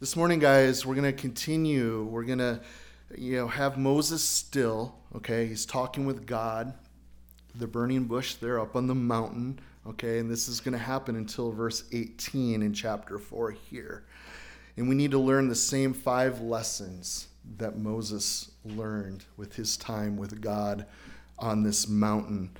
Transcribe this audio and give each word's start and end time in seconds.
This 0.00 0.14
morning, 0.14 0.38
guys, 0.38 0.86
we're 0.86 0.94
going 0.94 1.12
to 1.12 1.20
continue. 1.20 2.04
We're 2.04 2.22
going 2.22 2.38
to, 2.38 2.60
you 3.16 3.34
know, 3.34 3.48
have 3.48 3.76
Moses 3.76 4.22
still, 4.22 4.94
okay? 5.16 5.44
He's 5.48 5.66
talking 5.66 6.06
with 6.06 6.24
God, 6.24 6.72
the 7.56 7.66
burning 7.66 8.04
bush 8.04 8.34
there 8.34 8.60
up 8.60 8.76
on 8.76 8.86
the 8.86 8.94
mountain, 8.94 9.58
okay? 9.88 10.20
And 10.20 10.30
this 10.30 10.46
is 10.46 10.60
going 10.60 10.74
to 10.74 10.78
happen 10.78 11.16
until 11.16 11.50
verse 11.50 11.82
18 11.90 12.62
in 12.62 12.72
chapter 12.72 13.18
4 13.18 13.50
here. 13.50 14.04
And 14.76 14.88
we 14.88 14.94
need 14.94 15.10
to 15.10 15.18
learn 15.18 15.48
the 15.48 15.56
same 15.56 15.92
five 15.92 16.40
lessons 16.40 17.26
that 17.56 17.76
Moses 17.76 18.52
learned 18.64 19.24
with 19.36 19.56
his 19.56 19.76
time 19.76 20.16
with 20.16 20.40
God 20.40 20.86
on 21.40 21.64
this 21.64 21.88
mountain. 21.88 22.50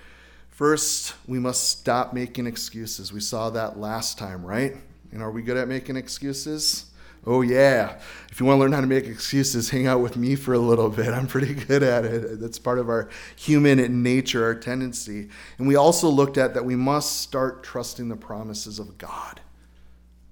First, 0.50 1.14
we 1.28 1.38
must 1.38 1.68
stop 1.68 2.12
making 2.12 2.48
excuses. 2.48 3.12
We 3.12 3.20
saw 3.20 3.48
that 3.50 3.78
last 3.78 4.18
time, 4.18 4.44
right? 4.44 4.74
And 5.12 5.22
are 5.22 5.30
we 5.30 5.42
good 5.42 5.56
at 5.56 5.68
making 5.68 5.96
excuses? 5.96 6.87
Oh, 7.26 7.42
yeah. 7.42 7.98
If 8.30 8.40
you 8.40 8.46
want 8.46 8.58
to 8.58 8.60
learn 8.60 8.72
how 8.72 8.80
to 8.80 8.86
make 8.86 9.06
excuses, 9.06 9.70
hang 9.70 9.86
out 9.86 10.00
with 10.00 10.16
me 10.16 10.36
for 10.36 10.54
a 10.54 10.58
little 10.58 10.88
bit. 10.88 11.08
I'm 11.08 11.26
pretty 11.26 11.54
good 11.66 11.82
at 11.82 12.04
it. 12.04 12.40
That's 12.40 12.58
part 12.58 12.78
of 12.78 12.88
our 12.88 13.08
human 13.36 14.02
nature, 14.02 14.44
our 14.44 14.54
tendency. 14.54 15.28
And 15.58 15.68
we 15.68 15.76
also 15.76 16.08
looked 16.08 16.38
at 16.38 16.54
that 16.54 16.64
we 16.64 16.76
must 16.76 17.20
start 17.20 17.62
trusting 17.62 18.08
the 18.08 18.16
promises 18.16 18.78
of 18.78 18.98
God. 18.98 19.40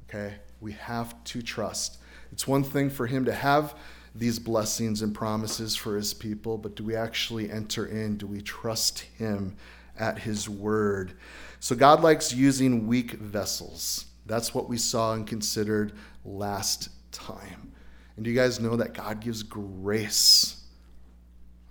Okay? 0.08 0.36
We 0.60 0.72
have 0.72 1.22
to 1.24 1.42
trust. 1.42 1.98
It's 2.32 2.46
one 2.46 2.64
thing 2.64 2.90
for 2.90 3.06
Him 3.06 3.24
to 3.26 3.32
have 3.32 3.74
these 4.18 4.38
blessings 4.38 5.02
and 5.02 5.14
promises 5.14 5.76
for 5.76 5.96
his 5.96 6.14
people, 6.14 6.56
but 6.58 6.74
do 6.74 6.84
we 6.84 6.96
actually 6.96 7.50
enter 7.50 7.86
in? 7.86 8.16
Do 8.16 8.26
we 8.26 8.40
trust 8.40 9.00
him 9.00 9.56
at 9.98 10.20
his 10.20 10.48
word? 10.48 11.12
So 11.60 11.76
God 11.76 12.02
likes 12.02 12.32
using 12.32 12.86
weak 12.86 13.12
vessels. 13.12 14.06
That's 14.24 14.54
what 14.54 14.68
we 14.68 14.78
saw 14.78 15.12
and 15.12 15.26
considered 15.26 15.92
last 16.26 16.90
time. 17.12 17.72
And 18.16 18.24
do 18.24 18.30
you 18.30 18.36
guys 18.36 18.60
know 18.60 18.76
that 18.76 18.94
God 18.94 19.20
gives 19.20 19.42
grace, 19.42 20.64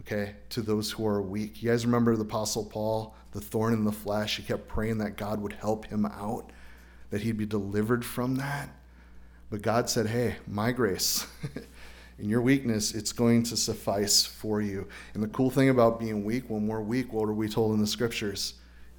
okay, 0.02 0.36
to 0.50 0.62
those 0.62 0.92
who 0.92 1.06
are 1.06 1.22
weak? 1.22 1.62
You 1.62 1.70
guys 1.70 1.86
remember 1.86 2.16
the 2.16 2.24
Apostle 2.24 2.66
Paul, 2.66 3.16
the 3.32 3.42
thorn 3.42 3.74
in 3.74 3.84
the 3.84 3.92
flesh? 3.92 4.38
He 4.38 4.44
kept 4.44 4.68
praying 4.68 5.00
that 5.00 5.18
God 5.18 5.42
would 5.42 5.54
help 5.54 5.86
him 5.86 6.06
out, 6.06 6.52
that 7.10 7.22
he'd 7.22 7.38
be 7.38 7.46
delivered 7.46 8.06
from 8.06 8.36
that. 8.36 8.70
But 9.50 9.62
God 9.62 9.90
said, 9.90 10.08
hey, 10.08 10.36
my 10.48 10.72
grace. 10.72 11.28
in 12.20 12.30
your 12.30 12.42
weakness, 12.42 12.94
it's 12.94 13.12
going 13.12 13.44
to 13.44 13.58
suffice 13.58 14.26
for 14.26 14.62
you. 14.62 14.88
And 15.14 15.24
the 15.24 15.28
cool 15.28 15.50
thing 15.50 15.70
about 15.70 16.00
being 16.00 16.24
weak, 16.24 16.46
when 16.48 16.68
we're 16.68 16.82
weak, 16.82 17.12
what 17.12 17.28
are 17.28 17.34
we 17.34 17.50
told 17.50 17.74
in 17.74 17.82
the 17.82 17.88
scriptures? 17.88 18.56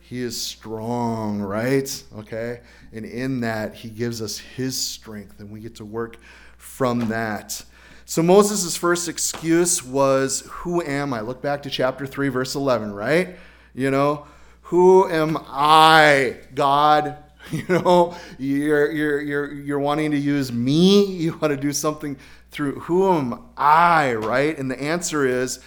He 0.09 0.23
is 0.23 0.41
strong, 0.41 1.41
right? 1.41 2.05
Okay? 2.19 2.61
And 2.93 3.05
in 3.05 3.41
that, 3.41 3.75
he 3.75 3.89
gives 3.89 4.23
us 4.23 4.39
his 4.39 4.81
strength, 4.81 5.41
and 5.41 5.51
we 5.51 5.59
get 5.59 5.75
to 5.77 5.85
work 5.85 6.19
from 6.57 7.09
that. 7.09 7.61
So 8.05 8.23
Moses' 8.23 8.77
first 8.77 9.09
excuse 9.09 9.83
was, 9.83 10.49
Who 10.49 10.81
am 10.81 11.13
I? 11.13 11.23
Look 11.23 11.43
back 11.43 11.65
to 11.65 11.71
chapter 11.71 12.07
3, 12.07 12.29
verse 12.29 12.55
11, 12.55 12.93
right? 12.93 13.37
You 13.75 13.91
know, 13.91 14.27
who 14.63 15.09
am 15.09 15.39
I, 15.49 16.37
God? 16.55 17.19
You 17.53 17.63
know, 17.69 18.17
you're, 18.41 18.91
you're, 18.91 19.21
you're, 19.21 19.53
you're 19.53 19.79
wanting 19.79 20.11
to 20.11 20.17
use 20.17 20.51
me. 20.51 21.05
You 21.05 21.39
want 21.39 21.53
to 21.53 21.57
do 21.57 21.73
something 21.73 22.17
through 22.51 22.81
who 22.81 23.09
am 23.13 23.39
I, 23.57 24.15
right? 24.15 24.59
And 24.59 24.69
the 24.69 24.83
answer 24.83 25.25
is, 25.25 25.61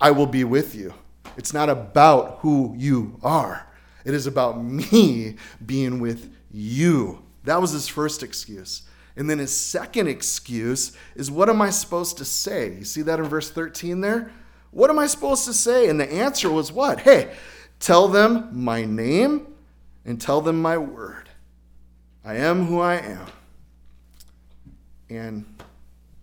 I 0.00 0.12
will 0.12 0.28
be 0.28 0.44
with 0.44 0.76
you. 0.76 0.94
It's 1.36 1.52
not 1.52 1.68
about 1.68 2.38
who 2.42 2.74
you 2.76 3.18
are, 3.24 3.66
it 4.06 4.14
is 4.14 4.28
about 4.28 4.62
me 4.62 5.34
being 5.66 5.98
with 5.98 6.32
you. 6.52 7.22
That 7.42 7.60
was 7.60 7.72
his 7.72 7.88
first 7.88 8.22
excuse. 8.22 8.82
And 9.16 9.28
then 9.28 9.38
his 9.38 9.54
second 9.54 10.06
excuse 10.06 10.96
is, 11.16 11.28
What 11.28 11.48
am 11.48 11.60
I 11.60 11.70
supposed 11.70 12.16
to 12.18 12.24
say? 12.24 12.74
You 12.74 12.84
see 12.84 13.02
that 13.02 13.18
in 13.18 13.24
verse 13.24 13.50
13 13.50 14.00
there? 14.00 14.30
What 14.70 14.90
am 14.90 14.98
I 15.00 15.08
supposed 15.08 15.44
to 15.46 15.52
say? 15.52 15.88
And 15.88 15.98
the 15.98 16.10
answer 16.10 16.48
was, 16.48 16.70
What? 16.70 17.00
Hey, 17.00 17.34
tell 17.80 18.06
them 18.06 18.48
my 18.52 18.84
name 18.84 19.48
and 20.04 20.20
tell 20.20 20.40
them 20.40 20.62
my 20.62 20.78
word. 20.78 21.28
I 22.24 22.36
am 22.36 22.66
who 22.66 22.78
I 22.78 22.96
am. 22.96 23.26
And 25.10 25.44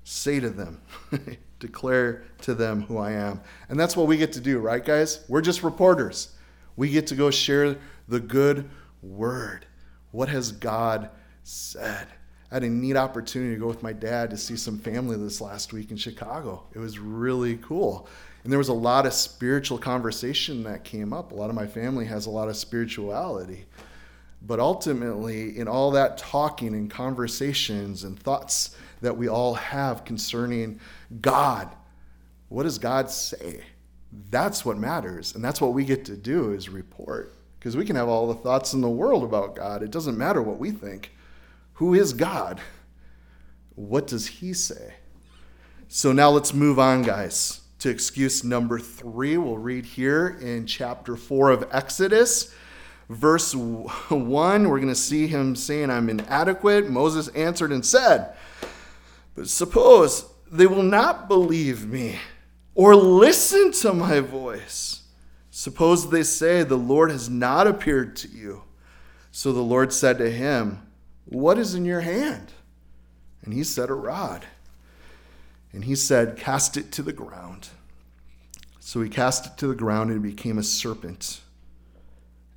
say 0.05 0.39
to 0.39 0.49
them, 0.49 0.79
declare 1.59 2.23
to 2.43 2.53
them 2.53 2.83
who 2.83 2.97
I 2.97 3.11
am. 3.11 3.41
And 3.67 3.77
that's 3.77 3.97
what 3.97 4.07
we 4.07 4.15
get 4.15 4.31
to 4.33 4.41
do, 4.41 4.59
right, 4.59 4.83
guys? 4.83 5.25
We're 5.27 5.41
just 5.41 5.63
reporters. 5.63 6.32
We 6.75 6.89
get 6.89 7.07
to 7.07 7.15
go 7.15 7.31
share 7.31 7.77
the 8.07 8.19
good 8.19 8.69
word. 9.01 9.65
What 10.11 10.29
has 10.29 10.51
God 10.51 11.09
said? 11.43 12.07
I 12.51 12.55
had 12.55 12.63
a 12.63 12.69
neat 12.69 12.95
opportunity 12.95 13.55
to 13.55 13.59
go 13.59 13.67
with 13.67 13.81
my 13.81 13.93
dad 13.93 14.29
to 14.29 14.37
see 14.37 14.55
some 14.55 14.77
family 14.77 15.17
this 15.17 15.41
last 15.41 15.73
week 15.73 15.89
in 15.89 15.97
Chicago. 15.97 16.63
It 16.73 16.79
was 16.79 16.99
really 16.99 17.57
cool. 17.57 18.07
And 18.43 18.51
there 18.51 18.59
was 18.59 18.69
a 18.69 18.73
lot 18.73 19.05
of 19.05 19.13
spiritual 19.13 19.77
conversation 19.77 20.63
that 20.63 20.83
came 20.83 21.13
up. 21.13 21.31
A 21.31 21.35
lot 21.35 21.49
of 21.49 21.55
my 21.55 21.65
family 21.65 22.05
has 22.05 22.25
a 22.25 22.29
lot 22.29 22.49
of 22.49 22.57
spirituality. 22.57 23.65
But 24.45 24.59
ultimately, 24.59 25.57
in 25.57 25.67
all 25.67 25.91
that 25.91 26.17
talking 26.17 26.75
and 26.75 26.91
conversations 26.91 28.03
and 28.03 28.19
thoughts 28.19 28.75
that 29.01 29.15
we 29.15 29.27
all 29.27 29.53
have 29.53 30.05
concerning 30.05 30.79
God. 31.21 31.69
What 32.49 32.63
does 32.63 32.77
God 32.77 33.09
say? 33.09 33.61
That's 34.29 34.65
what 34.65 34.77
matters. 34.77 35.35
And 35.35 35.43
that's 35.43 35.61
what 35.61 35.73
we 35.73 35.85
get 35.85 36.05
to 36.05 36.15
do 36.15 36.53
is 36.53 36.69
report. 36.69 37.35
Because 37.59 37.77
we 37.77 37.85
can 37.85 37.95
have 37.95 38.09
all 38.09 38.27
the 38.27 38.33
thoughts 38.35 38.73
in 38.73 38.81
the 38.81 38.89
world 38.89 39.23
about 39.23 39.55
God. 39.55 39.83
It 39.83 39.91
doesn't 39.91 40.17
matter 40.17 40.41
what 40.41 40.59
we 40.59 40.71
think. 40.71 41.11
Who 41.75 41.93
is 41.93 42.13
God? 42.13 42.59
What 43.75 44.07
does 44.07 44.27
he 44.27 44.53
say? 44.53 44.95
So 45.87 46.11
now 46.11 46.29
let's 46.29 46.53
move 46.53 46.77
on, 46.79 47.03
guys, 47.03 47.61
to 47.79 47.89
excuse 47.89 48.43
number 48.43 48.79
three. 48.79 49.37
We'll 49.37 49.57
read 49.57 49.85
here 49.85 50.37
in 50.41 50.65
chapter 50.65 51.15
four 51.15 51.51
of 51.51 51.67
Exodus. 51.71 52.53
Verse 53.09 53.53
1, 53.53 54.69
we're 54.69 54.79
going 54.79 54.87
to 54.87 54.95
see 54.95 55.27
him 55.27 55.55
saying, 55.55 55.89
I'm 55.89 56.09
inadequate. 56.09 56.89
Moses 56.89 57.27
answered 57.29 57.71
and 57.71 57.85
said, 57.85 58.33
but 59.35 59.49
suppose 59.49 60.25
they 60.51 60.67
will 60.67 60.83
not 60.83 61.27
believe 61.27 61.85
me 61.85 62.19
or 62.75 62.95
listen 62.95 63.71
to 63.71 63.93
my 63.93 64.19
voice. 64.19 65.03
Suppose 65.51 66.09
they 66.09 66.23
say, 66.23 66.63
The 66.63 66.77
Lord 66.77 67.11
has 67.11 67.29
not 67.29 67.67
appeared 67.67 68.15
to 68.17 68.27
you. 68.27 68.63
So 69.31 69.51
the 69.51 69.61
Lord 69.61 69.93
said 69.93 70.17
to 70.17 70.31
him, 70.31 70.81
What 71.25 71.57
is 71.57 71.75
in 71.75 71.85
your 71.85 72.01
hand? 72.01 72.51
And 73.43 73.53
he 73.53 73.63
said, 73.63 73.89
A 73.89 73.93
rod. 73.93 74.45
And 75.71 75.85
he 75.85 75.95
said, 75.95 76.37
Cast 76.37 76.77
it 76.77 76.91
to 76.93 77.01
the 77.01 77.13
ground. 77.13 77.69
So 78.79 79.01
he 79.01 79.09
cast 79.09 79.45
it 79.45 79.57
to 79.57 79.67
the 79.67 79.75
ground 79.75 80.11
and 80.11 80.23
it 80.23 80.27
became 80.27 80.57
a 80.57 80.63
serpent. 80.63 81.41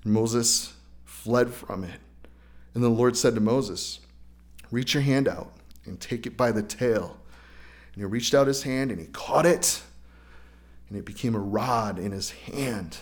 And 0.04 0.12
Moses 0.12 0.74
fled 1.04 1.50
from 1.50 1.84
it. 1.84 2.00
And 2.74 2.82
the 2.82 2.88
Lord 2.88 3.16
said 3.16 3.34
to 3.34 3.40
Moses, 3.40 4.00
Reach 4.70 4.94
your 4.94 5.02
hand 5.02 5.28
out 5.28 5.52
and 5.84 6.00
take 6.00 6.26
it 6.26 6.36
by 6.36 6.52
the 6.52 6.62
tail. 6.62 7.16
And 7.94 8.02
he 8.02 8.04
reached 8.04 8.34
out 8.34 8.46
his 8.46 8.64
hand 8.64 8.90
and 8.90 9.00
he 9.00 9.06
caught 9.06 9.46
it, 9.46 9.82
and 10.88 10.98
it 10.98 11.04
became 11.04 11.34
a 11.34 11.40
rod 11.40 11.98
in 11.98 12.12
his 12.12 12.30
hand. 12.30 12.98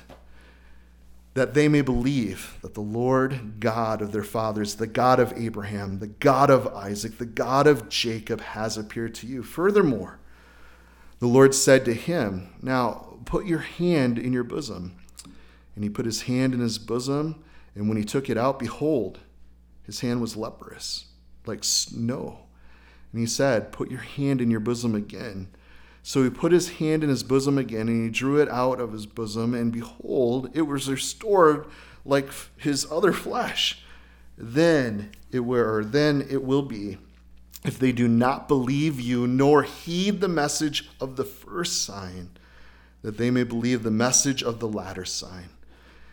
That 1.35 1.55
they 1.55 1.69
may 1.69 1.81
believe 1.81 2.59
that 2.63 2.75
the 2.75 2.81
Lord 2.81 3.59
God 3.59 4.01
of 4.01 4.13
their 4.13 4.23
fathers, 4.23 4.77
the 4.77 4.87
God 4.87 5.19
of 5.19 5.33
Abraham, 5.37 5.99
the 5.99 6.07
God 6.07 6.49
of 6.49 6.69
Isaac, 6.69 7.19
the 7.19 7.27
God 7.27 7.67
of 7.67 7.89
Jacob, 7.89 8.41
has 8.41 8.77
appeared 8.79 9.15
to 9.17 9.27
you. 9.27 9.43
Furthermore, 9.43 10.21
the 11.19 11.27
Lord 11.27 11.55
said 11.55 11.85
to 11.87 11.95
him, 11.95 12.55
Now 12.63 13.19
put 13.25 13.47
your 13.47 13.59
hand 13.59 14.19
in 14.19 14.33
your 14.33 14.45
bosom. 14.45 14.97
And 15.75 15.83
he 15.83 15.91
put 15.91 16.07
his 16.07 16.23
hand 16.23 16.55
in 16.55 16.61
his 16.61 16.79
bosom, 16.79 17.43
and 17.75 17.89
when 17.89 17.97
he 17.97 18.05
took 18.05 18.31
it 18.31 18.39
out, 18.39 18.61
behold, 18.61 19.19
his 19.83 20.01
hand 20.01 20.21
was 20.21 20.37
leprous, 20.37 21.07
like 21.47 21.65
snow. 21.65 22.39
And 23.13 23.21
he 23.21 23.27
said, 23.27 23.73
Put 23.73 23.91
your 23.91 24.01
hand 24.01 24.41
in 24.41 24.51
your 24.51 24.61
bosom 24.61 24.95
again. 24.95 25.49
So 26.07 26.23
he 26.23 26.29
put 26.29 26.53
his 26.53 26.69
hand 26.69 27.03
in 27.03 27.09
his 27.09 27.23
bosom 27.23 27.57
again, 27.57 27.89
and 27.89 28.05
he 28.05 28.11
drew 28.11 28.39
it 28.39 28.51
out 28.51 28.79
of 28.79 28.93
his 28.93 29.07
bosom, 29.07 29.55
and 29.55 29.73
behold, 29.73 30.51
it 30.53 30.61
was 30.61 30.91
restored 30.91 31.65
like 32.05 32.29
his 32.59 32.87
other 32.93 33.11
flesh. 33.11 33.83
Then 34.37 35.13
it 35.33 35.41
will, 35.41 35.83
then 35.83 36.27
it 36.29 36.45
will 36.45 36.61
be, 36.61 36.99
if 37.65 37.79
they 37.79 37.91
do 37.91 38.07
not 38.07 38.49
believe 38.49 39.01
you, 39.01 39.27
nor 39.27 39.63
heed 39.63 40.21
the 40.21 40.29
message 40.29 40.91
of 41.01 41.17
the 41.17 41.25
first 41.25 41.87
sign, 41.87 42.29
that 43.01 43.17
they 43.17 43.31
may 43.31 43.45
believe 43.45 43.83
the 43.83 43.91
message 43.91 44.43
of 44.43 44.61
the 44.61 44.69
latter 44.69 45.07
sign. 45.07 45.49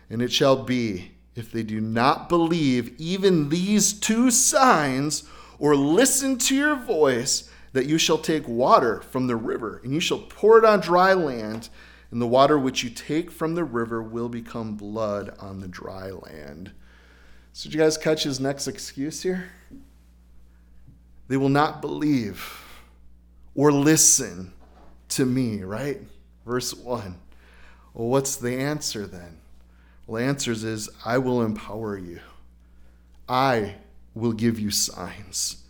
And 0.09 0.21
it 0.21 0.31
shall 0.31 0.63
be, 0.63 1.11
if 1.35 1.51
they 1.51 1.63
do 1.63 1.81
not 1.81 2.29
believe 2.29 2.95
even 2.97 3.49
these 3.49 3.91
two 3.91 4.31
signs, 4.31 5.25
or 5.59 5.75
listen 5.75 6.37
to 6.37 6.55
your 6.55 6.77
voice, 6.77 7.50
that 7.73 7.85
you 7.85 7.97
shall 7.97 8.17
take 8.17 8.47
water 8.47 9.01
from 9.01 9.27
the 9.27 9.35
river, 9.35 9.79
and 9.83 9.93
you 9.93 9.99
shall 9.99 10.19
pour 10.19 10.57
it 10.57 10.65
on 10.65 10.79
dry 10.79 11.13
land, 11.13 11.69
and 12.11 12.21
the 12.21 12.27
water 12.27 12.59
which 12.59 12.83
you 12.83 12.89
take 12.89 13.31
from 13.31 13.55
the 13.55 13.63
river 13.63 14.03
will 14.03 14.29
become 14.29 14.75
blood 14.75 15.33
on 15.39 15.61
the 15.61 15.67
dry 15.67 16.11
land. 16.11 16.71
So, 17.53 17.69
did 17.69 17.75
you 17.75 17.81
guys 17.81 17.97
catch 17.97 18.23
his 18.23 18.39
next 18.39 18.67
excuse 18.67 19.23
here? 19.23 19.51
They 21.27 21.37
will 21.37 21.49
not 21.49 21.81
believe 21.81 22.65
or 23.55 23.71
listen 23.71 24.53
to 25.09 25.25
me, 25.25 25.63
right? 25.63 26.01
Verse 26.45 26.73
1. 26.73 27.17
Well, 27.93 28.07
what's 28.07 28.35
the 28.35 28.57
answer 28.57 29.05
then? 29.05 29.37
Well, 30.07 30.21
the 30.21 30.27
answer 30.27 30.51
is 30.51 30.89
I 31.05 31.17
will 31.17 31.41
empower 31.41 31.97
you. 31.97 32.19
I 33.29 33.75
will 34.13 34.33
give 34.33 34.59
you 34.59 34.71
signs. 34.71 35.63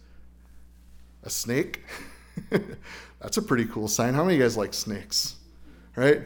A 1.23 1.29
snake? 1.29 1.83
That's 3.21 3.37
a 3.37 3.41
pretty 3.41 3.65
cool 3.65 3.87
sign. 3.87 4.13
How 4.13 4.23
many 4.23 4.35
of 4.35 4.39
you 4.39 4.45
guys 4.45 4.57
like 4.57 4.73
snakes? 4.73 5.35
Right? 5.95 6.23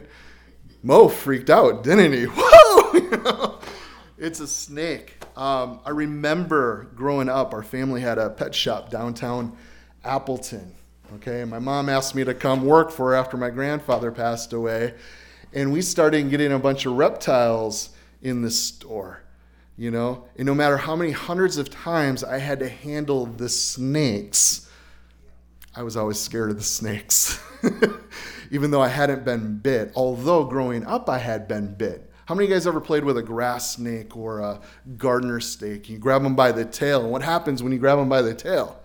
Mo 0.82 1.08
freaked 1.08 1.50
out, 1.50 1.82
didn't 1.82 2.12
he? 2.12 2.24
Whoa! 2.30 3.58
it's 4.18 4.40
a 4.40 4.46
snake. 4.46 5.16
Um, 5.36 5.80
I 5.84 5.90
remember 5.90 6.88
growing 6.94 7.28
up, 7.28 7.52
our 7.52 7.62
family 7.62 8.00
had 8.00 8.18
a 8.18 8.30
pet 8.30 8.54
shop 8.54 8.90
downtown 8.90 9.56
Appleton. 10.04 10.74
Okay, 11.16 11.44
my 11.44 11.58
mom 11.58 11.88
asked 11.88 12.14
me 12.14 12.24
to 12.24 12.34
come 12.34 12.64
work 12.64 12.90
for 12.90 13.10
her 13.10 13.14
after 13.14 13.36
my 13.36 13.50
grandfather 13.50 14.10
passed 14.10 14.52
away, 14.52 14.94
and 15.52 15.72
we 15.72 15.82
started 15.82 16.30
getting 16.30 16.52
a 16.52 16.58
bunch 16.58 16.86
of 16.86 16.94
reptiles 16.94 17.90
in 18.22 18.42
the 18.42 18.50
store. 18.50 19.22
You 19.76 19.90
know, 19.90 20.24
and 20.36 20.46
no 20.46 20.54
matter 20.54 20.78
how 20.78 20.96
many 20.96 21.10
hundreds 21.10 21.58
of 21.58 21.68
times 21.68 22.24
I 22.24 22.38
had 22.38 22.60
to 22.60 22.68
handle 22.68 23.26
the 23.26 23.50
snakes, 23.50 24.65
I 25.76 25.82
was 25.82 25.94
always 25.94 26.18
scared 26.18 26.48
of 26.48 26.56
the 26.56 26.62
snakes, 26.62 27.38
even 28.50 28.70
though 28.70 28.80
I 28.80 28.88
hadn't 28.88 29.26
been 29.26 29.58
bit. 29.58 29.92
Although 29.94 30.44
growing 30.44 30.86
up, 30.86 31.10
I 31.10 31.18
had 31.18 31.46
been 31.46 31.74
bit. 31.74 32.10
How 32.24 32.34
many 32.34 32.46
of 32.46 32.50
you 32.50 32.56
guys 32.56 32.66
ever 32.66 32.80
played 32.80 33.04
with 33.04 33.18
a 33.18 33.22
grass 33.22 33.72
snake 33.76 34.16
or 34.16 34.40
a 34.40 34.60
gardener 34.96 35.38
snake? 35.38 35.90
You 35.90 35.98
grab 35.98 36.22
them 36.22 36.34
by 36.34 36.50
the 36.50 36.64
tail, 36.64 37.02
and 37.02 37.10
what 37.10 37.20
happens 37.20 37.62
when 37.62 37.72
you 37.72 37.78
grab 37.78 37.98
them 37.98 38.08
by 38.08 38.22
the 38.22 38.34
tail? 38.34 38.80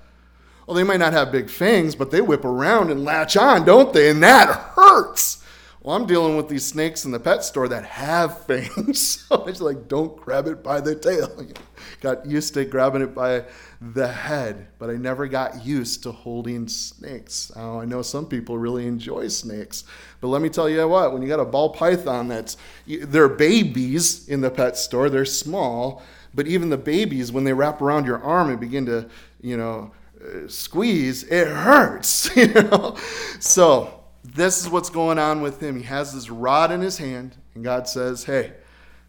Well, 0.67 0.75
they 0.75 0.83
might 0.83 0.99
not 0.99 1.13
have 1.13 1.31
big 1.31 1.49
fangs, 1.49 1.95
but 1.95 2.11
they 2.11 2.19
whip 2.19 2.43
around 2.43 2.91
and 2.91 3.05
latch 3.05 3.37
on, 3.37 3.65
don't 3.65 3.93
they? 3.93 4.09
And 4.09 4.21
that 4.21 4.49
hurts. 4.49 5.40
Well, 5.83 5.95
I'm 5.95 6.05
dealing 6.05 6.37
with 6.37 6.47
these 6.47 6.63
snakes 6.63 7.05
in 7.05 7.11
the 7.11 7.19
pet 7.19 7.43
store 7.43 7.67
that 7.69 7.83
have 7.85 8.45
fangs. 8.45 9.25
so 9.27 9.45
it's 9.45 9.61
like, 9.61 9.87
don't 9.87 10.15
grab 10.15 10.45
it 10.45 10.61
by 10.61 10.79
the 10.79 10.93
tail. 10.93 11.47
got 12.01 12.25
used 12.25 12.53
to 12.53 12.65
grabbing 12.65 13.01
it 13.01 13.15
by 13.15 13.45
the 13.81 14.07
head, 14.07 14.67
but 14.77 14.91
I 14.91 14.93
never 14.93 15.27
got 15.27 15.65
used 15.65 16.03
to 16.03 16.11
holding 16.11 16.67
snakes. 16.67 17.51
Oh, 17.55 17.79
I 17.79 17.85
know 17.85 18.03
some 18.03 18.27
people 18.27 18.59
really 18.59 18.85
enjoy 18.85 19.27
snakes, 19.29 19.83
but 20.19 20.27
let 20.27 20.43
me 20.43 20.49
tell 20.49 20.69
you 20.69 20.87
what, 20.87 21.13
when 21.13 21.23
you 21.23 21.27
got 21.27 21.39
a 21.39 21.45
ball 21.45 21.69
python 21.69 22.27
that's, 22.27 22.57
they're 22.85 23.27
babies 23.27 24.27
in 24.29 24.41
the 24.41 24.51
pet 24.51 24.77
store, 24.77 25.09
they're 25.09 25.25
small, 25.25 26.03
but 26.35 26.47
even 26.47 26.69
the 26.69 26.77
babies, 26.77 27.31
when 27.31 27.43
they 27.43 27.53
wrap 27.53 27.81
around 27.81 28.05
your 28.05 28.21
arm 28.21 28.51
and 28.51 28.59
begin 28.59 28.85
to, 28.85 29.09
you 29.41 29.57
know, 29.57 29.91
uh, 30.23 30.47
squeeze, 30.47 31.23
it 31.23 31.47
hurts, 31.47 32.35
you 32.35 32.47
know? 32.53 32.95
So, 33.39 34.00
this 34.23 34.59
is 34.59 34.69
what's 34.69 34.89
going 34.89 35.17
on 35.17 35.41
with 35.41 35.61
him. 35.61 35.77
He 35.77 35.83
has 35.83 36.13
this 36.13 36.29
rod 36.29 36.71
in 36.71 36.81
his 36.81 36.97
hand, 36.97 37.37
and 37.55 37.63
God 37.63 37.87
says, 37.87 38.23
Hey, 38.23 38.53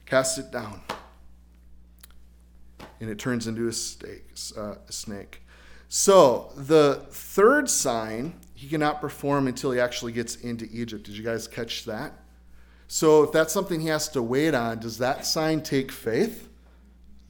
cast 0.07 0.39
it 0.39 0.51
down. 0.51 0.81
And 3.01 3.11
it 3.11 3.19
turns 3.19 3.47
into 3.47 3.69
a, 3.69 4.61
uh, 4.61 4.75
a 4.89 4.93
snake. 4.93 5.43
So, 5.89 6.53
the 6.57 7.07
third 7.11 7.69
sign 7.69 8.41
he 8.55 8.69
cannot 8.69 9.01
perform 9.01 9.49
until 9.49 9.73
he 9.73 9.81
actually 9.81 10.13
gets 10.13 10.37
into 10.37 10.69
Egypt. 10.71 11.05
Did 11.05 11.17
you 11.17 11.25
guys 11.25 11.49
catch 11.49 11.85
that? 11.85 12.13
So, 12.87 13.25
if 13.25 13.33
that's 13.33 13.53
something 13.53 13.81
he 13.81 13.89
has 13.89 14.09
to 14.11 14.23
wait 14.23 14.55
on, 14.55 14.79
does 14.79 14.99
that 14.99 15.27
sign 15.27 15.63
take 15.63 15.91
faith? 15.91 16.49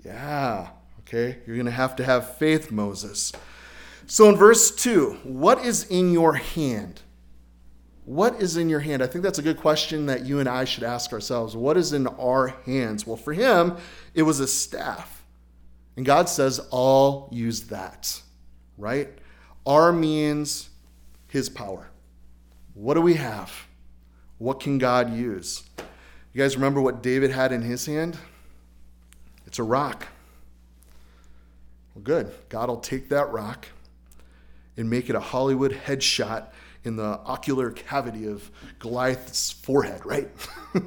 Yeah. 0.04 0.68
Okay. 1.00 1.38
You're 1.46 1.56
going 1.56 1.66
to 1.66 1.72
have 1.72 1.96
to 1.96 2.04
have 2.04 2.36
faith, 2.36 2.70
Moses. 2.70 3.32
So, 4.06 4.28
in 4.28 4.36
verse 4.36 4.70
2, 4.74 5.20
what 5.24 5.64
is 5.64 5.84
in 5.84 6.12
your 6.12 6.34
hand? 6.34 7.00
What 8.04 8.42
is 8.42 8.56
in 8.56 8.68
your 8.68 8.80
hand? 8.80 9.02
I 9.02 9.06
think 9.06 9.22
that's 9.22 9.38
a 9.38 9.42
good 9.42 9.58
question 9.58 10.06
that 10.06 10.26
you 10.26 10.40
and 10.40 10.48
I 10.48 10.64
should 10.64 10.82
ask 10.82 11.12
ourselves. 11.12 11.54
What 11.54 11.76
is 11.76 11.92
in 11.92 12.06
our 12.08 12.48
hands? 12.66 13.06
Well, 13.06 13.16
for 13.16 13.32
him, 13.32 13.76
it 14.14 14.22
was 14.22 14.40
a 14.40 14.46
staff. 14.46 15.24
And 15.96 16.04
God 16.04 16.28
says, 16.28 16.60
I'll 16.72 17.28
use 17.30 17.62
that, 17.68 18.20
right? 18.76 19.08
Our 19.66 19.92
means 19.92 20.70
his 21.28 21.48
power. 21.48 21.88
What 22.74 22.94
do 22.94 23.00
we 23.00 23.14
have? 23.14 23.52
What 24.38 24.58
can 24.58 24.78
God 24.78 25.14
use? 25.14 25.62
You 26.32 26.42
guys 26.42 26.56
remember 26.56 26.80
what 26.80 27.02
David 27.02 27.30
had 27.30 27.52
in 27.52 27.62
his 27.62 27.86
hand? 27.86 28.18
It's 29.46 29.58
a 29.58 29.62
rock. 29.62 30.08
Well, 31.94 32.02
good. 32.02 32.32
God 32.48 32.68
will 32.68 32.80
take 32.80 33.10
that 33.10 33.30
rock 33.30 33.66
and 34.76 34.88
make 34.88 35.10
it 35.10 35.14
a 35.14 35.20
Hollywood 35.20 35.72
headshot 35.72 36.46
in 36.84 36.96
the 36.96 37.20
ocular 37.24 37.70
cavity 37.70 38.26
of 38.26 38.50
Goliath's 38.78 39.50
forehead, 39.50 40.04
right? 40.04 40.28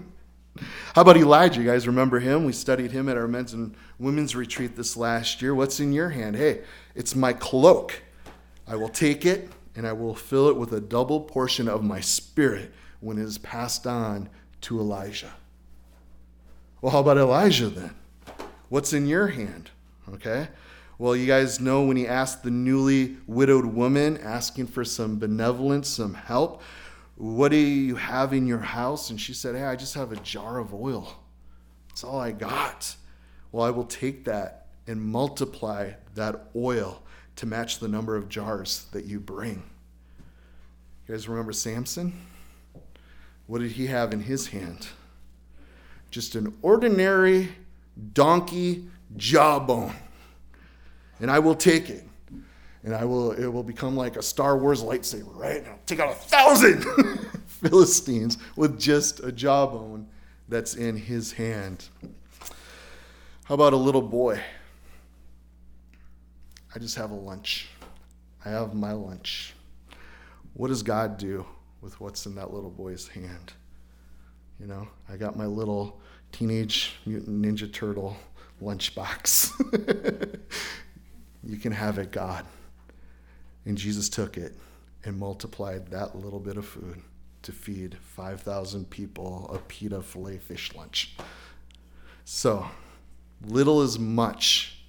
How 0.94 1.01
about 1.01 1.18
Elijah? 1.18 1.62
You 1.62 1.68
guys 1.68 1.88
remember 1.88 2.19
him? 2.19 2.45
We 2.45 2.53
studied 2.53 2.92
him 2.92 3.09
at 3.09 3.18
our 3.18 3.27
men's 3.27 3.53
and 3.53 3.75
women's 4.00 4.36
retreat 4.36 4.75
this 4.75 4.95
last 4.95 5.42
year. 5.42 5.53
What's 5.53 5.80
in 5.80 5.92
your 5.92 6.09
hand? 6.09 6.36
Hey, 6.36 6.62
it's 6.95 7.15
my 7.15 7.33
cloak. 7.33 8.01
I 8.68 8.75
will 8.75 8.89
take 8.89 9.25
it 9.25 9.50
and 9.75 9.86
I 9.86 9.94
will 9.94 10.15
fill 10.15 10.50
it 10.50 10.56
with 10.56 10.71
a 10.71 10.80
double 10.80 11.21
portion 11.21 11.68
of 11.68 11.83
my 11.83 12.00
spirit 12.00 12.71
when 13.01 13.18
it 13.18 13.24
is 13.24 13.38
passed 13.38 13.86
on 13.86 14.30
to 14.62 14.80
Elisha. 14.80 15.33
Well, 16.81 16.91
how 16.91 17.00
about 17.00 17.18
Elisha 17.18 17.68
then? 17.68 17.94
What's 18.69 18.94
in 18.94 19.06
your 19.07 19.27
hand? 19.27 19.69
Okay. 20.13 20.48
Well, 20.97 21.15
you 21.15 21.27
guys 21.27 21.59
know 21.59 21.83
when 21.83 21.97
he 21.97 22.07
asked 22.07 22.44
the 22.44 22.51
newly 22.51 23.18
widowed 23.27 23.65
woman, 23.65 24.18
asking 24.18 24.68
for 24.68 24.86
some 24.86 25.19
benevolence, 25.19 25.89
some 25.89 26.13
help, 26.13 26.62
what 27.18 27.50
do 27.50 27.57
you 27.57 27.95
have 27.95 28.33
in 28.33 28.47
your 28.47 28.59
house? 28.59 29.09
And 29.09 29.19
she 29.19 29.33
said, 29.33 29.56
Hey, 29.56 29.63
I 29.63 29.75
just 29.75 29.94
have 29.95 30.12
a 30.12 30.18
jar 30.18 30.57
of 30.57 30.74
oil. 30.74 31.13
That's 31.89 32.03
all 32.03 32.19
I 32.19 32.31
got. 32.31 32.95
Well, 33.51 33.65
I 33.65 33.71
will 33.71 33.86
take 33.86 34.25
that 34.25 34.68
and 34.88 35.01
multiply 35.01 35.92
that 36.15 36.50
oil 36.56 37.01
to 37.38 37.45
match 37.45 37.80
the 37.80 37.88
number 37.88 38.15
of 38.15 38.30
jars 38.30 38.86
that 38.91 39.06
you 39.06 39.19
bring. 39.19 39.63
You 41.07 41.13
guys 41.13 41.27
remember 41.27 41.53
Samson? 41.53 42.13
What 43.48 43.59
did 43.59 43.71
he 43.71 43.88
have 43.88 44.13
in 44.13 44.21
his 44.21 44.48
hand? 44.48 44.88
Just 46.09 46.36
an 46.36 46.57
ordinary 46.62 47.50
donkey 48.13 48.89
jawbone 49.15 49.94
and 51.19 51.31
I 51.31 51.39
will 51.39 51.56
take 51.56 51.89
it. 51.89 52.03
And 52.83 52.94
I 52.94 53.03
will 53.03 53.31
it 53.31 53.47
will 53.47 53.63
become 53.63 53.95
like 53.95 54.15
a 54.15 54.21
Star 54.21 54.57
Wars 54.57 54.83
lightsaber, 54.83 55.35
right? 55.35 55.57
And 55.57 55.67
I'll 55.67 55.79
take 55.86 56.00
out 56.00 56.12
a 56.12 56.15
thousand 56.15 56.84
Philistines 57.48 58.38
with 58.55 58.79
just 58.79 59.22
a 59.22 59.31
jawbone 59.31 60.07
that's 60.48 60.75
in 60.75 60.95
his 60.95 61.31
hand. 61.31 61.89
How 63.45 63.55
about 63.55 63.74
a 63.74 63.77
little 63.77 64.01
boy? 64.01 64.39
I 66.75 66.79
just 66.79 66.95
have 66.95 67.12
a 67.12 67.15
lunch. 67.15 67.69
I 68.43 68.50
have 68.50 68.75
my 68.75 68.91
lunch. 68.91 69.55
What 70.53 70.67
does 70.67 70.84
God 70.84 71.17
do 71.17 71.45
with 71.81 72.00
what's 72.00 72.25
in 72.25 72.36
that 72.36 72.53
little 72.53 72.69
boy's 72.69 73.07
hand? 73.07 73.53
You 74.60 74.67
know, 74.67 74.88
I 75.10 75.17
got 75.17 75.36
my 75.36 75.45
little 75.45 76.00
teenage 76.31 76.93
mutant 77.05 77.41
ninja 77.41 77.72
turtle 77.72 78.17
lunchbox. 78.62 80.39
You 81.46 81.58
can 81.58 81.72
have 81.72 82.00
it, 82.00 82.12
God. 82.12 82.46
And 83.66 83.78
Jesus 83.78 84.10
took 84.10 84.38
it 84.38 84.56
and 85.04 85.18
multiplied 85.18 85.88
that 85.88 86.16
little 86.16 86.40
bit 86.40 86.58
of 86.58 86.66
food 86.66 87.02
to 87.44 87.52
feed 87.52 87.96
5,000 88.16 88.90
people 88.90 89.50
a 89.54 89.60
pita 89.60 90.02
filet 90.02 90.40
fish 90.40 90.74
lunch. 90.74 91.16
So, 92.24 92.66
little 93.46 93.84
is 93.84 94.00
much 94.00 94.80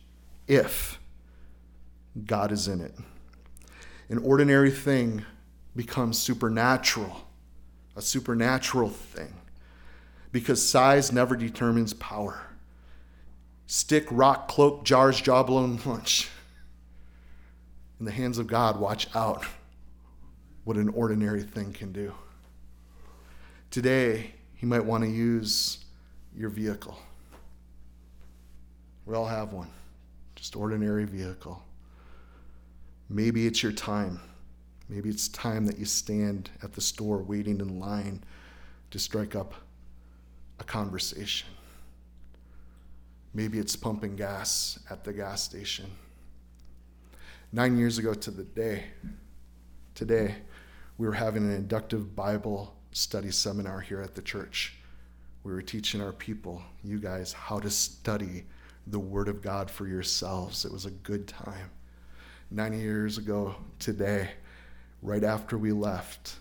if 0.49 0.99
God 2.25 2.51
is 2.51 2.67
in 2.67 2.81
it. 2.81 2.95
An 4.09 4.19
ordinary 4.19 4.71
thing 4.71 5.25
becomes 5.75 6.19
supernatural, 6.19 7.29
a 7.95 8.01
supernatural 8.01 8.89
thing, 8.89 9.35
because 10.33 10.67
size 10.67 11.13
never 11.13 11.37
determines 11.37 11.93
power. 11.93 12.41
Stick, 13.67 14.07
rock, 14.11 14.49
cloak, 14.49 14.85
jars, 14.85 15.21
jawbone, 15.21 15.79
lunch 15.85 16.31
in 17.99 18.07
the 18.07 18.13
hands 18.13 18.39
of 18.39 18.47
God, 18.47 18.79
watch 18.79 19.09
out 19.15 19.45
what 20.65 20.77
an 20.77 20.89
ordinary 20.91 21.43
thing 21.43 21.73
can 21.73 21.93
do. 21.93 22.13
Today, 23.71 24.35
He 24.55 24.67
might 24.67 24.85
want 24.85 25.05
to 25.05 25.11
use 25.11 25.79
your 26.37 26.51
vehicle. 26.51 26.99
We 29.07 29.15
all 29.15 29.27
have 29.27 29.53
one, 29.53 29.71
just 30.35 30.57
ordinary 30.57 31.05
vehicle. 31.05 31.63
Maybe 33.09 33.47
it's 33.47 33.63
your 33.63 33.73
time. 33.73 34.21
Maybe 34.89 35.09
it's 35.09 35.29
time 35.29 35.67
that 35.67 35.79
you 35.79 35.85
stand 35.85 36.51
at 36.63 36.73
the 36.73 36.81
store 36.81 37.19
waiting 37.19 37.61
in 37.61 37.81
line 37.81 38.23
to 38.91 38.99
strike 38.99 39.35
up 39.35 39.55
a 40.59 40.65
conversation. 40.65 41.49
Maybe 43.35 43.59
it's 43.59 43.77
pumping 43.77 44.17
gas 44.17 44.79
at 44.91 45.05
the 45.05 45.13
gas 45.13 45.43
station. 45.43 45.87
Nine 47.57 47.79
years 47.79 47.97
ago 47.97 48.13
to 48.13 48.31
the 48.31 48.45
day, 48.45 48.85
today, 49.95 50.35
we 50.99 51.07
were 51.07 51.15
having 51.15 51.43
an 51.43 51.57
inductive 51.57 52.15
Bible 52.15 52.77
study 52.93 53.31
seminar 53.31 53.81
here 53.81 54.03
at 54.03 54.15
the 54.15 54.21
church. 54.21 54.75
We 55.43 55.55
were 55.55 55.63
teaching 55.63 56.03
our 56.03 56.13
people, 56.13 56.61
you 56.85 56.99
guys, 56.99 57.33
how 57.33 57.59
to 57.61 57.71
study 57.71 58.45
the 58.87 58.99
Word 58.99 59.29
of 59.29 59.41
God 59.41 59.71
for 59.71 59.87
yourselves. 59.87 60.67
It 60.67 60.73
was 60.73 60.85
a 60.85 60.91
good 60.91 61.27
time. 61.27 61.71
Nine 62.51 62.79
years 62.79 63.17
ago 63.17 63.55
today, 63.79 64.33
right 65.01 65.25
after 65.25 65.57
we 65.57 65.73
left, 65.73 66.35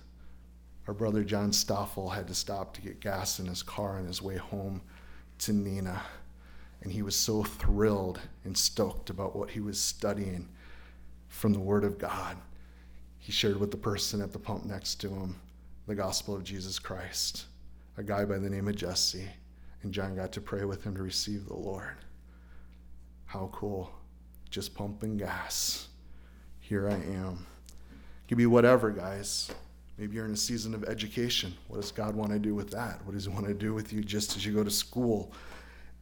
our 0.85 0.93
brother 0.93 1.23
John 1.23 1.53
Stoffel 1.53 2.09
had 2.09 2.27
to 2.27 2.35
stop 2.35 2.73
to 2.73 2.81
get 2.81 2.99
gas 2.99 3.39
in 3.39 3.45
his 3.45 3.63
car 3.63 3.99
on 3.99 4.05
his 4.05 4.21
way 4.21 4.35
home 4.35 4.81
to 5.37 5.53
Neenah. 5.53 6.01
And 6.81 6.91
he 6.91 7.03
was 7.03 7.15
so 7.15 7.41
thrilled 7.41 8.19
and 8.43 8.57
stoked 8.57 9.09
about 9.09 9.33
what 9.33 9.51
he 9.51 9.61
was 9.61 9.79
studying 9.79 10.49
from 11.35 11.51
the 11.53 11.59
Word 11.59 11.83
of 11.83 11.97
God. 11.97 12.37
He 13.17 13.31
shared 13.31 13.59
with 13.59 13.69
the 13.69 13.77
person 13.77 14.21
at 14.21 14.31
the 14.31 14.39
pump 14.39 14.65
next 14.65 14.95
to 15.01 15.09
him 15.09 15.35
the 15.85 15.93
gospel 15.93 16.35
of 16.35 16.43
Jesus 16.43 16.79
Christ, 16.79 17.45
a 17.97 18.03
guy 18.03 18.25
by 18.25 18.39
the 18.39 18.49
name 18.49 18.67
of 18.67 18.75
Jesse. 18.75 19.27
And 19.83 19.93
John 19.93 20.15
got 20.15 20.31
to 20.31 20.41
pray 20.41 20.63
with 20.63 20.83
him 20.83 20.95
to 20.95 21.03
receive 21.03 21.45
the 21.45 21.55
Lord. 21.55 21.97
How 23.25 23.49
cool. 23.51 23.91
Just 24.49 24.73
pumping 24.73 25.17
gas. 25.17 25.89
Here 26.59 26.89
I 26.89 26.95
am. 26.95 27.45
It 27.91 28.29
could 28.29 28.37
be 28.37 28.47
whatever, 28.47 28.89
guys. 28.89 29.51
Maybe 29.97 30.15
you're 30.15 30.25
in 30.25 30.33
a 30.33 30.37
season 30.37 30.73
of 30.73 30.85
education. 30.85 31.53
What 31.67 31.81
does 31.81 31.91
God 31.91 32.15
want 32.15 32.31
to 32.31 32.39
do 32.39 32.55
with 32.55 32.71
that? 32.71 33.05
What 33.05 33.13
does 33.13 33.25
He 33.25 33.29
want 33.29 33.45
to 33.45 33.53
do 33.53 33.73
with 33.73 33.93
you 33.93 34.03
just 34.03 34.35
as 34.35 34.45
you 34.45 34.53
go 34.53 34.63
to 34.63 34.71
school 34.71 35.33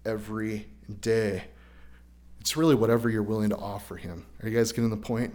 every 0.06 0.68
day? 1.02 1.44
It's 2.44 2.58
really 2.58 2.76
whatever 2.76 3.10
you're 3.10 3.24
willing 3.24 3.52
to 3.52 3.56
offer 3.56 3.96
Him. 3.96 4.26
Are 4.42 4.50
you 4.50 4.58
guys 4.58 4.74
getting 4.74 4.90
the 4.90 4.98
point? 4.98 5.34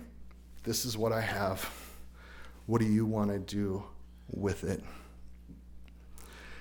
This 0.62 0.84
is 0.84 0.94
what 0.94 1.10
I 1.10 1.22
have. 1.22 1.66
What 2.66 2.82
do 2.82 2.86
you 2.86 3.06
want 3.06 3.30
to 3.30 3.38
do 3.38 3.82
with 4.30 4.62
it? 4.62 4.84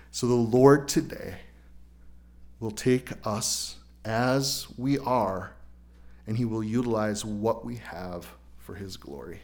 So 0.09 0.25
the 0.25 0.33
Lord 0.35 0.87
today 0.87 1.35
will 2.61 2.71
take 2.71 3.09
us 3.25 3.75
as 4.05 4.67
we 4.77 4.97
are, 4.99 5.51
and 6.25 6.37
He 6.37 6.45
will 6.45 6.63
utilize 6.63 7.25
what 7.25 7.65
we 7.65 7.75
have 7.75 8.25
for 8.57 8.75
His 8.75 8.95
glory. 8.95 9.41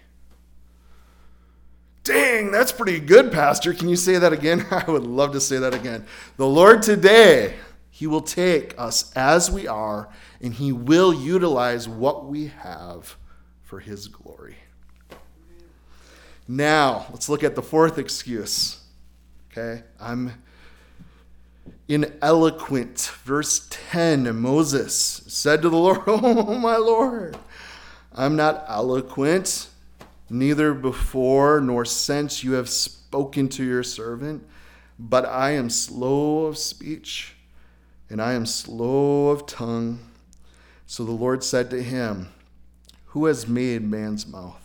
Dang, 2.05 2.49
that's 2.49 2.71
pretty 2.71 3.01
good, 3.01 3.29
Pastor. 3.29 3.73
Can 3.73 3.89
you 3.89 3.97
say 3.97 4.19
that 4.19 4.31
again? 4.31 4.65
I 4.71 4.89
would 4.89 5.05
love 5.05 5.33
to 5.33 5.41
say 5.41 5.57
that 5.57 5.73
again. 5.73 6.05
The 6.37 6.47
Lord 6.47 6.81
today, 6.81 7.55
He 7.89 8.07
will 8.07 8.21
take 8.21 8.73
us 8.79 9.11
as 9.17 9.51
we 9.51 9.67
are, 9.67 10.07
and 10.43 10.53
He 10.53 10.71
will 10.71 11.11
utilize 11.11 11.89
what 11.89 12.25
we 12.25 12.47
have 12.47 13.17
for 13.63 13.79
His 13.79 14.07
glory. 14.07 14.57
Now, 16.47 17.07
let's 17.09 17.29
look 17.29 17.43
at 17.43 17.55
the 17.55 17.63
fourth 17.63 17.97
excuse. 17.97 18.81
Okay, 19.51 19.81
I'm 19.99 20.33
ineloquent. 21.87 23.09
Verse 23.23 23.67
10 23.71 24.39
Moses 24.39 25.23
said 25.27 25.63
to 25.63 25.69
the 25.69 25.77
Lord, 25.77 26.01
Oh, 26.07 26.59
my 26.59 26.77
Lord, 26.77 27.37
I'm 28.13 28.35
not 28.35 28.65
eloquent 28.67 29.69
Neither 30.33 30.73
before 30.73 31.61
nor 31.61 31.85
since 31.85 32.43
you 32.43 32.53
have 32.53 32.67
spoken 32.67 33.49
to 33.49 33.63
your 33.63 33.83
servant, 33.83 34.43
but 34.97 35.25
I 35.25 35.51
am 35.51 35.69
slow 35.69 36.45
of 36.45 36.57
speech 36.57 37.35
and 38.09 38.19
I 38.19 38.33
am 38.33 38.47
slow 38.47 39.29
of 39.29 39.45
tongue. 39.45 39.99
So 40.85 41.03
the 41.03 41.11
Lord 41.11 41.43
said 41.43 41.69
to 41.69 41.81
him, 41.81 42.29
Who 43.07 43.25
has 43.25 43.47
made 43.47 43.83
man's 43.83 44.27
mouth? 44.27 44.59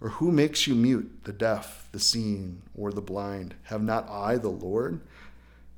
Or 0.00 0.08
who 0.10 0.32
makes 0.32 0.66
you 0.66 0.74
mute, 0.74 1.24
the 1.24 1.32
deaf, 1.32 1.88
the 1.92 2.00
seeing, 2.00 2.62
or 2.74 2.90
the 2.90 3.02
blind? 3.02 3.54
Have 3.64 3.82
not 3.82 4.08
I 4.08 4.36
the 4.36 4.48
Lord? 4.48 5.00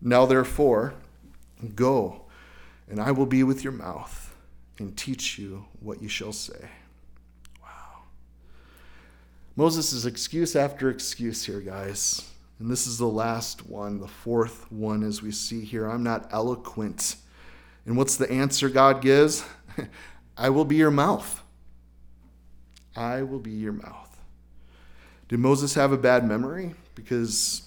Now 0.00 0.26
therefore, 0.26 0.94
go, 1.74 2.22
and 2.88 3.00
I 3.00 3.10
will 3.10 3.26
be 3.26 3.42
with 3.42 3.64
your 3.64 3.72
mouth 3.72 4.34
and 4.78 4.96
teach 4.96 5.38
you 5.38 5.64
what 5.80 6.02
you 6.02 6.08
shall 6.08 6.32
say. 6.32 6.68
Wow. 7.62 8.02
Moses 9.56 9.92
is 9.92 10.06
excuse 10.06 10.54
after 10.56 10.90
excuse 10.90 11.44
here, 11.44 11.60
guys. 11.60 12.28
And 12.58 12.70
this 12.70 12.86
is 12.86 12.98
the 12.98 13.06
last 13.06 13.66
one, 13.66 13.98
the 13.98 14.06
fourth 14.06 14.70
one, 14.70 15.02
as 15.02 15.20
we 15.20 15.32
see 15.32 15.64
here. 15.64 15.86
I'm 15.86 16.04
not 16.04 16.28
eloquent. 16.32 17.16
And 17.86 17.96
what's 17.96 18.16
the 18.16 18.30
answer 18.30 18.68
God 18.68 19.00
gives? 19.00 19.44
I 20.36 20.50
will 20.50 20.64
be 20.64 20.76
your 20.76 20.90
mouth. 20.90 21.42
I 22.96 23.22
will 23.22 23.38
be 23.38 23.50
your 23.50 23.72
mouth. 23.72 24.16
Did 25.28 25.40
Moses 25.40 25.74
have 25.74 25.92
a 25.92 25.96
bad 25.96 26.26
memory? 26.26 26.74
Because 26.94 27.62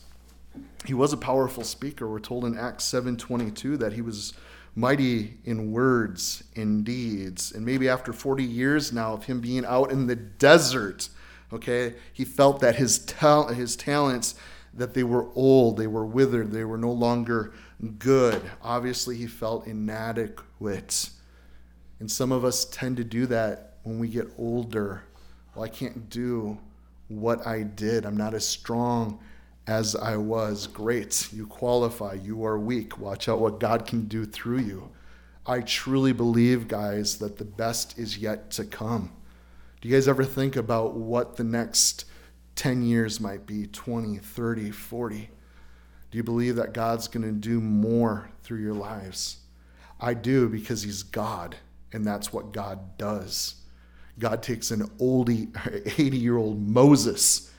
he 0.86 0.94
was 0.94 1.14
a 1.14 1.18
powerful 1.18 1.64
speaker. 1.64 2.08
We're 2.08 2.20
told 2.20 2.46
in 2.46 2.58
Acts 2.58 2.86
7:22 2.86 3.78
that 3.80 3.94
he 3.94 4.02
was 4.02 4.34
mighty 4.76 5.38
in 5.46 5.72
words 5.72 6.44
and 6.56 6.86
deeds. 6.86 7.52
And 7.52 7.66
maybe 7.66 7.90
after 7.90 8.14
40 8.14 8.44
years 8.44 8.94
now 8.94 9.14
of 9.14 9.26
him 9.26 9.40
being 9.40 9.66
out 9.66 9.92
in 9.92 10.08
the 10.08 10.16
desert, 10.16 11.10
Okay? 11.56 11.96
He 12.12 12.26
felt 12.26 12.60
that 12.60 12.76
his, 12.76 13.00
ta- 13.00 13.48
his 13.48 13.76
talents, 13.76 14.36
that 14.74 14.94
they 14.94 15.04
were 15.04 15.28
old, 15.36 15.78
they 15.78 15.88
were 15.88 16.06
withered, 16.06 16.52
they 16.52 16.66
were 16.66 16.78
no 16.78 16.92
longer 16.92 17.54
good. 17.98 18.42
Obviously, 18.62 19.16
he 19.18 19.28
felt 19.28 19.68
inadequate. 19.68 21.10
And 22.00 22.12
some 22.12 22.32
of 22.32 22.44
us 22.44 22.66
tend 22.66 22.98
to 22.98 23.04
do 23.04 23.26
that 23.28 23.78
when 23.84 24.00
we 24.00 24.08
get 24.08 24.28
older. 24.38 25.04
Well, 25.54 25.64
I 25.64 25.70
can't 25.70 26.10
do 26.10 26.58
what 27.08 27.46
I 27.46 27.64
did. 27.64 28.06
I'm 28.06 28.18
not 28.18 28.34
as 28.34 28.48
strong 28.48 29.20
as 29.68 29.96
I 29.96 30.18
was. 30.18 30.68
Great. 30.68 31.32
You 31.32 31.48
qualify. 31.48 32.14
You 32.14 32.46
are 32.46 32.60
weak. 32.60 32.98
Watch 33.00 33.30
out 33.30 33.40
what 33.40 33.60
God 33.60 33.86
can 33.86 34.08
do 34.08 34.26
through 34.26 34.60
you. 34.60 34.92
I 35.46 35.62
truly 35.62 36.12
believe, 36.12 36.68
guys, 36.68 37.20
that 37.20 37.38
the 37.38 37.46
best 37.46 38.00
is 38.00 38.18
yet 38.18 38.52
to 38.52 38.66
come. 38.66 39.12
Do 39.80 39.88
you 39.88 39.96
guys 39.96 40.08
ever 40.08 40.24
think 40.24 40.56
about 40.56 40.96
what 40.96 41.36
the 41.36 41.44
next 41.44 42.06
10 42.56 42.82
years 42.84 43.20
might 43.20 43.46
be 43.46 43.68
20, 43.68 44.18
30, 44.18 44.72
40? 44.72 45.30
Do 46.16 46.18
you 46.18 46.24
believe 46.24 46.56
that 46.56 46.72
God's 46.72 47.10
going 47.10 47.26
to 47.26 47.32
do 47.34 47.60
more 47.60 48.30
through 48.42 48.62
your 48.62 48.74
lives? 48.74 49.40
I 50.00 50.14
do 50.14 50.48
because 50.48 50.82
He's 50.82 51.04
God, 51.04 51.58
and 51.92 52.08
that's 52.08 52.32
what 52.32 52.54
God 52.54 52.98
does. 52.98 53.56
God 54.18 54.42
takes 54.42 54.72
an 54.72 54.88
oldie, 54.98 55.50
80 56.00 56.18
year 56.18 56.38
old 56.38 56.66
Moses 56.70 57.52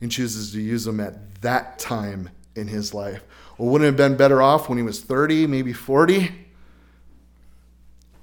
and 0.00 0.12
chooses 0.12 0.52
to 0.52 0.60
use 0.60 0.86
him 0.86 1.00
at 1.00 1.40
that 1.40 1.80
time 1.80 2.30
in 2.54 2.68
his 2.68 2.94
life. 2.94 3.24
Well, 3.58 3.70
wouldn't 3.70 3.86
have 3.86 3.96
been 3.96 4.16
better 4.16 4.40
off 4.40 4.68
when 4.68 4.78
he 4.78 4.84
was 4.84 5.00
30, 5.00 5.48
maybe 5.48 5.72
40? 5.72 6.30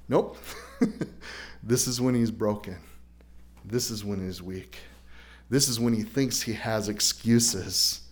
Nope. 0.07 0.37
this 1.63 1.85
is 1.85 1.99
when 1.99 2.15
he's 2.15 2.31
broken. 2.31 2.77
This 3.65 3.91
is 3.91 4.05
when 4.05 4.25
he's 4.25 4.41
weak. 4.41 4.77
This 5.49 5.67
is 5.67 5.81
when 5.81 5.93
he 5.93 6.03
thinks 6.03 6.43
he 6.43 6.53
has 6.53 6.87
excuses. 6.87 8.02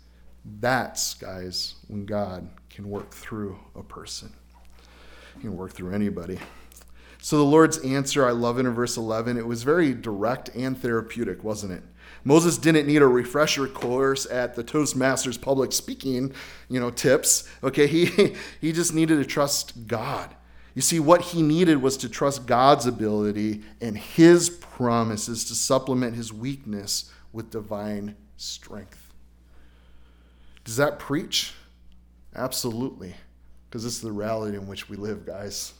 That's, 0.43 1.13
guys, 1.13 1.75
when 1.87 2.05
God 2.05 2.47
can 2.69 2.89
work 2.89 3.13
through 3.13 3.59
a 3.75 3.83
person. 3.83 4.31
He 5.35 5.41
can 5.41 5.55
work 5.55 5.71
through 5.71 5.93
anybody. 5.93 6.39
So 7.19 7.37
the 7.37 7.43
Lord's 7.43 7.77
answer, 7.79 8.25
I 8.25 8.31
love 8.31 8.57
it 8.57 8.65
in 8.65 8.73
verse 8.73 8.97
11. 8.97 9.37
It 9.37 9.45
was 9.45 9.61
very 9.61 9.93
direct 9.93 10.49
and 10.55 10.77
therapeutic, 10.77 11.43
wasn't 11.43 11.73
it? 11.73 11.83
Moses 12.23 12.57
didn't 12.57 12.87
need 12.87 13.01
a 13.01 13.07
refresher 13.07 13.67
course 13.67 14.25
at 14.29 14.55
the 14.55 14.63
Toastmasters 14.63 15.39
public 15.39 15.71
speaking, 15.71 16.33
you 16.69 16.79
know, 16.79 16.89
tips. 16.89 17.47
Okay, 17.63 17.87
he 17.87 18.35
he 18.61 18.71
just 18.71 18.93
needed 18.93 19.17
to 19.17 19.25
trust 19.25 19.87
God. 19.87 20.35
You 20.73 20.81
see, 20.81 20.99
what 20.99 21.21
he 21.21 21.41
needed 21.41 21.81
was 21.81 21.97
to 21.97 22.09
trust 22.09 22.45
God's 22.45 22.85
ability 22.85 23.61
and 23.81 23.97
his 23.97 24.49
promises 24.49 25.45
to 25.45 25.55
supplement 25.55 26.15
his 26.15 26.31
weakness 26.31 27.11
with 27.33 27.51
divine 27.51 28.15
strength. 28.37 29.00
Does 30.63 30.77
that 30.77 30.99
preach? 30.99 31.53
Absolutely, 32.35 33.15
because 33.69 33.83
this 33.83 33.95
is 33.95 34.01
the 34.01 34.11
reality 34.11 34.55
in 34.55 34.67
which 34.67 34.89
we 34.89 34.95
live, 34.95 35.25
guys. 35.25 35.73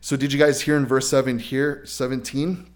So, 0.00 0.16
did 0.16 0.32
you 0.32 0.38
guys 0.38 0.60
hear 0.60 0.76
in 0.76 0.86
verse 0.86 1.08
7 1.08 1.38
here, 1.38 1.82
17? 1.84 2.66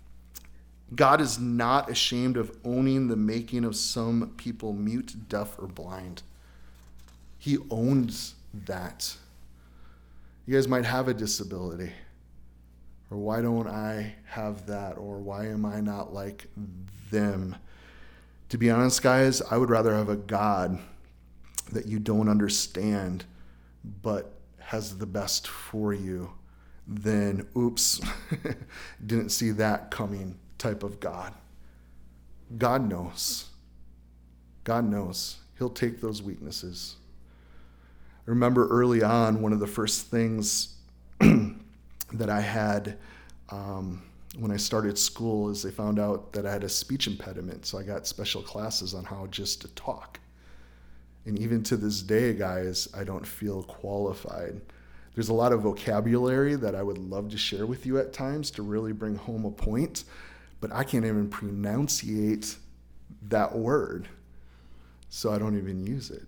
God 0.94 1.20
is 1.20 1.38
not 1.38 1.88
ashamed 1.90 2.36
of 2.36 2.56
owning 2.64 3.08
the 3.08 3.16
making 3.16 3.64
of 3.64 3.76
some 3.76 4.32
people 4.36 4.72
mute, 4.72 5.28
deaf, 5.28 5.58
or 5.58 5.68
blind. 5.68 6.22
He 7.38 7.58
owns 7.70 8.34
that. 8.66 9.16
You 10.46 10.54
guys 10.54 10.66
might 10.66 10.84
have 10.84 11.06
a 11.06 11.14
disability. 11.14 11.92
Or 13.10 13.18
why 13.18 13.40
don't 13.40 13.68
I 13.68 14.14
have 14.26 14.66
that? 14.66 14.98
Or 14.98 15.18
why 15.18 15.46
am 15.46 15.64
I 15.64 15.80
not 15.80 16.12
like 16.12 16.46
them? 17.10 17.56
To 18.48 18.58
be 18.58 18.70
honest, 18.70 19.02
guys, 19.02 19.40
I 19.42 19.56
would 19.56 19.70
rather 19.70 19.94
have 19.94 20.08
a 20.08 20.16
God 20.16 20.80
that 21.72 21.86
you 21.86 21.98
don't 21.98 22.28
understand, 22.28 23.24
but 24.02 24.34
has 24.58 24.98
the 24.98 25.06
best 25.06 25.48
for 25.48 25.92
you 25.92 26.30
then 26.90 27.46
oops, 27.56 28.00
didn't 29.06 29.30
see 29.30 29.52
that 29.52 29.90
coming 29.92 30.36
type 30.58 30.82
of 30.82 30.98
God. 30.98 31.32
God 32.58 32.88
knows. 32.88 33.46
God 34.64 34.84
knows. 34.84 35.38
He'll 35.56 35.70
take 35.70 36.00
those 36.00 36.20
weaknesses. 36.20 36.96
I 38.26 38.30
remember 38.30 38.68
early 38.68 39.02
on, 39.02 39.40
one 39.40 39.52
of 39.52 39.60
the 39.60 39.68
first 39.68 40.06
things 40.08 40.74
that 41.20 42.28
I 42.28 42.40
had 42.40 42.98
um, 43.50 44.02
when 44.38 44.50
I 44.50 44.56
started 44.56 44.98
school 44.98 45.48
is 45.48 45.62
they 45.62 45.70
found 45.70 46.00
out 46.00 46.32
that 46.32 46.44
I 46.44 46.50
had 46.50 46.64
a 46.64 46.68
speech 46.68 47.06
impediment. 47.06 47.66
So 47.66 47.78
I 47.78 47.84
got 47.84 48.06
special 48.06 48.42
classes 48.42 48.94
on 48.94 49.04
how 49.04 49.26
just 49.28 49.60
to 49.62 49.68
talk. 49.68 50.18
And 51.26 51.38
even 51.38 51.62
to 51.64 51.76
this 51.76 52.02
day, 52.02 52.32
guys, 52.32 52.88
I 52.94 53.04
don't 53.04 53.26
feel 53.26 53.62
qualified. 53.62 54.60
There's 55.14 55.28
a 55.28 55.34
lot 55.34 55.52
of 55.52 55.62
vocabulary 55.62 56.54
that 56.56 56.74
I 56.74 56.82
would 56.82 56.98
love 56.98 57.30
to 57.30 57.38
share 57.38 57.66
with 57.66 57.84
you 57.84 57.98
at 57.98 58.12
times 58.12 58.50
to 58.52 58.62
really 58.62 58.92
bring 58.92 59.16
home 59.16 59.44
a 59.44 59.50
point, 59.50 60.04
but 60.60 60.72
I 60.72 60.84
can't 60.84 61.04
even 61.04 61.28
pronunciate 61.28 62.56
that 63.28 63.54
word. 63.54 64.08
So 65.08 65.32
I 65.32 65.38
don't 65.38 65.58
even 65.58 65.84
use 65.84 66.10
it. 66.10 66.22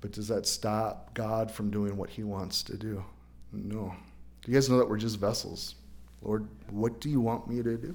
But 0.00 0.12
does 0.12 0.28
that 0.28 0.46
stop 0.46 1.14
God 1.14 1.50
from 1.50 1.70
doing 1.70 1.96
what 1.96 2.10
he 2.10 2.24
wants 2.24 2.62
to 2.64 2.76
do? 2.76 3.02
No. 3.52 3.94
Do 4.42 4.52
you 4.52 4.54
guys 4.54 4.68
know 4.68 4.78
that 4.78 4.88
we're 4.88 4.98
just 4.98 5.18
vessels? 5.18 5.76
Lord, 6.20 6.46
what 6.70 7.00
do 7.00 7.08
you 7.08 7.20
want 7.20 7.48
me 7.48 7.62
to 7.62 7.76
do? 7.76 7.94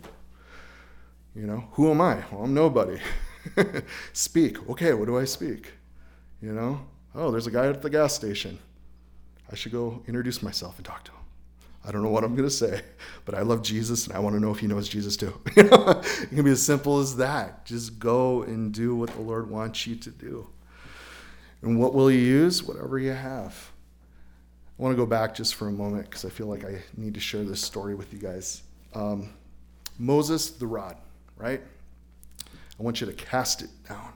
You 1.36 1.46
know, 1.46 1.66
who 1.74 1.92
am 1.92 2.02
I? 2.02 2.24
Well, 2.32 2.46
I'm 2.46 2.54
nobody. 2.54 3.00
speak. 4.14 4.70
Okay, 4.70 4.94
what 4.94 5.06
do 5.06 5.18
I 5.18 5.26
speak? 5.26 5.72
You 6.42 6.54
know, 6.54 6.82
oh, 7.16 7.32
there's 7.32 7.48
a 7.48 7.52
guy 7.52 7.68
at 7.68 7.82
the 7.82 7.90
gas 7.90 8.14
station. 8.14 8.60
I 9.52 9.56
should 9.56 9.72
go 9.72 10.04
introduce 10.08 10.42
myself 10.42 10.78
and 10.78 10.86
talk 10.86 11.04
to 11.06 11.12
him. 11.12 11.20
I 11.86 11.92
don't 11.92 12.04
know 12.04 12.10
what 12.10 12.24
I'm 12.24 12.36
going 12.36 12.48
to 12.48 12.54
say, 12.54 12.82
but 13.26 13.36
I 13.36 13.42
love 13.42 13.64
Jesus 13.64 14.06
and 14.06 14.16
I 14.16 14.20
want 14.20 14.36
to 14.36 14.40
know 14.40 14.52
if 14.52 14.60
he 14.60 14.68
knows 14.68 14.90
Jesus 14.90 15.18
too. 15.18 15.34
it 15.56 16.30
can 16.30 16.44
be 16.44 16.52
as 16.52 16.62
simple 16.62 17.00
as 17.00 17.16
that. 17.18 17.66
Just 17.66 18.00
go 18.00 18.44
and 18.44 18.74
do 18.74 18.96
what 18.96 19.10
the 19.12 19.22
Lord 19.22 19.50
wants 19.50 19.88
you 19.88 19.96
to 19.96 20.10
do. 20.10 20.48
And 21.62 21.80
what 21.80 21.94
will 21.94 22.12
you 22.12 22.20
use? 22.20 22.64
Whatever 22.64 23.00
you 23.00 23.12
have. 23.12 23.72
I 24.78 24.82
want 24.82 24.94
to 24.94 24.98
go 24.98 25.06
back 25.06 25.36
just 25.36 25.56
for 25.56 25.68
a 25.68 25.72
moment 25.72 26.06
because 26.06 26.24
I 26.24 26.30
feel 26.30 26.48
like 26.48 26.64
I 26.64 26.82
need 26.96 27.14
to 27.16 27.20
share 27.20 27.44
this 27.44 27.62
story 27.62 27.96
with 27.96 28.14
you 28.14 28.20
guys. 28.20 28.64
Um, 28.94 29.34
Moses, 29.98 30.52
the 30.52 30.68
rod, 30.68 30.96
right? 31.38 31.62
I 32.80 32.84
want 32.84 33.02
you 33.02 33.08
to 33.08 33.14
cast 33.14 33.62
it 33.62 33.70
down. 33.88 34.14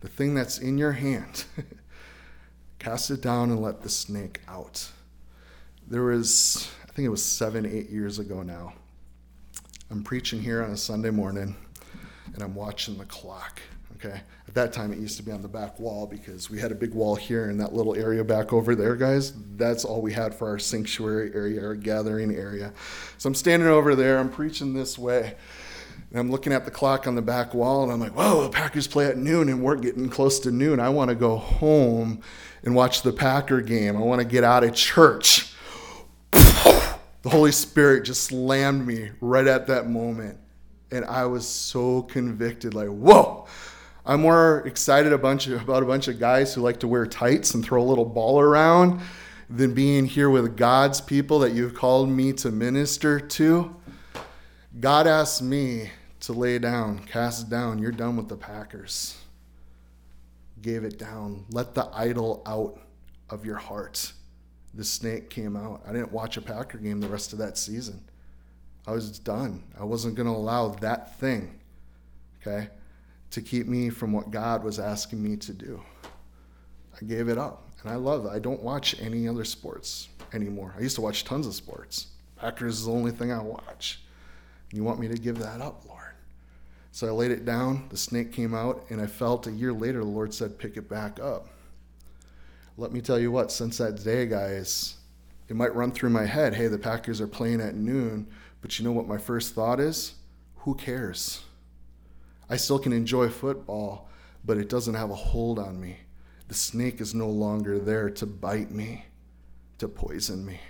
The 0.00 0.08
thing 0.08 0.34
that's 0.34 0.58
in 0.58 0.78
your 0.78 0.92
hand, 0.92 1.44
cast 2.78 3.10
it 3.10 3.20
down 3.20 3.50
and 3.50 3.60
let 3.60 3.82
the 3.82 3.88
snake 3.88 4.40
out. 4.46 4.88
There 5.88 6.04
was, 6.04 6.70
I 6.84 6.92
think 6.92 7.06
it 7.06 7.10
was 7.10 7.24
seven, 7.24 7.66
eight 7.66 7.90
years 7.90 8.18
ago 8.18 8.42
now. 8.42 8.74
I'm 9.90 10.04
preaching 10.04 10.40
here 10.40 10.62
on 10.62 10.70
a 10.70 10.76
Sunday 10.76 11.10
morning 11.10 11.56
and 12.34 12.42
I'm 12.42 12.54
watching 12.54 12.96
the 12.98 13.04
clock. 13.06 13.60
Okay. 13.96 14.20
At 14.46 14.54
that 14.54 14.72
time, 14.72 14.92
it 14.92 14.98
used 14.98 15.16
to 15.16 15.22
be 15.22 15.32
on 15.32 15.42
the 15.42 15.48
back 15.48 15.80
wall 15.80 16.06
because 16.06 16.50
we 16.50 16.60
had 16.60 16.70
a 16.70 16.74
big 16.74 16.92
wall 16.92 17.16
here 17.16 17.50
in 17.50 17.58
that 17.58 17.72
little 17.72 17.96
area 17.96 18.22
back 18.22 18.52
over 18.52 18.74
there, 18.74 18.94
guys. 18.94 19.32
That's 19.56 19.84
all 19.84 20.02
we 20.02 20.12
had 20.12 20.34
for 20.34 20.48
our 20.48 20.58
sanctuary 20.58 21.32
area, 21.34 21.64
our 21.64 21.74
gathering 21.74 22.34
area. 22.34 22.72
So 23.18 23.28
I'm 23.28 23.34
standing 23.34 23.68
over 23.68 23.94
there, 23.94 24.18
I'm 24.18 24.28
preaching 24.28 24.74
this 24.74 24.98
way. 24.98 25.34
And 26.10 26.20
I'm 26.20 26.30
looking 26.30 26.52
at 26.52 26.64
the 26.64 26.70
clock 26.70 27.06
on 27.06 27.14
the 27.14 27.22
back 27.22 27.54
wall 27.54 27.82
and 27.82 27.92
I'm 27.92 28.00
like, 28.00 28.16
whoa, 28.16 28.42
the 28.44 28.50
Packers 28.50 28.86
play 28.86 29.06
at 29.06 29.16
noon 29.16 29.48
and 29.48 29.62
we're 29.62 29.76
getting 29.76 30.08
close 30.08 30.38
to 30.40 30.50
noon. 30.50 30.80
I 30.80 30.88
want 30.88 31.10
to 31.10 31.14
go 31.14 31.36
home 31.36 32.22
and 32.62 32.74
watch 32.74 33.02
the 33.02 33.12
Packer 33.12 33.60
game. 33.60 33.96
I 33.96 34.00
want 34.00 34.20
to 34.20 34.26
get 34.26 34.44
out 34.44 34.64
of 34.64 34.74
church. 34.74 35.52
The 37.22 37.32
Holy 37.32 37.50
Spirit 37.50 38.04
just 38.04 38.22
slammed 38.22 38.86
me 38.86 39.10
right 39.20 39.48
at 39.48 39.66
that 39.66 39.88
moment. 39.88 40.38
And 40.92 41.04
I 41.04 41.24
was 41.24 41.44
so 41.44 42.02
convicted 42.02 42.72
like, 42.72 42.86
whoa 42.86 43.48
I'm 44.08 44.20
more 44.20 44.62
excited 44.68 45.12
a 45.12 45.18
bunch 45.18 45.48
of, 45.48 45.60
about 45.60 45.82
a 45.82 45.86
bunch 45.86 46.06
of 46.06 46.20
guys 46.20 46.54
who 46.54 46.60
like 46.60 46.78
to 46.80 46.88
wear 46.88 47.06
tights 47.06 47.54
and 47.54 47.64
throw 47.64 47.82
a 47.82 47.84
little 47.84 48.04
ball 48.04 48.38
around 48.38 49.00
than 49.50 49.74
being 49.74 50.06
here 50.06 50.30
with 50.30 50.56
God's 50.56 51.00
people 51.00 51.40
that 51.40 51.54
you've 51.54 51.74
called 51.74 52.08
me 52.08 52.32
to 52.34 52.52
minister 52.52 53.18
to. 53.18 53.74
God 54.78 55.08
asked 55.08 55.42
me 55.42 55.90
to 56.26 56.32
lay 56.32 56.58
down, 56.58 57.00
cast 57.00 57.50
down. 57.50 57.78
You're 57.78 57.92
done 57.92 58.16
with 58.16 58.28
the 58.28 58.36
Packers. 58.36 59.16
Gave 60.62 60.84
it 60.84 60.98
down. 60.98 61.44
Let 61.50 61.74
the 61.74 61.88
idol 61.92 62.42
out 62.46 62.78
of 63.30 63.44
your 63.44 63.56
heart. 63.56 64.12
The 64.74 64.84
snake 64.84 65.30
came 65.30 65.56
out. 65.56 65.82
I 65.86 65.92
didn't 65.92 66.12
watch 66.12 66.36
a 66.36 66.42
Packer 66.42 66.78
game 66.78 67.00
the 67.00 67.08
rest 67.08 67.32
of 67.32 67.38
that 67.40 67.58
season. 67.58 68.02
I 68.86 68.92
was 68.92 69.18
done. 69.18 69.64
I 69.78 69.84
wasn't 69.84 70.14
going 70.14 70.28
to 70.28 70.34
allow 70.34 70.68
that 70.68 71.18
thing. 71.18 71.58
Okay? 72.40 72.68
to 73.30 73.42
keep 73.42 73.66
me 73.66 73.90
from 73.90 74.12
what 74.12 74.30
God 74.30 74.64
was 74.64 74.78
asking 74.78 75.22
me 75.22 75.36
to 75.36 75.52
do. 75.52 75.82
I 76.98 77.04
gave 77.04 77.28
it 77.28 77.38
up. 77.38 77.68
And 77.82 77.92
I 77.92 77.96
love 77.96 78.24
it. 78.24 78.30
I 78.30 78.38
don't 78.38 78.62
watch 78.62 78.96
any 79.00 79.28
other 79.28 79.44
sports 79.44 80.08
anymore. 80.32 80.74
I 80.76 80.80
used 80.80 80.94
to 80.96 81.02
watch 81.02 81.24
tons 81.24 81.46
of 81.46 81.54
sports. 81.54 82.08
Packers 82.36 82.78
is 82.78 82.86
the 82.86 82.92
only 82.92 83.12
thing 83.12 83.30
I 83.30 83.42
watch. 83.42 84.00
You 84.72 84.82
want 84.84 84.98
me 84.98 85.08
to 85.08 85.16
give 85.16 85.38
that 85.38 85.60
up, 85.60 85.84
Lord. 85.86 85.95
So 86.96 87.06
I 87.06 87.10
laid 87.10 87.30
it 87.30 87.44
down. 87.44 87.88
The 87.90 87.96
snake 87.98 88.32
came 88.32 88.54
out, 88.54 88.86
and 88.88 89.02
I 89.02 89.06
felt 89.06 89.46
a 89.46 89.52
year 89.52 89.70
later 89.70 89.98
the 89.98 90.06
Lord 90.06 90.32
said, 90.32 90.58
pick 90.58 90.78
it 90.78 90.88
back 90.88 91.20
up. 91.20 91.46
Let 92.78 92.90
me 92.90 93.02
tell 93.02 93.18
you 93.18 93.30
what, 93.30 93.52
since 93.52 93.76
that 93.76 94.02
day, 94.02 94.24
guys, 94.24 94.94
it 95.46 95.56
might 95.56 95.74
run 95.74 95.92
through 95.92 96.08
my 96.08 96.24
head 96.24 96.54
hey, 96.54 96.68
the 96.68 96.78
Packers 96.78 97.20
are 97.20 97.26
playing 97.26 97.60
at 97.60 97.74
noon. 97.74 98.26
But 98.62 98.78
you 98.78 98.84
know 98.86 98.92
what 98.92 99.06
my 99.06 99.18
first 99.18 99.54
thought 99.54 99.78
is? 99.78 100.14
Who 100.60 100.74
cares? 100.74 101.42
I 102.48 102.56
still 102.56 102.78
can 102.78 102.94
enjoy 102.94 103.28
football, 103.28 104.08
but 104.42 104.56
it 104.56 104.70
doesn't 104.70 104.94
have 104.94 105.10
a 105.10 105.14
hold 105.14 105.58
on 105.58 105.78
me. 105.78 105.98
The 106.48 106.54
snake 106.54 107.02
is 107.02 107.14
no 107.14 107.28
longer 107.28 107.78
there 107.78 108.08
to 108.08 108.24
bite 108.24 108.70
me, 108.70 109.04
to 109.76 109.86
poison 109.86 110.46
me. 110.46 110.60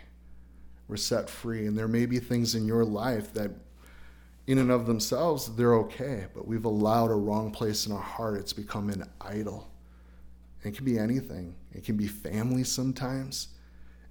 We're 0.89 0.97
set 0.97 1.31
free. 1.31 1.69
And 1.69 1.79
there 1.79 1.87
may 1.87 2.05
be 2.05 2.19
things 2.19 2.57
in 2.57 2.67
your 2.67 2.85
life 2.85 3.33
that, 3.35 3.53
in 4.47 4.59
and 4.59 4.71
of 4.71 4.87
themselves, 4.87 5.55
they're 5.57 5.75
okay, 5.75 6.27
but 6.35 6.47
we've 6.47 6.65
allowed 6.65 7.11
a 7.11 7.15
wrong 7.15 7.51
place 7.51 7.87
in 7.87 7.93
our 7.93 8.03
heart. 8.03 8.39
It's 8.39 8.53
become 8.53 8.89
an 8.91 9.09
idol. 9.21 9.71
It 10.63 10.75
can 10.75 10.85
be 10.85 10.99
anything, 10.99 11.55
it 11.73 11.85
can 11.85 11.97
be 11.97 12.09
family 12.09 12.65
sometimes, 12.65 13.49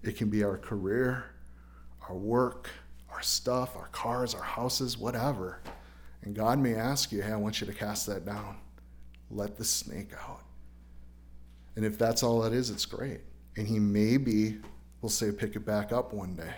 it 0.03 0.15
can 0.15 0.29
be 0.29 0.43
our 0.43 0.57
career, 0.57 1.25
our 2.07 2.15
work, 2.15 2.69
our 3.11 3.21
stuff, 3.21 3.75
our 3.75 3.87
cars, 3.87 4.33
our 4.33 4.43
houses, 4.43 4.97
whatever. 4.97 5.59
And 6.21 6.35
God 6.35 6.59
may 6.59 6.75
ask 6.75 7.11
you, 7.11 7.21
hey, 7.21 7.31
I 7.31 7.35
want 7.35 7.59
you 7.59 7.67
to 7.67 7.73
cast 7.73 8.07
that 8.07 8.25
down. 8.25 8.57
Let 9.29 9.57
the 9.57 9.65
snake 9.65 10.11
out. 10.27 10.43
And 11.75 11.83
if 11.83 11.97
that's 11.97 12.23
all 12.23 12.43
it 12.45 12.53
is, 12.53 12.69
it's 12.69 12.85
great. 12.85 13.21
And 13.57 13.67
He 13.67 13.79
maybe 13.79 14.57
will 15.01 15.09
say, 15.09 15.31
pick 15.31 15.55
it 15.55 15.65
back 15.65 15.91
up 15.91 16.13
one 16.13 16.35
day. 16.35 16.53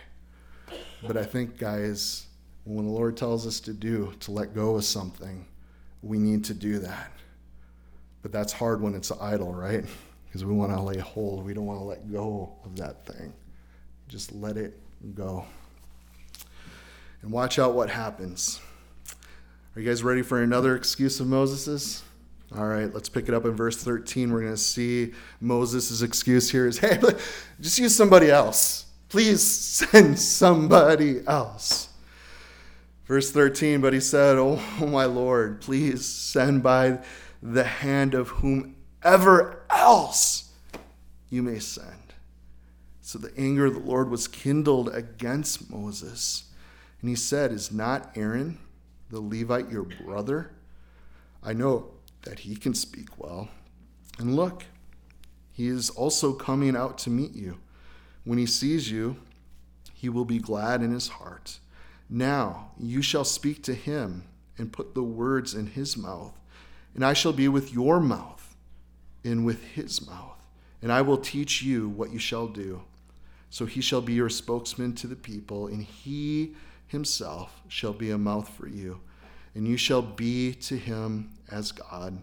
But 1.05 1.17
I 1.17 1.23
think, 1.23 1.57
guys, 1.57 2.26
when 2.75 2.85
the 2.85 2.91
Lord 2.91 3.15
tells 3.15 3.47
us 3.47 3.59
to 3.61 3.73
do, 3.73 4.13
to 4.21 4.31
let 4.31 4.53
go 4.53 4.75
of 4.75 4.83
something, 4.83 5.45
we 6.01 6.17
need 6.17 6.43
to 6.45 6.53
do 6.53 6.79
that. 6.79 7.11
But 8.21 8.31
that's 8.31 8.51
hard 8.51 8.81
when 8.81 8.93
it's 8.93 9.11
idol, 9.11 9.53
right? 9.53 9.85
Because 10.27 10.43
we 10.43 10.53
want 10.53 10.73
to 10.73 10.81
lay 10.81 10.97
hold. 10.97 11.45
We 11.45 11.53
don't 11.53 11.65
want 11.65 11.79
to 11.79 11.85
let 11.85 12.11
go 12.11 12.51
of 12.65 12.75
that 12.75 13.05
thing. 13.05 13.33
Just 14.09 14.33
let 14.33 14.57
it 14.57 14.77
go. 15.15 15.45
And 17.21 17.31
watch 17.31 17.57
out 17.57 17.73
what 17.73 17.89
happens. 17.89 18.59
Are 19.73 19.79
you 19.79 19.87
guys 19.87 20.03
ready 20.03 20.21
for 20.21 20.43
another 20.43 20.75
excuse 20.75 21.21
of 21.21 21.27
Moses's? 21.27 22.03
All 22.55 22.67
right, 22.67 22.93
let's 22.93 23.09
pick 23.09 23.27
it 23.27 23.33
up 23.33 23.45
in 23.45 23.51
verse 23.51 23.83
13. 23.83 24.31
We're 24.31 24.41
going 24.41 24.53
to 24.53 24.57
see 24.57 25.13
Moses' 25.41 26.01
excuse 26.01 26.49
here 26.49 26.67
is 26.67 26.77
hey, 26.79 26.99
just 27.61 27.79
use 27.79 27.95
somebody 27.95 28.29
else. 28.29 28.85
Please 29.09 29.41
send 29.43 30.19
somebody 30.19 31.21
else. 31.25 31.86
Verse 33.07 33.31
13, 33.31 33.79
but 33.79 33.93
he 33.93 34.01
said, 34.01 34.37
Oh, 34.37 34.57
my 34.85 35.05
Lord, 35.05 35.61
please 35.61 36.05
send 36.05 36.61
by 36.61 36.99
the 37.41 37.63
hand 37.63 38.13
of 38.13 38.29
whomever 38.29 39.63
else 39.69 40.51
you 41.29 41.41
may 41.41 41.59
send. 41.59 42.13
So 43.01 43.17
the 43.17 43.31
anger 43.37 43.67
of 43.67 43.75
the 43.75 43.79
Lord 43.79 44.09
was 44.09 44.27
kindled 44.27 44.89
against 44.93 45.71
Moses. 45.71 46.51
And 46.99 47.09
he 47.09 47.15
said, 47.15 47.53
Is 47.53 47.71
not 47.71 48.11
Aaron 48.17 48.59
the 49.09 49.21
Levite 49.21 49.69
your 49.69 49.83
brother? 49.83 50.51
I 51.41 51.53
know 51.53 51.91
that 52.23 52.39
he 52.39 52.57
can 52.57 52.73
speak 52.73 53.17
well. 53.17 53.47
And 54.19 54.35
look, 54.35 54.65
he 55.53 55.67
is 55.67 55.89
also 55.89 56.33
coming 56.33 56.75
out 56.75 56.97
to 56.99 57.09
meet 57.09 57.33
you. 57.33 57.57
When 58.25 58.37
he 58.37 58.45
sees 58.45 58.91
you, 58.91 59.15
he 59.93 60.09
will 60.09 60.25
be 60.25 60.39
glad 60.39 60.81
in 60.81 60.91
his 60.91 61.07
heart. 61.07 61.59
Now 62.09 62.71
you 62.79 63.01
shall 63.01 63.25
speak 63.25 63.63
to 63.63 63.73
him 63.73 64.23
and 64.57 64.71
put 64.71 64.93
the 64.93 65.03
words 65.03 65.53
in 65.53 65.67
his 65.67 65.97
mouth, 65.97 66.33
and 66.95 67.03
I 67.05 67.13
shall 67.13 67.33
be 67.33 67.47
with 67.47 67.73
your 67.73 67.99
mouth 67.99 68.55
and 69.23 69.45
with 69.45 69.63
his 69.63 70.05
mouth, 70.07 70.39
and 70.81 70.91
I 70.91 71.01
will 71.01 71.17
teach 71.17 71.61
you 71.61 71.89
what 71.89 72.11
you 72.11 72.19
shall 72.19 72.47
do. 72.47 72.81
So 73.49 73.65
he 73.65 73.81
shall 73.81 74.01
be 74.01 74.13
your 74.13 74.29
spokesman 74.29 74.93
to 74.95 75.07
the 75.07 75.15
people, 75.15 75.67
and 75.67 75.83
he 75.83 76.55
himself 76.87 77.61
shall 77.67 77.93
be 77.93 78.11
a 78.11 78.17
mouth 78.17 78.49
for 78.49 78.67
you. 78.67 78.99
And 79.55 79.67
you 79.67 79.77
shall 79.77 80.01
be 80.01 80.53
to 80.53 80.77
him 80.77 81.31
as 81.49 81.71
God, 81.71 82.19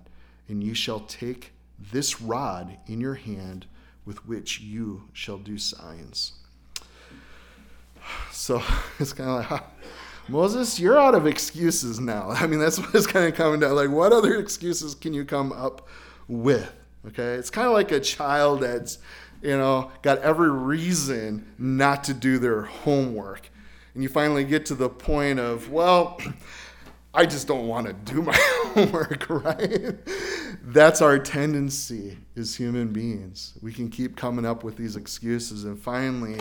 and 0.49 0.63
you 0.63 0.75
shall 0.75 1.01
take 1.01 1.53
this 1.93 2.21
rod 2.21 2.79
in 2.87 3.01
your 3.01 3.15
hand 3.15 3.67
with 4.05 4.27
which 4.27 4.61
you 4.61 5.09
shall 5.13 5.39
do 5.39 5.59
signs. 5.59 6.35
So 8.31 8.63
it's 8.99 9.13
kind 9.13 9.31
of 9.31 9.37
like, 9.37 9.53
ah, 9.53 9.65
Moses, 10.29 10.81
you're 10.81 10.99
out 10.99 11.15
of 11.15 11.27
excuses 11.27 12.01
now. 12.01 12.29
I 12.31 12.47
mean, 12.47 12.61
that's 12.61 12.79
what 12.81 12.95
it's 12.95 13.07
kind 13.07 13.27
of 13.27 13.35
coming 13.35 13.61
down. 13.61 13.75
Like, 13.75 13.91
what 13.91 14.13
other 14.13 14.37
excuses 14.37 14.95
can 14.95 15.13
you 15.13 15.25
come 15.25 15.53
up 15.53 15.89
with? 16.29 16.73
Okay, 17.09 17.35
it's 17.35 17.51
kind 17.51 17.67
of 17.67 17.75
like 17.75 17.93
a 17.93 18.01
child 18.01 18.61
that's, 18.61 18.99
you 19.43 19.57
know, 19.57 19.91
got 20.01 20.19
every 20.21 20.51
reason 20.51 21.53
not 21.59 22.05
to 22.05 22.15
do 22.15 22.39
their 22.39 22.63
homework. 22.63 23.51
And 23.93 24.03
you 24.03 24.09
finally 24.09 24.45
get 24.45 24.65
to 24.67 24.75
the 24.75 24.89
point 24.89 25.39
of, 25.39 25.71
well, 25.71 26.19
I 27.15 27.27
just 27.27 27.47
don't 27.47 27.69
want 27.69 27.87
to 27.87 27.93
do 27.93 28.23
my 28.23 28.37
homework, 28.75 29.29
right? 29.29 29.95
That's 30.63 31.01
our 31.01 31.19
tendency 31.19 32.17
as 32.37 32.57
human 32.57 32.89
beings. 32.89 33.53
We 33.63 33.73
can 33.73 33.89
keep 33.89 34.17
coming 34.17 34.45
up 34.45 34.65
with 34.65 34.77
these 34.77 34.97
excuses, 34.97 35.65
and 35.65 35.79
finally, 35.79 36.41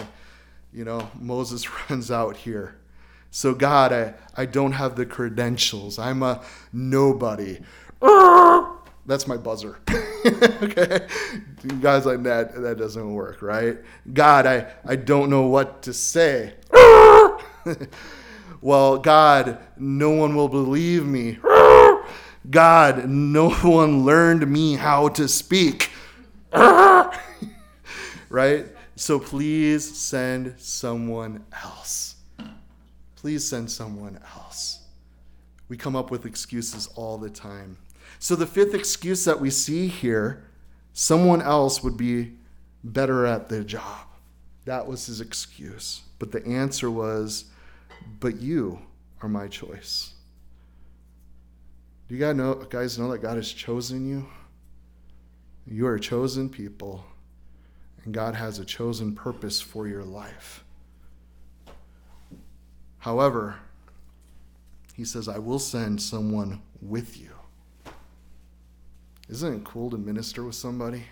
you 0.74 0.84
know, 0.84 1.10
Moses 1.20 1.68
runs 1.90 2.12
out 2.12 2.38
here. 2.38 2.76
So, 3.32 3.54
God, 3.54 3.92
I, 3.92 4.14
I 4.36 4.46
don't 4.46 4.74
have 4.74 4.96
the 4.96 5.06
credentials. 5.06 5.98
I'm 5.98 6.22
a 6.22 6.44
nobody. 6.72 7.60
That's 9.06 9.28
my 9.28 9.38
buzzer. 9.38 9.80
okay? 10.26 11.08
Guys 11.82 12.06
like 12.06 12.24
that, 12.24 12.62
that 12.62 12.78
doesn't 12.78 13.14
work, 13.14 13.42
right? 13.42 13.80
God, 14.14 14.46
I, 14.46 14.72
I 14.86 14.96
don't 14.96 15.30
know 15.30 15.48
what 15.48 15.82
to 15.84 15.94
say. 15.94 16.54
well, 18.62 19.00
God, 19.00 19.58
no 19.78 20.12
one 20.12 20.36
will 20.36 20.48
believe 20.48 21.06
me. 21.06 21.40
God, 22.50 23.10
no 23.10 23.50
one 23.50 24.06
learned 24.06 24.50
me 24.50 24.76
how 24.76 25.10
to 25.10 25.28
speak. 25.28 25.90
right? 26.54 27.26
So 29.04 29.20
please 29.20 29.98
send 29.98 30.56
someone 30.58 31.44
else. 31.62 32.16
Please 33.18 33.46
send 33.46 33.70
someone 33.70 34.18
else. 34.34 34.80
We 35.68 35.76
come 35.76 35.98
up 35.98 36.10
with 36.10 36.26
excuses 36.26 36.88
all 36.96 37.18
the 37.18 37.30
time. 37.30 37.76
So 38.20 38.38
the 38.38 38.48
fifth 38.48 38.74
excuse 38.74 39.26
that 39.26 39.42
we 39.42 39.50
see 39.50 39.90
here, 39.90 40.46
someone 40.94 41.42
else 41.42 41.84
would 41.84 41.98
be 41.98 42.38
better 42.82 43.26
at 43.26 43.50
the 43.50 43.66
job. 43.66 44.08
That 44.64 44.88
was 44.88 45.08
his 45.08 45.20
excuse. 45.20 46.04
But 46.18 46.32
the 46.32 46.48
answer 46.48 46.90
was, 46.90 47.52
but 48.22 48.40
you 48.40 48.80
are 49.22 49.28
my 49.28 49.50
choice. 49.50 50.14
Do 52.08 52.16
you 52.16 52.22
guys 52.22 52.38
know, 52.38 52.54
guys 52.54 52.98
know 52.98 53.12
that 53.12 53.22
God 53.22 53.36
has 53.36 53.52
chosen 53.52 54.08
you? 54.08 54.26
You 55.68 55.88
are 55.88 56.00
chosen 56.00 56.48
people, 56.48 57.04
and 58.04 58.14
God 58.14 58.36
has 58.36 58.60
a 58.60 58.66
chosen 58.66 59.16
purpose 59.16 59.62
for 59.62 59.88
your 59.88 60.04
life. 60.04 60.64
However, 63.00 63.56
he 64.96 65.06
says, 65.06 65.28
I 65.28 65.40
will 65.40 65.60
send 65.60 66.02
someone 66.02 66.62
with 66.82 67.20
you. 67.20 67.32
Isn't 69.30 69.56
it 69.56 69.64
cool 69.64 69.90
to 69.90 69.98
minister 69.98 70.44
with 70.44 70.56
somebody? 70.56 71.06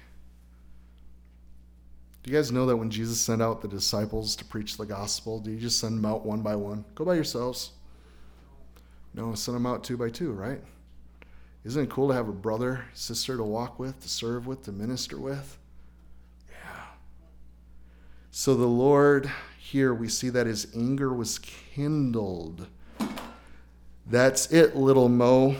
Do 2.24 2.32
you 2.32 2.38
guys 2.38 2.52
know 2.52 2.68
that 2.68 2.78
when 2.78 2.92
Jesus 2.92 3.20
sent 3.20 3.42
out 3.42 3.62
the 3.62 3.68
disciples 3.68 4.36
to 4.36 4.46
preach 4.46 4.78
the 4.78 4.86
gospel, 4.86 5.40
did 5.40 5.52
you 5.52 5.60
just 5.60 5.80
send 5.80 5.98
them 5.98 6.06
out 6.06 6.26
one 6.26 6.42
by 6.42 6.56
one? 6.56 6.86
Go 6.94 7.04
by 7.04 7.16
yourselves. 7.16 7.72
No, 9.14 9.34
send 9.34 9.56
them 9.56 9.66
out 9.66 9.84
two 9.84 9.98
by 9.98 10.10
two, 10.10 10.32
right? 10.32 10.62
Isn't 11.64 11.84
it 11.86 11.90
cool 11.90 12.10
to 12.10 12.14
have 12.14 12.30
a 12.30 12.34
brother, 12.34 12.86
sister 12.94 13.38
to 13.38 13.44
walk 13.44 13.80
with, 13.80 14.00
to 14.02 14.10
serve 14.10 14.46
with, 14.46 14.64
to 14.64 14.72
minister 14.72 15.20
with? 15.20 15.58
So 18.42 18.56
the 18.56 18.66
Lord, 18.66 19.30
here 19.60 19.94
we 19.94 20.08
see 20.08 20.30
that 20.30 20.48
his 20.48 20.66
anger 20.76 21.14
was 21.14 21.38
kindled. 21.38 22.66
That's 24.08 24.52
it, 24.52 24.76
little 24.76 25.10
Mo. 25.10 25.58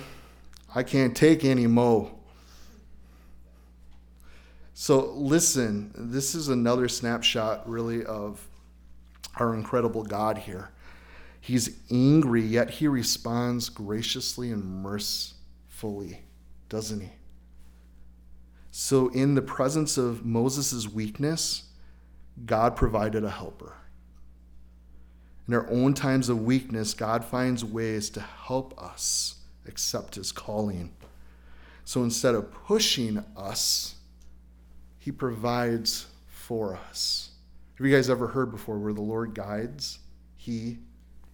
I 0.74 0.82
can't 0.82 1.16
take 1.16 1.46
any 1.46 1.68
Mo. 1.68 2.18
So 4.74 5.12
listen, 5.12 5.92
this 5.96 6.34
is 6.34 6.50
another 6.50 6.88
snapshot, 6.88 7.70
really, 7.70 8.04
of 8.04 8.44
our 9.36 9.54
incredible 9.54 10.02
God 10.02 10.40
here. 10.40 10.72
He's 11.40 11.78
angry, 11.92 12.42
yet 12.42 12.72
he 12.72 12.88
responds 12.88 13.70
graciously 13.70 14.50
and 14.50 14.66
mercifully, 14.66 16.24
doesn't 16.68 17.02
he? 17.02 17.12
So, 18.72 19.10
in 19.10 19.36
the 19.36 19.44
presence 19.44 20.00
of 20.00 20.26
Moses' 20.26 20.90
weakness, 20.90 21.66
God 22.46 22.76
provided 22.76 23.24
a 23.24 23.30
helper. 23.30 23.74
In 25.48 25.54
our 25.54 25.70
own 25.70 25.94
times 25.94 26.30
of 26.30 26.44
weakness, 26.44 26.94
God 26.94 27.26
finds 27.26 27.64
ways 27.66 28.10
to 28.12 28.22
help 28.22 28.80
us 28.82 29.36
accept 29.68 30.16
his 30.16 30.32
calling. 30.32 30.94
So 31.84 32.04
instead 32.04 32.36
of 32.36 32.52
pushing 32.52 33.24
us, 33.36 33.96
he 35.00 35.12
provides 35.12 36.06
for 36.28 36.76
us. 36.76 37.32
Have 37.76 37.88
you 37.88 37.96
guys 37.96 38.10
ever 38.12 38.28
heard 38.28 38.52
before 38.52 38.78
where 38.78 38.94
the 38.94 39.02
Lord 39.02 39.34
guides, 39.34 39.98
He 40.38 40.78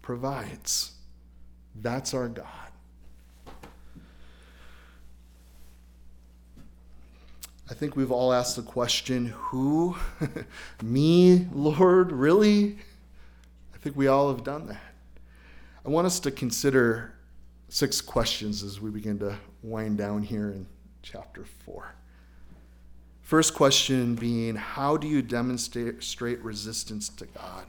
provides? 0.01 0.93
That's 1.75 2.13
our 2.13 2.29
God. 2.29 2.66
I 7.69 7.73
think 7.73 7.95
we've 7.95 8.11
all 8.11 8.31
asked 8.31 8.55
the 8.55 8.61
question 8.61 9.27
who? 9.27 9.97
Me, 10.81 11.47
Lord, 11.51 12.11
really? 12.13 12.77
I 13.75 13.77
think 13.77 13.97
we 13.97 14.07
all 14.07 14.29
have 14.29 14.43
done 14.43 14.67
that. 14.67 14.81
I 15.85 15.89
want 15.89 16.07
us 16.07 16.19
to 16.21 16.31
consider 16.31 17.13
six 17.69 17.99
questions 17.99 18.63
as 18.63 18.79
we 18.79 18.89
begin 18.89 19.19
to 19.19 19.37
wind 19.63 19.97
down 19.97 20.23
here 20.23 20.51
in 20.51 20.65
chapter 21.01 21.43
4. 21.65 21.93
First 23.21 23.53
question 23.53 24.15
being 24.15 24.55
How 24.55 24.95
do 24.95 25.07
you 25.07 25.21
demonstrate 25.21 26.41
resistance 26.41 27.09
to 27.09 27.25
God? 27.25 27.65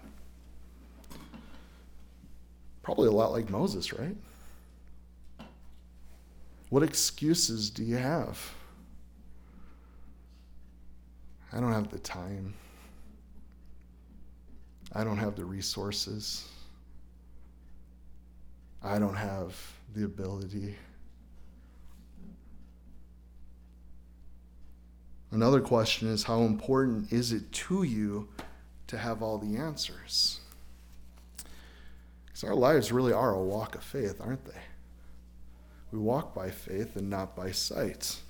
Probably 2.83 3.09
a 3.09 3.13
lot 3.13 3.33
like 3.33 3.51
Moses, 3.51 3.93
right? 3.93 4.17
What 6.71 6.85
excuses 6.85 7.71
do 7.71 7.83
you 7.83 7.97
have? 7.97 8.55
I 11.53 11.61
don't 11.61 11.73
have 11.73 11.91
the 11.91 11.99
time. 11.99 12.55
I 14.93 15.05
don't 15.05 15.19
have 15.19 15.37
the 15.37 15.45
resources. 15.45 16.49
I 18.83 18.99
don't 18.99 19.17
have 19.17 19.57
the 19.95 20.05
ability. 20.05 20.77
Another 25.31 25.61
question 25.61 26.09
is 26.09 26.25
how 26.25 26.43
important 26.43 27.13
is 27.13 27.33
it 27.33 27.51
to 27.53 27.83
you 27.83 28.29
to 28.87 28.97
have 28.97 29.23
all 29.23 29.39
the 29.39 29.57
answers? 29.59 30.41
Because 32.27 32.45
our 32.45 32.55
lives 32.55 32.93
really 32.93 33.13
are 33.13 33.35
a 33.35 33.43
walk 33.43 33.75
of 33.75 33.83
faith, 33.83 34.21
aren't 34.21 34.45
they? 34.47 34.61
We 35.93 35.99
walk 35.99 36.35
by 36.35 36.51
faith 36.51 36.97
and 36.97 37.11
not 37.11 37.35
by 37.35 37.51
sight. 37.53 38.21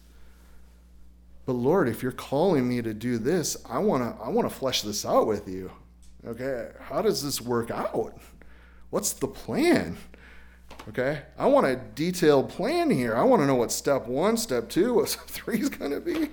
But 1.49 1.55
Lord, 1.55 1.89
if 1.89 2.03
you're 2.03 2.13
calling 2.13 2.69
me 2.69 2.83
to 2.83 2.93
do 2.93 3.17
this, 3.17 3.57
I 3.65 3.79
want 3.79 4.03
to 4.03 4.23
I 4.23 4.29
want 4.29 4.47
to 4.47 4.55
flesh 4.55 4.83
this 4.83 5.07
out 5.07 5.27
with 5.27 5.49
you. 5.49 5.71
Okay? 6.27 6.69
How 6.79 7.01
does 7.01 7.23
this 7.23 7.41
work 7.41 7.71
out? 7.71 8.21
What's 8.91 9.15
the 9.15 9.29
plan? 9.29 9.97
Okay? 10.91 11.23
I 11.39 11.47
want 11.47 11.65
a 11.65 11.77
detailed 11.95 12.51
plan 12.51 12.91
here. 12.91 13.17
I 13.17 13.23
want 13.23 13.41
to 13.41 13.47
know 13.47 13.55
what 13.55 13.73
step 13.73 14.07
1, 14.07 14.37
step 14.37 14.69
2, 14.69 14.93
what 14.93 15.09
step 15.09 15.25
3 15.25 15.59
is 15.59 15.71
going 15.71 15.91
to 15.91 16.03
be. 16.03 16.29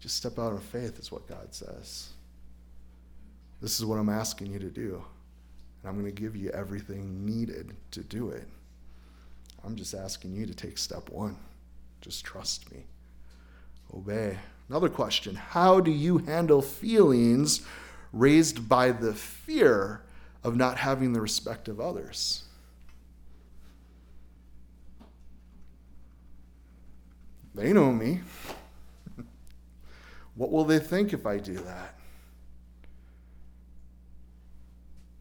Just 0.00 0.16
step 0.16 0.38
out 0.38 0.52
in 0.54 0.58
faith, 0.60 0.98
is 0.98 1.12
what 1.12 1.28
God 1.28 1.54
says. 1.54 2.08
This 3.60 3.78
is 3.78 3.84
what 3.84 3.98
I'm 3.98 4.08
asking 4.08 4.50
you 4.50 4.60
to 4.60 4.70
do. 4.70 5.04
And 5.82 5.90
I'm 5.90 6.00
going 6.00 6.06
to 6.06 6.22
give 6.22 6.34
you 6.34 6.48
everything 6.52 7.26
needed 7.26 7.76
to 7.90 8.02
do 8.02 8.30
it. 8.30 8.48
I'm 9.62 9.76
just 9.76 9.92
asking 9.92 10.34
you 10.34 10.46
to 10.46 10.54
take 10.54 10.78
step 10.78 11.10
one. 11.10 11.36
Just 12.00 12.24
trust 12.24 12.70
me. 12.72 12.84
Obey. 13.94 14.38
Another 14.68 14.88
question 14.88 15.36
How 15.36 15.80
do 15.80 15.90
you 15.90 16.18
handle 16.18 16.62
feelings 16.62 17.66
raised 18.12 18.68
by 18.68 18.92
the 18.92 19.14
fear 19.14 20.02
of 20.42 20.56
not 20.56 20.78
having 20.78 21.12
the 21.12 21.20
respect 21.20 21.68
of 21.68 21.80
others? 21.80 22.44
They 27.54 27.72
know 27.72 27.92
me. 27.92 28.20
What 30.34 30.52
will 30.52 30.64
they 30.64 30.78
think 30.78 31.14
if 31.14 31.24
I 31.24 31.38
do 31.38 31.54
that? 31.54 31.94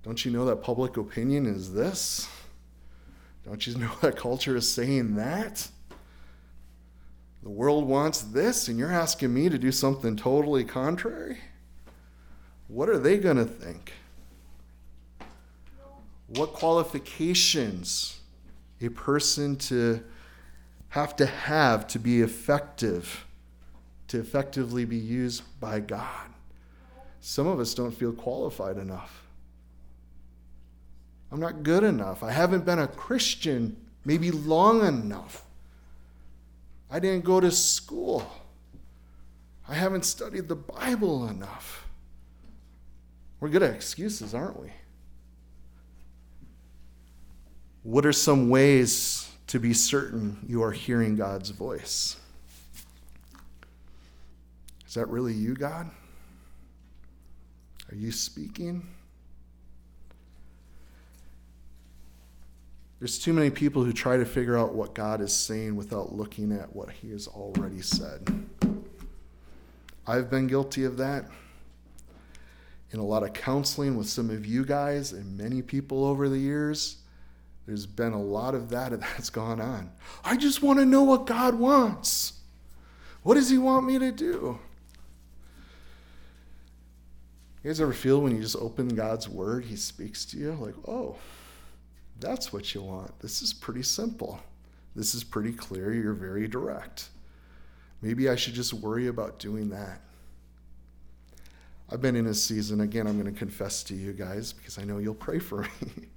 Don't 0.04 0.26
you 0.26 0.32
know 0.32 0.44
that 0.44 0.58
public 0.58 0.98
opinion 0.98 1.46
is 1.46 1.74
this? 1.74 2.28
Don't 3.46 3.66
you 3.66 3.76
know 3.76 3.92
that 4.02 4.18
culture 4.18 4.58
is 4.58 4.70
saying 4.70 5.16
that? 5.16 5.70
The 7.46 7.52
world 7.52 7.88
wants 7.88 8.22
this, 8.24 8.70
and 8.70 8.80
you're 8.80 8.92
asking 8.92 9.32
me 9.32 9.50
to 9.50 9.60
do 9.60 9.72
something 9.72 10.16
totally 10.16 10.64
contrary? 10.64 11.38
What 12.68 12.90
are 12.90 12.98
they 12.98 13.20
going 13.20 13.38
to 13.38 13.46
think? 13.46 13.94
What 16.26 16.54
qualifications 16.54 18.20
a 18.82 18.90
person 18.90 19.58
to 19.58 20.04
have 20.90 21.16
to 21.18 21.28
have 21.28 21.86
to 21.90 22.00
be 22.00 22.24
effective, 22.24 23.28
to 24.08 24.20
effectively 24.20 24.84
be 24.84 24.98
used 24.98 25.44
by 25.60 25.82
God? 25.82 26.26
Some 27.22 27.46
of 27.46 27.60
us 27.60 27.76
don't 27.76 27.92
feel 27.92 28.12
qualified 28.12 28.78
enough. 28.78 29.22
I'm 31.32 31.40
not 31.40 31.62
good 31.62 31.84
enough. 31.84 32.24
I 32.24 32.32
haven't 32.32 32.66
been 32.66 32.80
a 32.80 32.88
Christian 32.88 33.78
maybe 34.04 34.32
long 34.32 34.84
enough. 34.84 35.44
I 36.90 37.00
didn't 37.00 37.26
go 37.26 37.40
to 37.40 37.52
school. 37.52 38.32
I 39.68 39.74
haven't 39.74 40.06
studied 40.06 40.48
the 40.48 40.56
Bible 40.56 41.28
enough. 41.28 41.88
We're 43.40 43.50
good 43.50 43.64
at 43.64 43.74
excuses, 43.74 44.34
aren't 44.34 44.60
we? 44.60 44.72
What 47.84 48.06
are 48.06 48.14
some 48.14 48.50
ways 48.50 49.30
to 49.48 49.60
be 49.60 49.74
certain 49.74 50.44
you 50.48 50.64
are 50.64 50.72
hearing 50.72 51.16
God's 51.16 51.50
voice? 51.50 52.18
Is 54.88 54.94
that 54.96 55.08
really 55.08 55.34
you, 55.34 55.54
God? 55.54 55.90
Are 57.92 57.96
you 57.96 58.12
speaking? 58.12 58.88
There's 63.00 63.20
too 63.20 63.34
many 63.34 63.50
people 63.50 63.84
who 63.84 63.92
try 63.92 64.18
to 64.18 64.26
figure 64.26 64.58
out 64.58 64.74
what 64.74 64.96
God 64.96 65.20
is 65.20 65.34
saying 65.34 65.76
without 65.76 66.14
looking 66.14 66.52
at 66.54 66.74
what 66.74 66.90
He 66.90 67.12
has 67.12 67.28
already 67.28 67.82
said. 67.82 68.46
I've 70.08 70.30
been 70.30 70.48
guilty 70.48 70.86
of 70.86 70.98
that. 70.98 71.26
In 72.92 73.00
a 73.00 73.06
lot 73.06 73.24
of 73.24 73.34
counseling 73.34 73.98
with 73.98 74.08
some 74.08 74.30
of 74.30 74.46
you 74.46 74.64
guys 74.64 75.12
and 75.12 75.38
many 75.38 75.62
people 75.62 76.06
over 76.06 76.30
the 76.30 76.38
years, 76.38 76.98
there's 77.66 77.86
been 77.86 78.14
a 78.14 78.22
lot 78.22 78.56
of 78.56 78.70
that 78.70 78.92
that's 79.00 79.30
gone 79.30 79.60
on. 79.60 79.92
I 80.24 80.38
just 80.38 80.62
want 80.62 80.80
to 80.80 80.86
know 80.86 81.04
what 81.04 81.26
God 81.26 81.56
wants. 81.56 82.34
What 83.24 83.36
does 83.36 83.50
He 83.50 83.58
want 83.58 83.86
me 83.86 84.00
to 84.00 84.12
do? 84.12 84.60
You 87.64 87.72
guys 87.72 87.82
ever 87.82 87.94
feel 87.94 88.22
when 88.22 88.36
you 88.36 88.42
just 88.42 88.56
open 88.56 88.90
God's 88.90 89.28
Word, 89.28 89.66
He 89.66 89.76
speaks 89.76 90.24
to 90.26 90.38
you 90.38 90.54
like, 90.54 90.76
oh, 90.88 91.18
that's 92.20 92.54
what 92.54 92.74
you 92.74 92.82
want. 92.82 93.20
This 93.20 93.42
is 93.42 93.54
pretty 93.54 93.84
simple. 93.84 94.40
This 94.96 95.14
is 95.14 95.24
pretty 95.24 95.52
clear. 95.52 95.94
You're 95.94 96.14
very 96.14 96.48
direct. 96.48 97.10
Maybe 98.02 98.30
I 98.30 98.36
should 98.36 98.54
just 98.54 98.74
worry 98.74 99.08
about 99.08 99.40
doing 99.40 99.70
that. 99.70 100.02
I've 101.90 102.02
been 102.02 102.16
in 102.16 102.28
a 102.28 102.34
season, 102.34 102.82
again, 102.82 103.06
I'm 103.06 103.20
going 103.20 103.32
to 103.32 103.38
confess 103.38 103.84
to 103.84 103.96
you 103.96 104.12
guys 104.12 104.54
because 104.54 104.80
I 104.80 104.84
know 104.84 104.98
you'll 104.98 105.14
pray 105.14 105.40
for 105.40 105.62
me. 105.82 106.08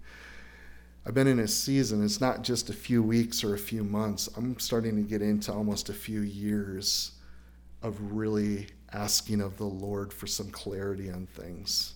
I've 1.07 1.15
been 1.15 1.27
in 1.27 1.41
a 1.41 1.49
season, 1.49 2.05
it's 2.05 2.21
not 2.21 2.43
just 2.43 2.71
a 2.71 2.75
few 2.75 3.03
weeks 3.03 3.43
or 3.43 3.55
a 3.55 3.59
few 3.59 3.83
months. 3.83 4.29
I'm 4.37 4.59
starting 4.59 4.97
to 4.97 5.03
get 5.03 5.23
into 5.23 5.53
almost 5.53 5.89
a 5.89 5.95
few 5.95 6.21
years 6.21 7.13
of 7.83 7.97
really 8.13 8.69
asking 8.93 9.41
of 9.41 9.57
the 9.57 9.65
Lord 9.65 10.13
for 10.13 10.27
some 10.27 10.51
clarity 10.51 11.11
on 11.11 11.27
things. 11.27 11.95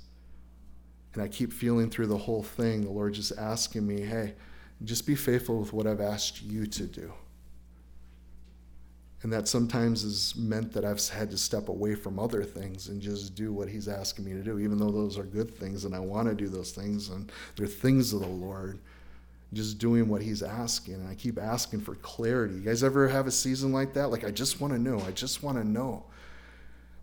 And 1.14 1.22
I 1.22 1.29
keep 1.29 1.53
feeling 1.53 1.90
through 1.90 2.07
the 2.07 2.16
whole 2.16 2.42
thing, 2.42 2.83
the 2.83 2.90
Lord 2.90 3.14
just 3.14 3.33
asking 3.38 3.87
me, 3.87 4.01
hey, 4.01 4.35
just 4.85 5.07
be 5.07 5.14
faithful 5.14 5.59
with 5.59 5.72
what 5.72 5.87
I've 5.87 6.01
asked 6.01 6.42
you 6.42 6.66
to 6.66 6.85
do. 6.85 7.12
And 9.22 9.33
that 9.33 9.46
sometimes 9.46 10.03
has 10.03 10.35
meant 10.35 10.72
that 10.72 10.85
I've 10.85 11.07
had 11.09 11.31
to 11.31 11.38
step 11.38 11.68
away 11.68 11.94
from 11.94 12.18
other 12.18 12.42
things 12.42 12.88
and 12.88 13.01
just 13.01 13.37
do 13.37 13.53
what 13.53 13.68
He's 13.68 13.87
asking 13.87 14.25
me 14.25 14.33
to 14.33 14.42
do, 14.42 14.59
even 14.59 14.79
though 14.79 14.90
those 14.90 15.16
are 15.16 15.25
good 15.25 15.57
things 15.57 15.85
and 15.85 15.94
I 15.94 16.01
want 16.01 16.29
to 16.29 16.35
do 16.35 16.48
those 16.48 16.72
things 16.72 17.11
and 17.11 17.31
they're 17.55 17.68
things 17.68 18.12
of 18.12 18.20
the 18.20 18.27
Lord. 18.27 18.81
Just 19.53 19.79
doing 19.79 20.09
what 20.09 20.22
He's 20.22 20.42
asking. 20.42 20.94
And 20.94 21.09
I 21.09 21.14
keep 21.14 21.38
asking 21.38 21.83
for 21.83 21.94
clarity. 21.96 22.55
You 22.55 22.62
guys 22.62 22.83
ever 22.83 23.07
have 23.07 23.27
a 23.27 23.31
season 23.31 23.70
like 23.70 23.92
that? 23.94 24.09
Like, 24.09 24.25
I 24.25 24.31
just 24.31 24.61
want 24.61 24.72
to 24.72 24.79
know. 24.79 24.98
I 25.07 25.12
just 25.12 25.42
want 25.42 25.59
to 25.59 25.64
know. 25.64 26.05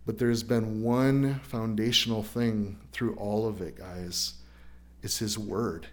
But 0.09 0.17
there's 0.17 0.41
been 0.41 0.81
one 0.81 1.39
foundational 1.43 2.23
thing 2.23 2.79
through 2.91 3.13
all 3.13 3.47
of 3.47 3.61
it, 3.61 3.77
guys. 3.77 4.33
It's 5.03 5.19
His 5.19 5.37
Word. 5.37 5.85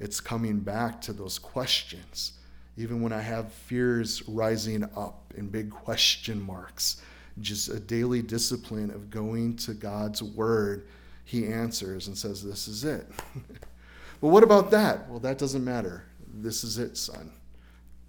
It's 0.00 0.20
coming 0.20 0.58
back 0.58 1.00
to 1.02 1.12
those 1.12 1.38
questions. 1.38 2.32
Even 2.76 3.00
when 3.00 3.12
I 3.12 3.20
have 3.20 3.52
fears 3.52 4.26
rising 4.26 4.82
up 4.96 5.32
in 5.36 5.50
big 5.50 5.70
question 5.70 6.42
marks, 6.42 7.00
just 7.40 7.68
a 7.68 7.78
daily 7.78 8.22
discipline 8.22 8.90
of 8.90 9.08
going 9.08 9.54
to 9.58 9.72
God's 9.72 10.20
Word, 10.20 10.88
He 11.24 11.46
answers 11.46 12.08
and 12.08 12.18
says, 12.18 12.42
This 12.42 12.66
is 12.66 12.82
it. 12.82 13.06
but 14.20 14.30
what 14.30 14.42
about 14.42 14.72
that? 14.72 15.08
Well, 15.08 15.20
that 15.20 15.38
doesn't 15.38 15.64
matter. 15.64 16.02
This 16.34 16.64
is 16.64 16.76
it, 16.78 16.96
son. 16.96 17.30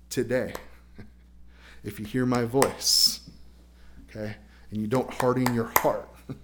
Today, 0.10 0.56
if 1.84 2.00
you 2.00 2.06
hear 2.08 2.26
my 2.26 2.46
voice, 2.46 3.30
okay? 4.10 4.38
And 4.72 4.82
you 4.82 4.88
don't 4.88 5.14
harden 5.14 5.54
your 5.54 5.72
heart, 5.78 6.10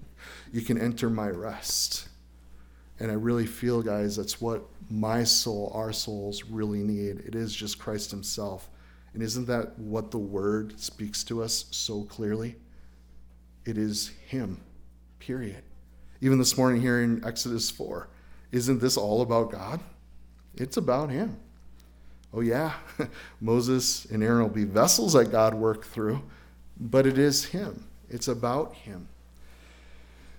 you 0.51 0.61
can 0.61 0.77
enter 0.77 1.09
my 1.09 1.29
rest. 1.29 2.09
And 2.99 3.11
I 3.11 3.13
really 3.13 3.45
feel, 3.45 3.81
guys, 3.81 4.15
that's 4.15 4.41
what 4.41 4.63
my 4.89 5.23
soul, 5.23 5.71
our 5.73 5.93
souls 5.93 6.43
really 6.45 6.83
need. 6.83 7.19
It 7.19 7.35
is 7.35 7.55
just 7.55 7.77
Christ 7.77 8.11
Himself. 8.11 8.69
And 9.13 9.21
isn't 9.21 9.47
that 9.47 9.77
what 9.77 10.11
the 10.11 10.17
Word 10.17 10.79
speaks 10.79 11.23
to 11.25 11.43
us 11.43 11.65
so 11.71 12.03
clearly? 12.03 12.55
It 13.65 13.77
is 13.77 14.09
Him, 14.27 14.61
period. 15.19 15.63
Even 16.21 16.39
this 16.39 16.57
morning 16.57 16.81
here 16.81 17.01
in 17.03 17.23
Exodus 17.23 17.69
4, 17.69 18.09
isn't 18.51 18.81
this 18.81 18.97
all 18.97 19.21
about 19.21 19.51
God? 19.51 19.81
It's 20.55 20.77
about 20.77 21.09
Him. 21.09 21.37
Oh, 22.33 22.41
yeah, 22.41 22.73
Moses 23.41 24.05
and 24.05 24.23
Aaron 24.23 24.41
will 24.41 24.49
be 24.49 24.65
vessels 24.65 25.13
that 25.13 25.31
God 25.31 25.53
worked 25.53 25.85
through, 25.85 26.23
but 26.79 27.05
it 27.05 27.17
is 27.17 27.45
Him. 27.45 27.86
It's 28.09 28.27
about 28.27 28.73
Him. 28.75 29.07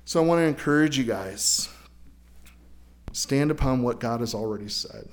So 0.04 0.22
I 0.22 0.26
want 0.26 0.40
to 0.40 0.44
encourage 0.44 0.96
you 0.96 1.04
guys 1.04 1.68
stand 3.12 3.50
upon 3.50 3.82
what 3.82 4.00
God 4.00 4.20
has 4.20 4.34
already 4.34 4.68
said. 4.68 5.08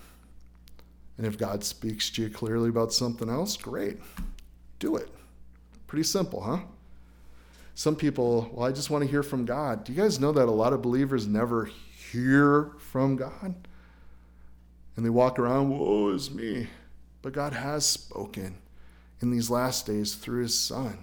And 1.17 1.25
if 1.25 1.37
God 1.37 1.63
speaks 1.63 2.09
to 2.11 2.23
you 2.23 2.29
clearly 2.29 2.69
about 2.69 2.93
something 2.93 3.29
else, 3.29 3.55
great. 3.57 3.97
Do 4.79 4.97
it. 4.97 5.09
Pretty 5.87 6.03
simple, 6.03 6.41
huh? 6.41 6.59
Some 7.73 7.95
people, 7.95 8.49
well, 8.53 8.67
I 8.67 8.71
just 8.71 8.89
want 8.89 9.03
to 9.03 9.09
hear 9.09 9.23
from 9.23 9.45
God. 9.45 9.83
Do 9.83 9.93
you 9.93 10.01
guys 10.01 10.19
know 10.19 10.31
that 10.31 10.47
a 10.47 10.51
lot 10.51 10.73
of 10.73 10.81
believers 10.81 11.27
never 11.27 11.65
hear 11.65 12.71
from 12.77 13.17
God? 13.17 13.55
And 14.95 15.05
they 15.05 15.09
walk 15.09 15.39
around, 15.39 15.77
woe 15.77 16.09
is 16.09 16.31
me. 16.31 16.67
But 17.21 17.33
God 17.33 17.53
has 17.53 17.85
spoken 17.85 18.55
in 19.21 19.31
these 19.31 19.49
last 19.49 19.85
days 19.85 20.15
through 20.15 20.43
his 20.43 20.57
Son. 20.57 20.99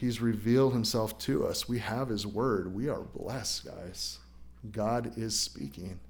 He's 0.00 0.22
revealed 0.22 0.72
himself 0.72 1.18
to 1.18 1.46
us. 1.46 1.68
We 1.68 1.78
have 1.80 2.08
his 2.08 2.26
word. 2.26 2.74
We 2.74 2.88
are 2.88 3.02
blessed, 3.02 3.66
guys. 3.66 4.18
God 4.72 5.12
is 5.18 5.38
speaking. 5.38 6.00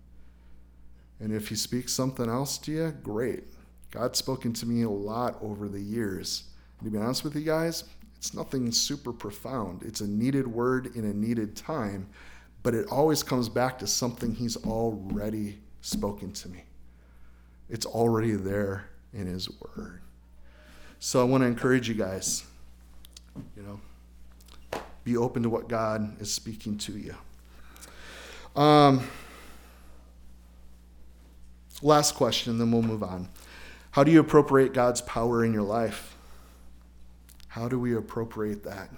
And 1.19 1.33
if 1.33 1.49
he 1.49 1.57
speaks 1.57 1.93
something 1.93 2.31
else 2.31 2.57
to 2.59 2.71
you, 2.71 2.95
great. 3.03 3.43
God's 3.91 4.17
spoken 4.17 4.53
to 4.53 4.67
me 4.67 4.83
a 4.83 4.89
lot 4.89 5.39
over 5.43 5.69
the 5.69 5.81
years. 5.81 6.45
And 6.79 6.87
to 6.87 6.97
be 6.97 7.03
honest 7.03 7.25
with 7.25 7.35
you 7.35 7.43
guys, 7.43 7.83
it's 8.17 8.33
nothing 8.33 8.71
super 8.71 9.13
profound. 9.13 9.83
It's 9.83 10.03
a 10.03 10.07
needed 10.07 10.47
word 10.47 10.95
in 10.95 11.05
a 11.05 11.13
needed 11.13 11.57
time, 11.57 12.09
but 12.63 12.75
it 12.75 12.87
always 12.93 13.25
comes 13.25 13.49
back 13.49 13.77
to 13.81 13.89
something 13.89 14.37
he's 14.37 14.57
already 14.59 15.59
spoken 15.81 16.31
to 16.35 16.49
me. 16.49 16.63
It's 17.69 17.87
already 17.87 18.37
there 18.37 18.89
in 19.13 19.27
his 19.27 19.49
word. 19.51 20.01
So 21.01 21.21
I 21.21 21.25
want 21.25 21.43
to 21.43 21.49
encourage 21.49 21.89
you 21.89 21.97
guys 21.97 22.45
you 23.57 23.63
know, 23.63 23.81
be 25.05 25.17
open 25.17 25.43
to 25.43 25.51
what 25.51 25.69
God 25.69 26.21
is 26.21 26.33
speaking 26.33 26.79
to 26.79 26.93
you. 26.93 27.15
Um, 28.61 29.07
last 31.83 32.15
question, 32.15 32.59
then 32.59 32.71
we'll 32.71 32.83
move 32.83 33.03
on. 33.03 33.29
How 33.93 34.05
do 34.05 34.13
you 34.13 34.21
appropriate 34.21 34.73
God's 34.73 35.01
power 35.01 35.45
in 35.45 35.53
your 35.53 35.63
life? 35.63 36.17
How 37.49 37.69
do 37.69 37.79
we 37.79 37.97
appropriate 37.97 38.65
that? 38.65 38.91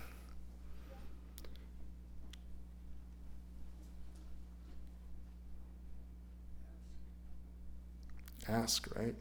Ask, 8.48 8.94
right? 8.96 9.14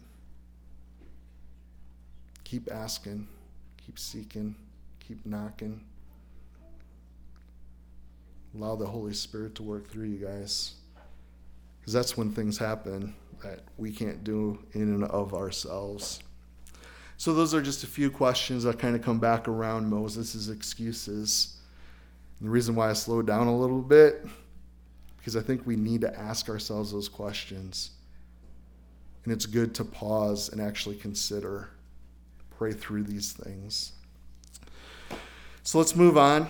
Keep 2.44 2.70
asking, 2.72 3.28
keep 3.78 3.98
seeking 3.98 4.56
keep 5.12 5.26
knocking. 5.26 5.82
Allow 8.56 8.78
the 8.78 8.86
Holy 8.86 9.14
Spirit 9.14 9.56
to 9.56 9.64
work 9.64 9.90
through 9.90 10.06
you 10.06 10.26
guys. 10.26 10.76
Because 11.80 11.92
that's 11.92 12.16
when 12.16 12.32
things 12.32 12.58
happen 12.58 13.14
that 13.44 13.60
we 13.78 13.92
can't 13.92 14.24
do 14.24 14.58
in 14.72 14.84
and 14.84 15.04
of 15.04 15.34
ourselves. 15.34 16.22
So, 17.18 17.34
those 17.34 17.54
are 17.54 17.62
just 17.62 17.84
a 17.84 17.88
few 17.88 18.10
questions 18.10 18.64
that 18.64 18.80
kind 18.80 18.96
of 18.96 19.02
come 19.02 19.20
back 19.20 19.50
around 19.50 19.90
Moses' 19.90 20.48
excuses. 20.48 21.58
And 22.40 22.48
the 22.48 22.52
reason 22.52 22.74
why 22.74 22.90
I 22.90 22.94
slowed 22.94 23.28
down 23.28 23.48
a 23.48 23.58
little 23.58 23.82
bit, 23.82 24.26
because 25.18 25.36
I 25.36 25.42
think 25.42 25.68
we 25.68 25.76
need 25.76 26.02
to 26.02 26.18
ask 26.18 26.48
ourselves 26.48 26.94
those 26.94 27.10
questions. 27.10 27.92
And 29.26 29.34
it's 29.34 29.46
good 29.46 29.76
to 29.76 29.84
pause 29.84 30.48
and 30.50 30.62
actually 30.62 30.96
consider, 30.96 31.72
pray 32.58 32.72
through 32.72 33.04
these 33.04 33.34
things. 33.34 33.92
So 35.64 35.78
let's 35.78 35.96
move 35.96 36.18
on. 36.18 36.50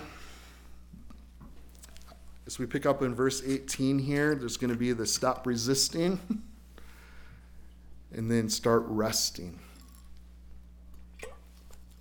As 2.46 2.58
we 2.58 2.64
pick 2.64 2.86
up 2.86 3.02
in 3.02 3.14
verse 3.14 3.42
18 3.46 3.98
here, 3.98 4.34
there's 4.34 4.56
going 4.56 4.72
to 4.72 4.76
be 4.76 4.92
the 4.92 5.06
stop 5.06 5.46
resisting 5.46 6.18
and 8.12 8.30
then 8.30 8.48
start 8.48 8.84
resting. 8.86 9.58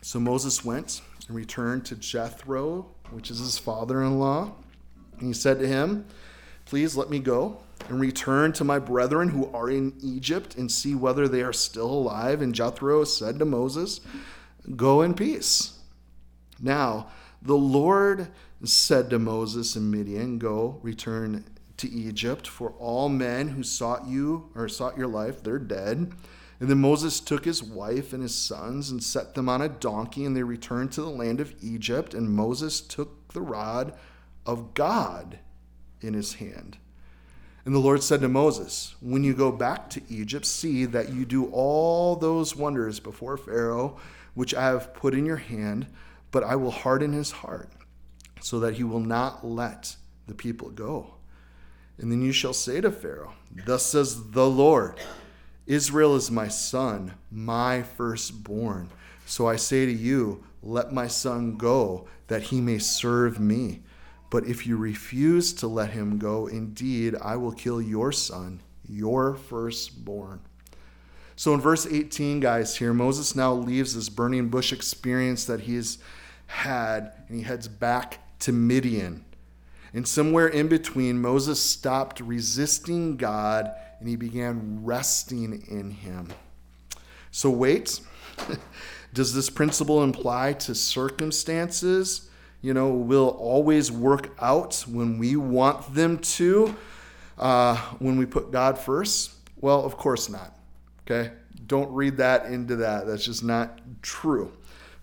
So 0.02 0.20
Moses 0.20 0.64
went 0.64 1.02
and 1.28 1.36
returned 1.36 1.86
to 1.88 1.96
Jethro, 1.96 2.88
which 3.12 3.30
is 3.30 3.40
his 3.40 3.58
father 3.58 4.02
in 4.04 4.18
law. 4.18 4.54
And 5.20 5.28
he 5.28 5.34
said 5.34 5.60
to 5.60 5.68
him, 5.68 6.06
Please 6.66 6.96
let 6.96 7.10
me 7.10 7.20
go 7.20 7.58
and 7.90 8.00
return 8.00 8.54
to 8.54 8.64
my 8.64 8.80
brethren 8.80 9.30
who 9.30 9.52
are 9.54 9.70
in 9.70 9.94
Egypt 10.02 10.56
and 10.56 10.72
see 10.72 10.96
whether 10.96 11.28
they 11.28 11.42
are 11.42 11.54
still 11.54 11.92
alive. 11.92 12.42
And 12.42 12.56
Jethro 12.56 13.04
said 13.04 13.38
to 13.40 13.46
Moses, 13.46 14.00
Go 14.78 15.02
in 15.02 15.14
peace. 15.14 15.78
Now, 16.62 17.08
the 17.42 17.58
Lord 17.58 18.28
said 18.64 19.10
to 19.10 19.20
Moses 19.20 19.76
and 19.76 19.90
Midian, 19.90 20.38
Go, 20.38 20.80
return 20.84 21.46
to 21.78 21.90
Egypt, 21.90 22.48
for 22.48 22.72
all 22.78 23.10
men 23.10 23.50
who 23.50 23.64
sought 23.64 24.08
you 24.08 24.52
or 24.56 24.70
sought 24.70 24.98
your 24.98 25.08
life, 25.08 25.42
they're 25.42 25.58
dead. 25.58 26.14
And 26.60 26.70
then 26.70 26.80
Moses 26.80 27.20
took 27.20 27.44
his 27.44 27.64
wife 27.64 28.14
and 28.14 28.22
his 28.22 28.36
sons 28.36 28.92
and 28.92 29.04
set 29.04 29.34
them 29.34 29.50
on 29.50 29.64
a 29.64 29.70
donkey, 29.70 30.26
and 30.26 30.38
they 30.38 30.44
returned 30.44 30.92
to 30.92 31.02
the 31.02 31.10
land 31.10 31.42
of 31.42 31.56
Egypt. 31.60 32.14
And 32.14 32.30
Moses 32.30 32.82
took 32.82 33.34
the 33.34 33.42
rod 33.42 33.98
of 34.46 34.76
God 34.76 35.40
in 36.02 36.14
his 36.14 36.36
hand. 36.36 36.78
And 37.66 37.74
the 37.74 37.80
Lord 37.80 38.04
said 38.04 38.22
to 38.22 38.28
Moses, 38.28 38.96
When 39.02 39.24
you 39.24 39.34
go 39.34 39.52
back 39.52 39.90
to 39.92 40.02
Egypt, 40.08 40.46
see 40.46 40.86
that 40.86 41.10
you 41.10 41.26
do 41.26 41.46
all 41.52 42.16
those 42.16 42.56
wonders 42.56 43.00
before 43.00 43.38
Pharaoh, 43.38 43.98
which 44.36 44.54
I 44.54 44.66
have 44.68 44.94
put 44.94 45.16
in 45.16 45.26
your 45.26 45.38
hand, 45.38 45.88
but 46.32 46.44
I 46.44 46.56
will 46.56 46.72
harden 46.72 47.14
his 47.14 47.32
heart, 47.32 47.70
so 48.40 48.60
that 48.62 48.76
he 48.76 48.84
will 48.84 49.00
not 49.00 49.46
let 49.46 49.96
the 50.28 50.34
people 50.34 50.70
go. 50.70 51.16
And 51.98 52.12
then 52.12 52.22
you 52.22 52.32
shall 52.32 52.54
say 52.54 52.82
to 52.82 52.92
Pharaoh, 52.92 53.34
Thus 53.66 53.86
says 53.86 54.32
the 54.32 54.50
Lord. 54.50 55.00
Israel 55.68 56.16
is 56.16 56.32
my 56.32 56.48
son, 56.48 57.14
my 57.32 57.84
firstborn. 57.84 58.90
So 59.26 59.48
I 59.48 59.56
say 59.56 59.86
to 59.86 59.92
you, 59.92 60.44
let 60.64 60.92
my 60.92 61.08
son 61.08 61.56
go, 61.56 62.08
that 62.28 62.44
he 62.44 62.60
may 62.60 62.80
serve 62.80 63.40
me. 63.40 63.82
But 64.30 64.46
if 64.46 64.66
you 64.66 64.78
refuse 64.78 65.54
to 65.54 65.68
let 65.68 65.92
him 65.92 66.18
go, 66.18 66.48
indeed, 66.48 67.16
I 67.22 67.36
will 67.36 67.52
kill 67.52 67.82
your 67.82 68.12
son, 68.12 68.62
your 68.88 69.36
firstborn. 69.36 70.42
So 71.36 71.54
in 71.54 71.62
verse 71.62 71.86
18, 71.86 72.40
guys, 72.40 72.78
here, 72.78 72.94
Moses 72.94 73.36
now 73.36 73.54
leaves 73.54 73.96
this 73.96 74.10
burning 74.10 74.50
bush 74.50 74.72
experience 74.72 75.46
that 75.46 75.62
he's 75.62 75.98
had, 76.52 77.14
and 77.28 77.38
he 77.38 77.44
heads 77.44 77.68
back 77.68 78.20
to 78.40 78.52
Midian. 78.52 79.26
And 79.94 80.08
somewhere 80.08 80.48
in 80.48 80.68
between, 80.68 81.22
Moses 81.22 81.62
stopped 81.62 82.20
resisting 82.20 83.18
God 83.18 83.72
and 84.00 84.08
he 84.08 84.16
began 84.16 84.84
resting 84.84 85.66
in 85.70 85.92
him. 85.92 86.30
So, 87.32 87.50
wait. 87.50 88.00
Does 89.14 89.34
this 89.34 89.50
principle 89.50 90.04
imply 90.04 90.54
to 90.54 90.74
circumstances, 90.74 92.30
you 92.62 92.74
know, 92.74 92.90
will 92.90 93.30
always 93.30 93.92
work 93.92 94.34
out 94.40 94.86
when 94.88 95.18
we 95.20 95.36
want 95.36 95.94
them 95.94 96.20
to, 96.20 96.76
uh, 97.38 97.76
when 98.00 98.18
we 98.18 98.26
put 98.26 98.52
God 98.52 98.80
first? 98.80 99.32
Well, 99.60 99.84
of 99.84 99.98
course 99.98 100.30
not. 100.30 100.56
Okay? 101.06 101.32
Don't 101.68 101.92
read 101.92 102.18
that 102.18 102.46
into 102.46 102.78
that. 102.78 103.06
That's 103.06 103.26
just 103.26 103.44
not 103.44 103.82
true. 104.02 104.54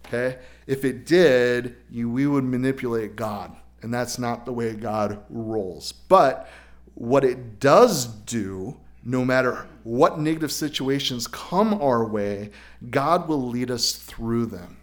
Okay? 0.08 0.38
If 0.66 0.84
it 0.84 1.06
did, 1.06 1.76
you, 1.90 2.10
we 2.10 2.26
would 2.26 2.44
manipulate 2.44 3.14
God. 3.14 3.54
And 3.82 3.94
that's 3.94 4.18
not 4.18 4.44
the 4.44 4.52
way 4.52 4.74
God 4.74 5.22
rolls. 5.30 5.92
But 5.92 6.48
what 6.94 7.24
it 7.24 7.60
does 7.60 8.06
do 8.06 8.76
no 9.04 9.24
matter 9.24 9.66
what 9.84 10.18
negative 10.18 10.52
situations 10.52 11.26
come 11.26 11.72
our 11.74 12.04
way, 12.04 12.50
God 12.90 13.28
will 13.28 13.48
lead 13.48 13.70
us 13.70 13.92
through 13.92 14.46
them. 14.46 14.76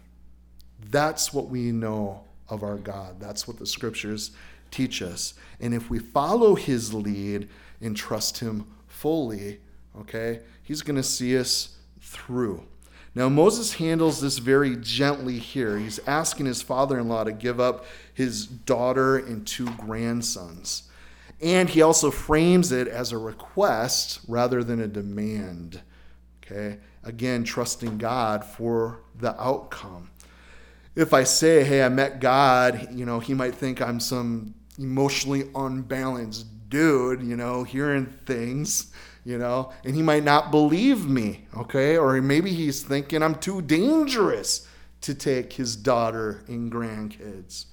That's 0.90 1.32
what 1.32 1.48
we 1.48 1.70
know 1.70 2.24
of 2.48 2.62
our 2.62 2.76
God. 2.76 3.20
That's 3.20 3.46
what 3.46 3.58
the 3.58 3.66
scriptures 3.66 4.32
teach 4.70 5.02
us. 5.02 5.34
And 5.60 5.74
if 5.74 5.90
we 5.90 5.98
follow 5.98 6.54
his 6.54 6.92
lead 6.92 7.48
and 7.80 7.96
trust 7.96 8.38
him 8.38 8.66
fully, 8.88 9.60
okay, 9.96 10.40
he's 10.62 10.82
going 10.82 10.96
to 10.96 11.02
see 11.02 11.38
us 11.38 11.76
through. 12.00 12.66
Now, 13.16 13.30
Moses 13.30 13.72
handles 13.72 14.20
this 14.20 14.36
very 14.36 14.76
gently 14.76 15.38
here. 15.38 15.78
He's 15.78 15.98
asking 16.06 16.44
his 16.44 16.60
father 16.60 16.98
in 16.98 17.08
law 17.08 17.24
to 17.24 17.32
give 17.32 17.58
up 17.58 17.86
his 18.12 18.46
daughter 18.46 19.16
and 19.16 19.46
two 19.46 19.70
grandsons. 19.76 20.82
And 21.40 21.70
he 21.70 21.80
also 21.80 22.10
frames 22.10 22.72
it 22.72 22.86
as 22.88 23.12
a 23.12 23.18
request 23.18 24.20
rather 24.28 24.62
than 24.62 24.82
a 24.82 24.86
demand. 24.86 25.80
Okay? 26.44 26.76
Again, 27.04 27.42
trusting 27.42 27.96
God 27.96 28.44
for 28.44 29.00
the 29.18 29.34
outcome. 29.42 30.10
If 30.94 31.14
I 31.14 31.24
say, 31.24 31.64
hey, 31.64 31.82
I 31.82 31.88
met 31.88 32.20
God, 32.20 32.88
you 32.92 33.06
know, 33.06 33.18
he 33.18 33.32
might 33.32 33.54
think 33.54 33.80
I'm 33.80 33.98
some 33.98 34.54
emotionally 34.78 35.48
unbalanced 35.54 36.68
dude, 36.68 37.22
you 37.22 37.36
know, 37.36 37.64
hearing 37.64 38.12
things, 38.26 38.92
you 39.26 39.38
know, 39.38 39.72
and 39.84 39.96
he 39.96 40.02
might 40.02 40.22
not 40.22 40.52
believe 40.52 41.08
me, 41.08 41.48
okay? 41.56 41.98
Or 41.98 42.22
maybe 42.22 42.52
he's 42.52 42.84
thinking 42.84 43.24
I'm 43.24 43.34
too 43.34 43.60
dangerous 43.60 44.68
to 45.00 45.16
take 45.16 45.54
his 45.54 45.74
daughter 45.74 46.44
and 46.46 46.70
grandkids. 46.70 47.64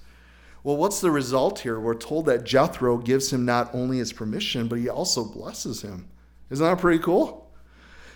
Well, 0.64 0.76
what's 0.76 1.00
the 1.00 1.12
result 1.12 1.60
here? 1.60 1.78
We're 1.78 1.94
told 1.94 2.26
that 2.26 2.42
Jethro 2.42 2.98
gives 2.98 3.32
him 3.32 3.44
not 3.44 3.72
only 3.72 3.98
his 3.98 4.12
permission, 4.12 4.66
but 4.66 4.80
he 4.80 4.88
also 4.88 5.24
blesses 5.24 5.82
him. 5.82 6.08
Isn't 6.50 6.66
that 6.66 6.80
pretty 6.80 7.00
cool? 7.00 7.52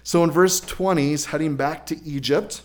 So 0.02 0.24
in 0.24 0.32
verse 0.32 0.58
20, 0.58 1.10
he's 1.10 1.26
heading 1.26 1.54
back 1.54 1.86
to 1.86 2.04
Egypt. 2.04 2.62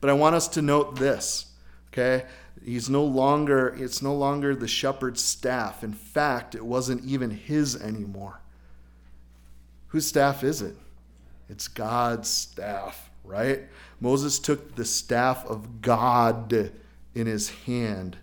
But 0.00 0.08
I 0.08 0.14
want 0.14 0.34
us 0.34 0.48
to 0.48 0.62
note 0.62 0.96
this, 0.96 1.52
okay? 1.92 2.24
He's 2.64 2.88
no 2.88 3.04
longer, 3.04 3.76
it's 3.78 4.00
no 4.00 4.14
longer 4.14 4.56
the 4.56 4.68
shepherd's 4.68 5.22
staff. 5.22 5.84
In 5.84 5.92
fact, 5.92 6.54
it 6.54 6.64
wasn't 6.64 7.04
even 7.04 7.30
his 7.30 7.76
anymore. 7.76 8.40
Whose 9.88 10.06
staff 10.06 10.44
is 10.44 10.62
it? 10.62 10.76
It's 11.48 11.68
God's 11.68 12.28
staff, 12.28 13.10
right? 13.24 13.62
Moses 14.00 14.38
took 14.38 14.74
the 14.74 14.84
staff 14.84 15.46
of 15.46 15.80
God 15.80 16.72
in 17.14 17.26
his 17.26 17.50
hand 17.50 18.16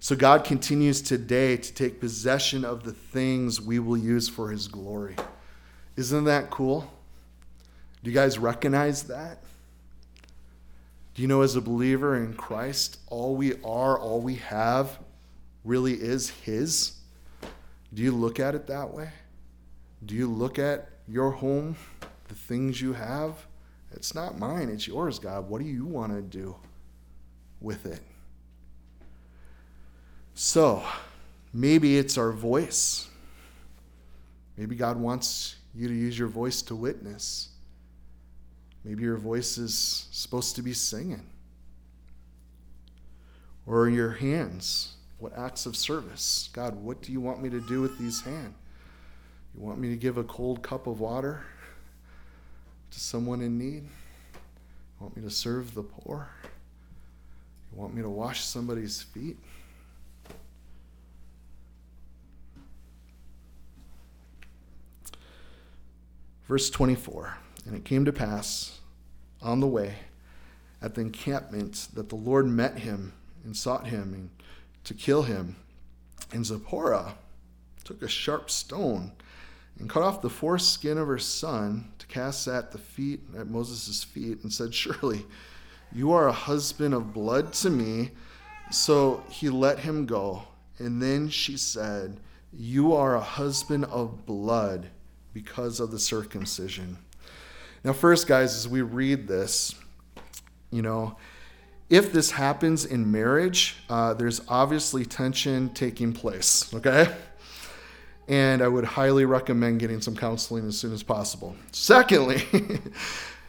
so 0.00 0.14
God 0.14 0.44
continues 0.44 1.02
today 1.02 1.56
to 1.56 1.74
take 1.74 1.98
possession 1.98 2.64
of 2.64 2.84
the 2.84 2.92
things 2.92 3.60
we 3.60 3.80
will 3.80 3.96
use 3.96 4.28
for 4.28 4.50
his 4.50 4.68
glory. 4.68 5.16
Isn't 5.96 6.24
that 6.24 6.50
cool? 6.50 6.90
Do 8.04 8.10
you 8.10 8.14
guys 8.14 8.38
recognize 8.38 9.04
that? 9.04 9.42
Do 11.14 11.22
you 11.22 11.26
know, 11.26 11.42
as 11.42 11.56
a 11.56 11.60
believer 11.60 12.16
in 12.16 12.34
Christ, 12.34 13.00
all 13.08 13.34
we 13.34 13.54
are, 13.64 13.98
all 13.98 14.20
we 14.20 14.36
have, 14.36 15.00
really 15.64 15.94
is 15.94 16.30
His? 16.30 16.92
Do 17.92 18.04
you 18.04 18.12
look 18.12 18.38
at 18.38 18.54
it 18.54 18.68
that 18.68 18.94
way? 18.94 19.10
Do 20.06 20.14
you 20.14 20.30
look 20.30 20.60
at 20.60 20.88
your 21.08 21.30
home, 21.30 21.76
the 22.28 22.34
things 22.34 22.80
you 22.80 22.92
have? 22.92 23.46
It's 23.92 24.14
not 24.14 24.38
mine, 24.38 24.68
it's 24.68 24.86
yours, 24.86 25.18
God. 25.18 25.48
What 25.48 25.62
do 25.62 25.66
you 25.66 25.86
want 25.86 26.12
to 26.12 26.22
do 26.22 26.56
with 27.60 27.86
it? 27.86 28.02
So, 30.34 30.82
maybe 31.52 31.98
it's 31.98 32.18
our 32.18 32.30
voice. 32.30 33.08
Maybe 34.56 34.76
God 34.76 34.98
wants 34.98 35.56
you 35.74 35.88
to 35.88 35.94
use 35.94 36.18
your 36.18 36.28
voice 36.28 36.62
to 36.62 36.76
witness. 36.76 37.48
Maybe 38.84 39.02
your 39.02 39.16
voice 39.16 39.58
is 39.58 40.06
supposed 40.10 40.56
to 40.56 40.62
be 40.62 40.72
singing. 40.72 41.26
Or 43.66 43.88
your 43.88 44.10
hands. 44.10 44.94
What 45.18 45.36
acts 45.36 45.66
of 45.66 45.76
service? 45.76 46.48
God, 46.52 46.76
what 46.76 47.02
do 47.02 47.12
you 47.12 47.20
want 47.20 47.42
me 47.42 47.50
to 47.50 47.60
do 47.60 47.80
with 47.80 47.98
these 47.98 48.20
hands? 48.20 48.54
You 49.54 49.62
want 49.62 49.78
me 49.78 49.88
to 49.88 49.96
give 49.96 50.18
a 50.18 50.24
cold 50.24 50.62
cup 50.62 50.86
of 50.86 51.00
water 51.00 51.44
to 52.90 53.00
someone 53.00 53.40
in 53.40 53.58
need? 53.58 53.82
You 53.82 55.00
want 55.00 55.16
me 55.16 55.22
to 55.22 55.30
serve 55.30 55.74
the 55.74 55.82
poor? 55.82 56.28
You 57.72 57.80
want 57.80 57.94
me 57.94 58.02
to 58.02 58.08
wash 58.08 58.44
somebody's 58.44 59.02
feet? 59.02 59.36
Verse 66.48 66.70
24 66.70 67.36
And 67.66 67.76
it 67.76 67.84
came 67.84 68.04
to 68.06 68.12
pass 68.12 68.80
on 69.42 69.60
the 69.60 69.66
way 69.66 69.96
at 70.80 70.94
the 70.94 71.00
encampment 71.00 71.88
that 71.94 72.08
the 72.08 72.16
Lord 72.16 72.46
met 72.46 72.78
him 72.78 73.12
and 73.44 73.56
sought 73.56 73.86
him 73.86 74.14
and 74.14 74.30
to 74.84 74.94
kill 74.94 75.24
him. 75.24 75.56
And 76.32 76.44
Zipporah 76.44 77.14
took 77.84 78.02
a 78.02 78.08
sharp 78.08 78.50
stone 78.50 79.12
and 79.78 79.88
cut 79.88 80.02
off 80.02 80.22
the 80.22 80.30
foreskin 80.30 80.98
of 80.98 81.06
her 81.06 81.18
son 81.18 81.90
to 81.98 82.06
cast 82.06 82.48
at 82.48 82.72
the 82.72 82.78
feet 82.78 83.20
at 83.36 83.46
Moses' 83.46 84.02
feet 84.02 84.42
and 84.42 84.52
said, 84.52 84.74
Surely 84.74 85.24
you 85.92 86.12
are 86.12 86.28
a 86.28 86.32
husband 86.32 86.94
of 86.94 87.12
blood 87.12 87.52
to 87.54 87.70
me. 87.70 88.10
So 88.70 89.22
he 89.30 89.48
let 89.48 89.78
him 89.78 90.06
go. 90.06 90.42
And 90.78 91.02
then 91.02 91.28
she 91.28 91.56
said, 91.56 92.20
You 92.52 92.94
are 92.94 93.16
a 93.16 93.20
husband 93.20 93.84
of 93.86 94.26
blood 94.26 94.88
because 95.32 95.80
of 95.80 95.90
the 95.90 95.98
circumcision. 95.98 96.98
Now, 97.84 97.92
first, 97.92 98.26
guys, 98.26 98.56
as 98.56 98.68
we 98.68 98.82
read 98.82 99.28
this, 99.28 99.74
you 100.70 100.82
know, 100.82 101.16
if 101.88 102.12
this 102.12 102.32
happens 102.32 102.84
in 102.84 103.10
marriage, 103.10 103.76
uh, 103.88 104.14
there's 104.14 104.42
obviously 104.48 105.06
tension 105.06 105.70
taking 105.70 106.12
place, 106.12 106.72
okay? 106.74 107.14
And 108.28 108.62
I 108.62 108.68
would 108.68 108.84
highly 108.84 109.24
recommend 109.24 109.80
getting 109.80 110.00
some 110.00 110.14
counseling 110.14 110.66
as 110.68 110.78
soon 110.78 110.92
as 110.92 111.02
possible. 111.02 111.56
Secondly, 111.72 112.42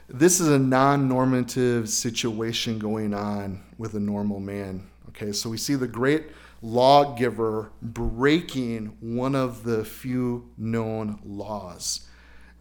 this 0.07 0.39
is 0.39 0.47
a 0.47 0.57
non 0.59 1.07
normative 1.09 1.89
situation 1.89 2.79
going 2.79 3.13
on 3.13 3.61
with 3.77 3.93
a 3.93 3.99
normal 3.99 4.39
man, 4.39 4.87
okay? 5.09 5.33
So 5.33 5.49
we 5.49 5.57
see 5.57 5.75
the 5.75 5.87
great 5.87 6.27
lawgiver 6.61 7.71
breaking 7.81 8.97
one 8.99 9.35
of 9.35 9.63
the 9.63 9.83
few 9.83 10.49
known 10.57 11.19
laws. 11.25 12.07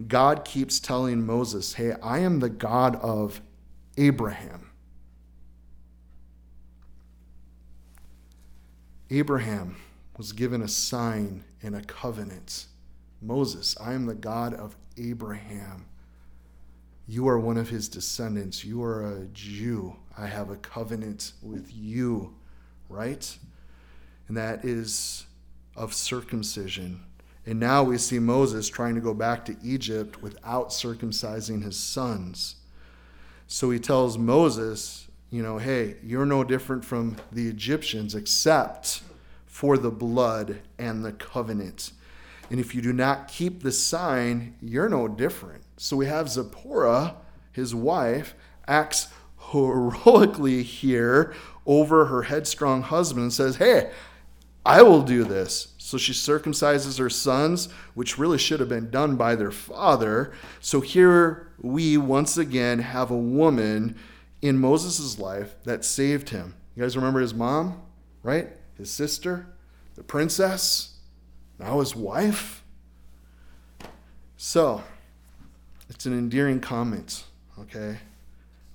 God 0.07 0.45
keeps 0.45 0.79
telling 0.79 1.25
Moses, 1.25 1.75
Hey, 1.75 1.93
I 2.03 2.19
am 2.19 2.41
the 2.41 2.49
God 2.49 2.97
of 2.97 3.41
Abraham. 3.97 4.71
Abraham 9.11 9.77
was 10.19 10.33
given 10.33 10.61
a 10.61 10.69
sign 10.69 11.45
and 11.62 11.77
a 11.77 11.81
covenant. 11.83 12.66
Moses, 13.23 13.77
I 13.81 13.95
am 13.95 14.05
the 14.05 14.14
God 14.14 14.53
of 14.53 14.77
Abraham. 14.99 15.87
You 17.07 17.29
are 17.29 17.39
one 17.39 17.57
of 17.57 17.71
his 17.71 17.89
descendants. 17.89 18.64
You 18.64 18.83
are 18.83 19.07
a 19.07 19.25
Jew. 19.33 19.97
I 20.16 20.27
have 20.27 20.51
a 20.51 20.57
covenant 20.57 21.33
with 21.41 21.73
you, 21.73 22.35
right? 22.89 23.39
And 24.27 24.37
that 24.37 24.64
is 24.64 25.25
of 25.77 25.95
circumcision. 25.95 27.01
And 27.47 27.59
now 27.59 27.85
we 27.85 27.97
see 27.97 28.19
Moses 28.19 28.69
trying 28.69 28.97
to 28.97 29.01
go 29.01 29.14
back 29.14 29.45
to 29.47 29.57
Egypt 29.62 30.21
without 30.21 30.71
circumcising 30.71 31.62
his 31.62 31.79
sons. 31.79 32.57
So 33.47 33.71
he 33.71 33.79
tells 33.79 34.19
Moses, 34.19 35.09
you 35.31 35.43
know, 35.43 35.59
hey, 35.59 35.97
you're 36.03 36.27
no 36.27 36.45
different 36.45 36.85
from 36.85 37.16
the 37.33 37.49
Egyptians 37.49 38.14
except 38.14 39.03
for 39.59 39.77
the 39.77 39.91
blood 39.91 40.61
and 40.79 41.05
the 41.05 41.11
covenant. 41.11 41.91
And 42.49 42.61
if 42.61 42.77
you 42.77 42.81
do 42.81 42.93
not 42.93 43.27
keep 43.27 43.61
the 43.61 43.73
sign, 43.73 44.55
you're 44.63 44.89
no 44.89 45.09
different. 45.09 45.65
So 45.79 45.97
we 45.97 46.07
have 46.07 46.31
Zipporah, 46.31 47.17
his 47.51 47.75
wife, 47.75 48.37
acts 48.69 49.09
heroically 49.51 50.63
here 50.63 51.35
over 51.67 52.05
her 52.05 52.23
headstrong 52.23 52.83
husband 52.83 53.25
and 53.25 53.33
says, 53.33 53.57
Hey, 53.57 53.91
I 54.65 54.83
will 54.83 55.03
do 55.03 55.25
this. 55.25 55.75
So 55.77 55.99
she 55.99 56.13
circumcises 56.13 57.01
her 57.01 57.11
sons, 57.11 57.69
which 57.95 58.17
really 58.17 58.39
should 58.39 58.61
have 58.61 58.69
been 58.69 58.91
done 58.91 59.17
by 59.17 59.35
their 59.35 59.51
father. 59.51 60.33
So 60.61 60.81
here 60.81 61.51
we 61.61 61.97
once 61.97 62.39
again 62.39 62.79
have 62.79 63.11
a 63.11 63.17
woman 63.17 63.97
in 64.41 64.57
Moses' 64.57 65.19
life 65.19 65.57
that 65.65 65.85
saved 65.85 66.29
him. 66.29 66.55
You 66.77 66.85
guys 66.85 66.97
remember 66.97 67.19
his 67.19 67.35
mom, 67.35 67.83
right? 68.23 68.51
His 68.79 68.91
sister, 68.91 69.47
the 69.97 70.05
princess, 70.05 70.97
now 71.59 71.81
his 71.81 71.95
wife. 71.95 72.62
So 74.37 74.83
it's 75.91 76.07
an 76.07 76.16
endearing 76.16 76.61
comment, 76.61 77.24
okay? 77.59 77.99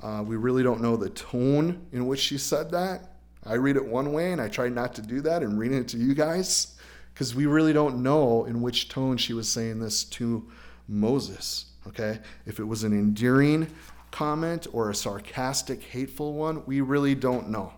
Uh, 0.02 0.22
we 0.26 0.36
really 0.36 0.62
don't 0.62 0.82
know 0.82 0.98
the 0.98 1.10
tone 1.10 1.88
in 1.94 2.06
which 2.06 2.20
she 2.20 2.38
said 2.38 2.70
that. 2.72 3.14
I 3.46 3.54
read 3.54 3.78
it 3.78 3.86
one 3.86 4.12
way 4.12 4.34
and 4.34 4.42
I 4.42 4.50
try 4.50 4.68
not 4.68 4.94
to 4.96 5.02
do 5.02 5.22
that 5.22 5.42
and 5.42 5.58
reading 5.58 5.78
it 5.78 5.88
to 5.90 5.98
you 5.98 6.14
guys 6.14 6.76
because 7.14 7.34
we 7.34 7.46
really 7.46 7.74
don't 7.74 8.04
know 8.04 8.44
in 8.46 8.62
which 8.62 8.90
tone 8.90 9.16
she 9.16 9.34
was 9.34 9.48
saying 9.48 9.80
this 9.80 10.04
to 10.06 10.46
Moses. 10.90 11.66
Okay? 11.88 12.20
If 12.46 12.60
it 12.60 12.66
was 12.66 12.84
an 12.84 12.92
endearing 12.92 13.68
comment 14.12 14.68
or 14.74 14.90
a 14.90 14.96
sarcastic, 14.96 15.84
hateful 15.84 16.34
one, 16.34 16.64
we 16.66 16.82
really 16.82 17.16
don't 17.16 17.50
know. 17.50 17.74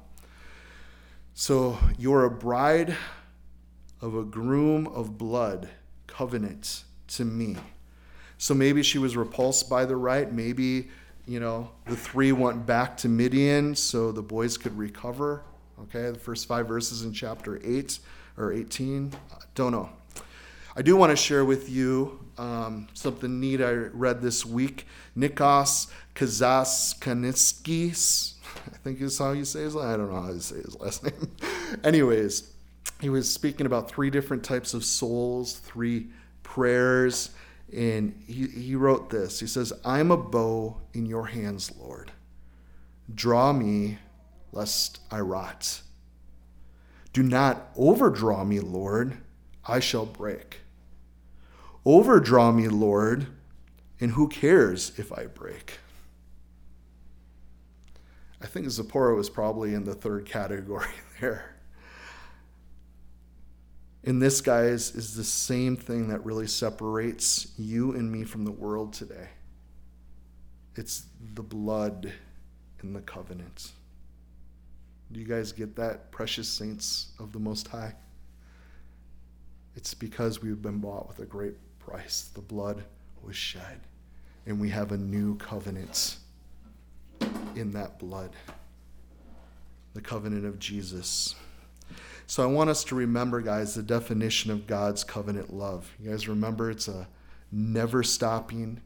So 1.38 1.77
you're 1.97 2.23
a 2.23 2.31
bride 2.31 2.95
of 3.99 4.15
a 4.15 4.23
groom 4.23 4.88
of 4.88 5.17
blood, 5.17 5.67
covenant 6.07 6.86
to 7.09 7.25
me. 7.25 7.57
So 8.38 8.53
maybe 8.53 8.81
she 8.83 8.99
was 8.99 9.17
repulsed 9.17 9.69
by 9.69 9.83
the 9.83 9.97
rite. 9.97 10.31
Maybe, 10.31 10.88
you 11.27 11.41
know, 11.41 11.71
the 11.88 11.97
three 11.97 12.31
went 12.31 12.65
back 12.65 12.95
to 12.99 13.09
Midian 13.09 13.75
so 13.75 14.13
the 14.13 14.21
boys 14.21 14.57
could 14.57 14.77
recover. 14.77 15.43
Okay, 15.81 16.09
the 16.09 16.17
first 16.17 16.47
five 16.47 16.69
verses 16.69 17.03
in 17.03 17.11
chapter 17.11 17.59
8 17.61 17.99
or 18.38 18.53
18. 18.53 19.11
Don't 19.55 19.73
know. 19.73 19.89
I 20.73 20.83
do 20.83 20.95
want 20.95 21.09
to 21.09 21.17
share 21.17 21.43
with 21.43 21.69
you 21.69 22.17
um, 22.38 22.88
something 22.93 23.41
neat 23.41 23.59
I 23.59 23.73
read 23.73 24.21
this 24.21 24.45
week. 24.45 24.88
Nikos 25.17 25.91
Kazaskanitskis, 26.15 28.34
I 28.74 28.78
think 28.78 29.01
is 29.01 29.18
how 29.18 29.32
you 29.32 29.45
say 29.45 29.62
his 29.62 29.76
I 29.76 29.97
don't 29.97 30.12
know 30.12 30.22
how 30.22 30.32
you 30.32 30.39
say 30.39 30.58
his 30.58 30.80
last 30.80 31.03
name. 31.03 31.32
Anyways, 31.84 32.51
he 33.01 33.10
was 33.10 33.32
speaking 33.32 33.66
about 33.66 33.89
three 33.89 34.10
different 34.10 34.43
types 34.43 34.74
of 34.74 34.86
souls, 34.86 35.60
three 35.60 36.08
prayers, 36.43 37.32
and 37.74 38.24
he, 38.28 38.47
he 38.47 38.76
wrote 38.76 39.10
this. 39.10 39.39
He 39.39 39.47
says, 39.47 39.74
I'm 39.84 40.12
a 40.12 40.18
bow 40.18 40.78
in 40.93 41.06
your 41.06 41.26
hands, 41.26 41.72
Lord. 41.78 42.12
Draw 43.14 43.53
me 43.53 43.97
lest 44.51 44.99
I 45.12 45.20
rot. 45.20 45.82
Do 47.14 47.24
not 47.24 47.70
overdraw 47.76 48.43
me, 48.43 48.60
Lord, 48.60 49.18
I 49.66 49.80
shall 49.80 50.06
break. 50.06 50.62
Overdraw 51.86 52.51
me, 52.51 52.68
Lord, 52.68 53.28
and 53.99 54.12
who 54.12 54.28
cares 54.28 54.91
if 54.97 55.12
I 55.14 55.28
break? 55.28 55.80
I 58.46 58.48
think 58.48 58.70
Zipporah 58.70 59.16
was 59.16 59.28
probably 59.28 59.74
in 59.74 59.86
the 59.86 59.96
third 59.96 60.28
category 60.28 60.86
there. 61.20 61.56
And 64.04 64.22
this, 64.22 64.39
guys, 64.39 64.93
is 64.93 65.16
the 65.16 65.24
same 65.24 65.76
thing 65.76 66.10
that 66.10 66.24
really 66.24 66.46
separates 66.46 67.48
you 67.58 67.93
and 67.93 68.12
me 68.12 68.24
from 68.24 68.46
the 68.46 68.52
world 68.52 68.93
today. 68.93 69.30
It's 70.76 71.08
the 71.34 71.41
blood 71.41 72.14
in 72.84 72.93
the 72.93 73.02
covenant. 73.02 73.72
Do 75.12 75.20
you 75.20 75.26
guys 75.26 75.52
get 75.52 75.76
that, 75.78 76.12
precious 76.12 76.48
saints 76.48 77.14
of 77.18 77.32
the 77.32 77.39
Most 77.39 77.68
High? 77.68 77.96
It's 79.76 79.96
because 79.96 80.43
we've 80.43 80.62
been 80.62 80.78
bought 80.78 81.08
with 81.08 81.18
a 81.18 81.26
great 81.26 81.56
price. 81.80 82.30
The 82.36 82.41
blood 82.41 82.84
was 83.24 83.36
shed, 83.36 83.80
and 84.46 84.62
we 84.62 84.70
have 84.70 84.91
a 84.91 84.98
new 84.98 85.36
covenant 85.38 86.18
in 87.55 87.72
that 87.72 87.99
blood 87.99 88.32
the 89.95 90.01
covenant 90.01 90.45
of 90.45 90.59
Jesus. 90.59 91.36
So 92.28 92.43
I 92.43 92.47
want 92.47 92.70
us 92.70 92.84
to 92.86 92.95
remember, 92.95 93.41
guys, 93.41 93.74
the 93.74 93.82
definition 93.82 94.51
of 94.51 94.68
God's 94.68 95.03
covenant 95.03 95.53
love. 95.53 95.89
You 95.99 96.11
guys 96.11 96.28
remember 96.28 96.70
it's 96.70 96.88
a 96.88 97.07
never 97.51 98.03
stopping, 98.03 98.82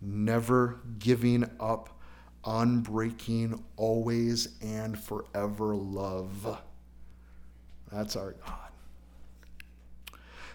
never 0.00 0.80
giving 0.98 1.48
up 1.60 2.00
unbreaking, 2.44 3.62
always 3.76 4.56
and 4.62 4.98
forever 4.98 5.76
love. 5.76 6.58
That's 7.92 8.16
our 8.16 8.32
God. 8.32 8.58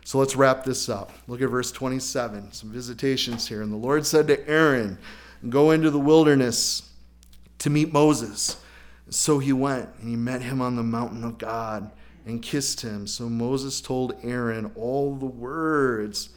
So 0.06 0.18
let's 0.18 0.36
wrap 0.36 0.64
this 0.64 0.90
up. 0.90 1.12
Look 1.28 1.42
at 1.42 1.50
verse 1.50 1.72
27. 1.72 2.52
Some 2.52 2.72
visitations 2.72 3.48
here. 3.48 3.62
And 3.62 3.72
the 3.72 3.78
Lord 3.78 4.08
said 4.08 4.28
to 4.28 4.50
Aaron, 4.50 4.98
Go 5.48 5.72
into 5.72 5.92
the 5.92 6.00
wilderness 6.00 6.89
to 7.60 7.70
meet 7.70 7.94
Moses. 7.94 8.62
So 9.10 9.40
he 9.40 9.54
went, 9.54 9.90
and 10.00 10.10
he 10.10 10.16
met 10.16 10.42
him 10.42 10.62
on 10.62 10.76
the 10.76 10.84
mountain 10.84 11.24
of 11.24 11.38
God 11.38 11.92
and 12.26 12.42
kissed 12.42 12.82
him. 12.82 13.08
So 13.08 13.30
Moses 13.30 13.82
told 13.82 14.16
Aaron 14.24 14.72
all 14.76 15.16
the 15.16 15.26
words 15.26 16.30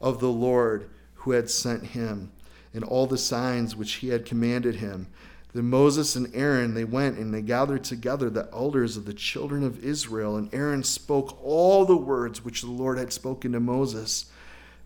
of 0.00 0.20
the 0.20 0.30
Lord 0.30 0.90
who 1.14 1.32
had 1.32 1.50
sent 1.50 1.84
him 1.84 2.30
and 2.72 2.84
all 2.84 3.06
the 3.06 3.18
signs 3.18 3.74
which 3.74 3.94
he 3.94 4.08
had 4.08 4.24
commanded 4.24 4.76
him. 4.76 5.08
Then 5.52 5.68
Moses 5.68 6.14
and 6.14 6.32
Aaron, 6.34 6.74
they 6.74 6.84
went 6.84 7.18
and 7.18 7.34
they 7.34 7.42
gathered 7.42 7.82
together 7.82 8.30
the 8.30 8.48
elders 8.52 8.96
of 8.96 9.04
the 9.04 9.14
children 9.14 9.64
of 9.64 9.84
Israel. 9.84 10.36
And 10.36 10.54
Aaron 10.54 10.84
spoke 10.84 11.38
all 11.42 11.84
the 11.84 11.96
words 11.96 12.44
which 12.44 12.62
the 12.62 12.70
Lord 12.70 12.98
had 12.98 13.12
spoken 13.12 13.52
to 13.52 13.60
Moses. 13.60 14.26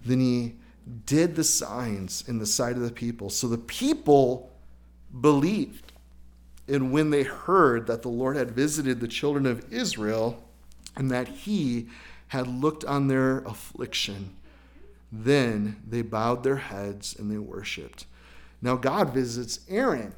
Then 0.02 0.20
he 0.20 0.54
did 1.04 1.36
the 1.36 1.44
signs 1.44 2.24
in 2.26 2.38
the 2.38 2.46
sight 2.46 2.76
of 2.76 2.82
the 2.82 2.92
people. 2.92 3.28
So 3.28 3.46
the 3.46 3.58
people 3.58 4.50
believed. 5.20 5.83
And 6.66 6.92
when 6.92 7.10
they 7.10 7.22
heard 7.22 7.86
that 7.86 8.02
the 8.02 8.08
Lord 8.08 8.36
had 8.36 8.52
visited 8.52 9.00
the 9.00 9.08
children 9.08 9.46
of 9.46 9.72
Israel 9.72 10.42
and 10.96 11.10
that 11.10 11.28
he 11.28 11.88
had 12.28 12.46
looked 12.46 12.84
on 12.84 13.08
their 13.08 13.38
affliction, 13.40 14.34
then 15.12 15.76
they 15.86 16.02
bowed 16.02 16.42
their 16.42 16.56
heads 16.56 17.14
and 17.18 17.30
they 17.30 17.38
worshiped. 17.38 18.06
Now 18.62 18.76
God 18.76 19.12
visits 19.12 19.60
Aaron 19.68 20.14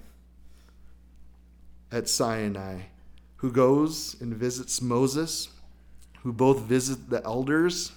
at 1.91 2.09
Sinai, 2.09 2.83
who 3.37 3.51
goes 3.51 4.17
and 4.21 4.35
visits 4.35 4.81
Moses, 4.81 5.49
who 6.23 6.33
both 6.33 6.61
visit 6.61 7.11
the 7.11 7.25
elders, 7.25 7.93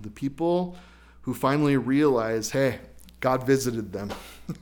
the 0.00 0.10
people, 0.10 0.76
who 1.22 1.34
finally 1.34 1.76
realize, 1.76 2.50
hey, 2.50 2.78
God 3.20 3.46
visited 3.46 3.92
them. 3.92 4.12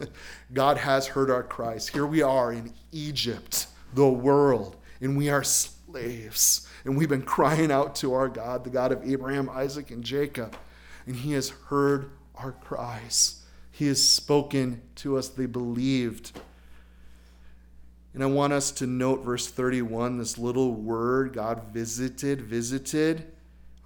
God 0.53 0.79
has 0.79 1.07
heard 1.07 1.31
our 1.31 1.43
cries. 1.43 1.89
Here 1.89 2.07
we 2.07 2.23
are 2.23 2.53
in 2.53 2.73
Egypt, 2.93 3.67
the 3.95 4.09
world, 4.09 4.77
and 5.01 5.17
we 5.17 5.29
are 5.29 5.45
slaves. 5.45 6.67
And 6.85 6.97
we've 6.97 7.09
been 7.09 7.23
crying 7.23 7.71
out 7.71 7.95
to 7.97 8.15
our 8.15 8.29
God, 8.29 8.65
the 8.65 8.71
God 8.71 8.93
of 8.93 9.09
Abraham, 9.09 9.51
Isaac, 9.51 9.91
and 9.91 10.03
Jacob. 10.03 10.57
And 11.07 11.17
He 11.17 11.33
has 11.33 11.51
heard 11.51 12.11
our 12.35 12.53
cries. 12.53 13.43
He 13.73 13.87
has 13.89 14.03
spoken 14.03 14.81
to 14.97 15.19
us. 15.19 15.29
They 15.29 15.47
believed. 15.47 16.39
And 18.15 18.23
I 18.23 18.27
want 18.27 18.55
us 18.55 18.71
to 18.73 18.87
note 18.87 19.23
verse 19.23 19.47
31, 19.47 20.17
this 20.17 20.39
little 20.39 20.73
word, 20.73 21.35
God 21.35 21.65
visited, 21.75 22.41
visited, 22.41 23.31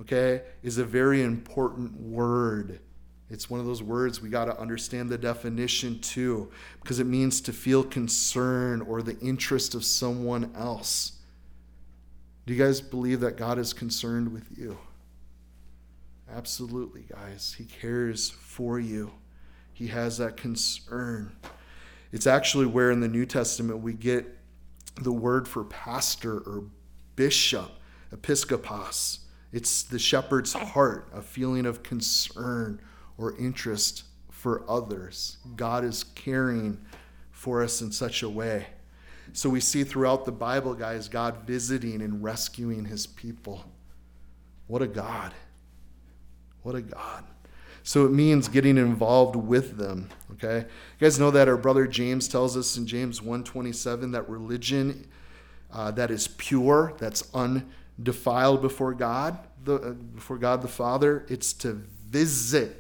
okay, 0.01 0.43
is 0.63 0.79
a 0.79 0.85
very 0.85 1.23
important 1.23 2.01
word. 2.01 2.79
It's 3.31 3.49
one 3.49 3.61
of 3.61 3.67
those 3.67 3.83
words 3.83 4.21
we 4.21 4.29
got 4.29 4.47
to 4.47 4.59
understand 4.59 5.09
the 5.09 5.17
definition 5.17 6.01
too, 6.01 6.51
because 6.83 6.99
it 6.99 7.07
means 7.07 7.41
to 7.43 7.53
feel 7.53 7.85
concern 7.85 8.81
or 8.83 9.03
the 9.03 9.19
interest 9.21 9.75
of 9.77 9.85
someone 9.85 10.53
else. 10.57 11.13
Do 12.45 12.53
you 12.53 12.63
guys 12.63 12.81
believe 12.81 13.21
that 13.21 13.37
God 13.37 13.59
is 13.59 13.73
concerned 13.73 14.33
with 14.33 14.59
you? 14.59 14.77
Absolutely, 16.29 17.05
guys. 17.09 17.55
He 17.57 17.65
cares 17.65 18.31
for 18.31 18.81
you, 18.81 19.13
He 19.73 19.87
has 19.89 20.19
that 20.19 20.37
concern. 20.37 21.33
It's 22.13 22.27
actually 22.27 22.67
where 22.67 22.91
in 22.91 22.99
the 22.99 23.09
New 23.09 23.27
Testament 23.27 23.79
we 23.81 23.93
get 23.93 24.27
the 24.97 25.13
word 25.13 25.47
for 25.47 25.63
pastor 25.65 26.39
or 26.39 26.65
bishop, 27.15 27.71
episkopos. 28.13 29.21
It's 29.53 29.85
the 29.85 30.01
shepherd's 30.01 30.53
heart, 30.53 31.09
a 31.15 31.23
feeling 31.23 31.67
of 31.67 31.85
concern 31.85 32.81
or 33.21 33.37
interest 33.37 34.05
for 34.31 34.65
others. 34.69 35.37
God 35.55 35.85
is 35.85 36.05
caring 36.05 36.81
for 37.31 37.63
us 37.63 37.83
in 37.83 37.93
such 37.93 38.23
a 38.23 38.29
way. 38.29 38.67
So 39.33 39.51
we 39.51 39.61
see 39.61 39.85
throughout 39.85 40.25
the 40.25 40.33
Bible, 40.33 40.75
guys, 40.75 41.09
God 41.09 41.47
visiting 41.47 42.01
and 42.01 42.25
rescuing 42.25 42.87
his 42.87 43.07
people. 43.07 43.65
What 44.67 44.83
a 44.83 44.87
God. 44.87 45.35
What 46.63 46.75
a 46.75 46.81
God. 46.81 47.25
So 47.83 48.07
it 48.07 48.13
means 48.13 48.49
getting 48.49 48.79
involved 48.79 49.37
with 49.37 49.77
them. 49.77 50.09
Okay? 50.33 50.59
You 50.59 51.07
guys 51.07 51.19
know 51.19 51.31
that 51.31 51.49
our 51.49 51.57
brother 51.57 51.87
James 51.87 52.27
tells 52.27 52.57
us 52.57 52.77
in 52.77 52.87
James 52.87 53.21
1:27 53.21 54.13
that 54.13 54.29
religion 54.29 55.07
uh, 55.73 55.91
that 55.93 56.11
is 56.11 56.29
pure, 56.29 56.95
that's 56.99 57.23
undefiled 57.33 58.61
before 58.61 58.93
God, 58.93 59.39
the, 59.63 59.75
uh, 59.75 59.91
before 59.91 60.39
God 60.39 60.63
the 60.63 60.69
Father, 60.69 61.25
it's 61.29 61.53
to 61.53 61.85
visit 62.09 62.80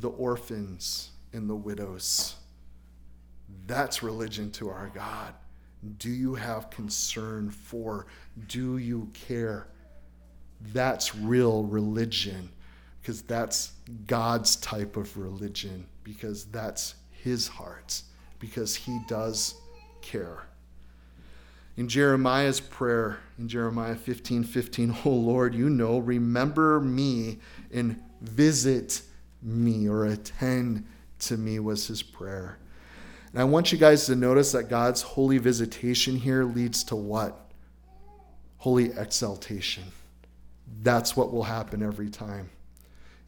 the 0.00 0.08
orphans 0.08 1.10
and 1.32 1.48
the 1.48 1.54
widows. 1.54 2.36
That's 3.66 4.02
religion 4.02 4.50
to 4.52 4.68
our 4.68 4.90
God. 4.94 5.34
Do 5.98 6.10
you 6.10 6.34
have 6.34 6.70
concern 6.70 7.50
for? 7.50 8.06
Do 8.48 8.78
you 8.78 9.10
care? 9.14 9.68
That's 10.72 11.14
real 11.14 11.64
religion 11.64 12.50
because 13.00 13.22
that's 13.22 13.72
God's 14.06 14.56
type 14.56 14.96
of 14.96 15.16
religion, 15.16 15.86
because 16.04 16.44
that's 16.46 16.94
his 17.10 17.48
heart, 17.48 18.02
because 18.38 18.74
he 18.74 19.00
does 19.08 19.54
care. 20.02 20.42
In 21.78 21.88
Jeremiah's 21.88 22.60
prayer, 22.60 23.18
in 23.38 23.48
Jeremiah 23.48 23.94
15 23.94 24.44
15, 24.44 24.96
oh 25.04 25.10
Lord, 25.10 25.54
you 25.54 25.70
know, 25.70 25.98
remember 25.98 26.80
me 26.80 27.38
and 27.72 28.02
visit 28.20 29.02
me 29.42 29.88
or 29.88 30.06
attend 30.06 30.86
to 31.20 31.36
me 31.36 31.58
was 31.58 31.86
his 31.86 32.02
prayer. 32.02 32.58
And 33.32 33.40
I 33.40 33.44
want 33.44 33.72
you 33.72 33.78
guys 33.78 34.06
to 34.06 34.16
notice 34.16 34.52
that 34.52 34.64
God's 34.64 35.02
holy 35.02 35.38
visitation 35.38 36.16
here 36.16 36.44
leads 36.44 36.84
to 36.84 36.96
what? 36.96 37.50
Holy 38.58 38.86
exaltation. 38.86 39.84
That's 40.82 41.16
what 41.16 41.32
will 41.32 41.44
happen 41.44 41.82
every 41.82 42.10
time. 42.10 42.50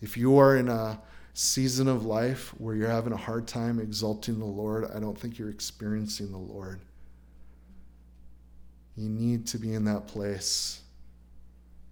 If 0.01 0.17
you 0.17 0.39
are 0.39 0.57
in 0.57 0.69
a 0.69 1.01
season 1.35 1.89
of 1.89 2.05
life 2.05 2.49
where 2.59 2.75
you're 2.75 2.89
having 2.89 3.13
a 3.13 3.19
hard 3.19 3.47
time 3.47 3.79
exalting 3.79 4.39
the 4.39 4.45
Lord, 4.45 4.91
I 4.95 4.99
don't 4.99 5.19
think 5.19 5.39
you're 5.39 5.51
experiencing 5.51 6.31
the 6.33 6.39
Lord. 6.39 6.81
You 8.97 9.09
need 9.09 9.47
to 9.49 9.59
be 9.59 9.75
in 9.75 9.85
that 9.85 10.07
place 10.07 10.81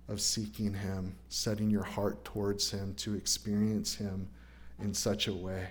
of 0.08 0.20
seeking 0.20 0.74
Him, 0.74 1.14
setting 1.28 1.70
your 1.70 1.82
heart 1.82 2.24
towards 2.24 2.70
Him 2.70 2.94
to 2.96 3.14
experience 3.14 3.94
Him 3.94 4.28
in 4.80 4.94
such 4.94 5.28
a 5.28 5.32
way. 5.32 5.68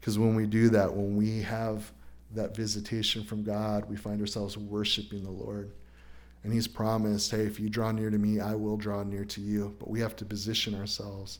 Because 0.00 0.18
when 0.18 0.34
we 0.34 0.46
do 0.46 0.68
that, 0.70 0.92
when 0.92 1.16
we 1.16 1.42
have 1.42 1.92
that 2.34 2.54
visitation 2.54 3.24
from 3.24 3.42
God, 3.42 3.88
we 3.88 3.96
find 3.96 4.20
ourselves 4.20 4.56
worshiping 4.56 5.22
the 5.22 5.30
Lord. 5.30 5.72
And 6.44 6.52
He's 6.52 6.68
promised, 6.68 7.30
hey, 7.30 7.42
if 7.42 7.58
you 7.58 7.68
draw 7.68 7.92
near 7.92 8.10
to 8.10 8.18
me, 8.18 8.40
I 8.40 8.54
will 8.54 8.76
draw 8.76 9.02
near 9.02 9.24
to 9.26 9.40
you. 9.40 9.76
But 9.78 9.90
we 9.90 10.00
have 10.00 10.16
to 10.16 10.24
position 10.24 10.74
ourselves 10.74 11.38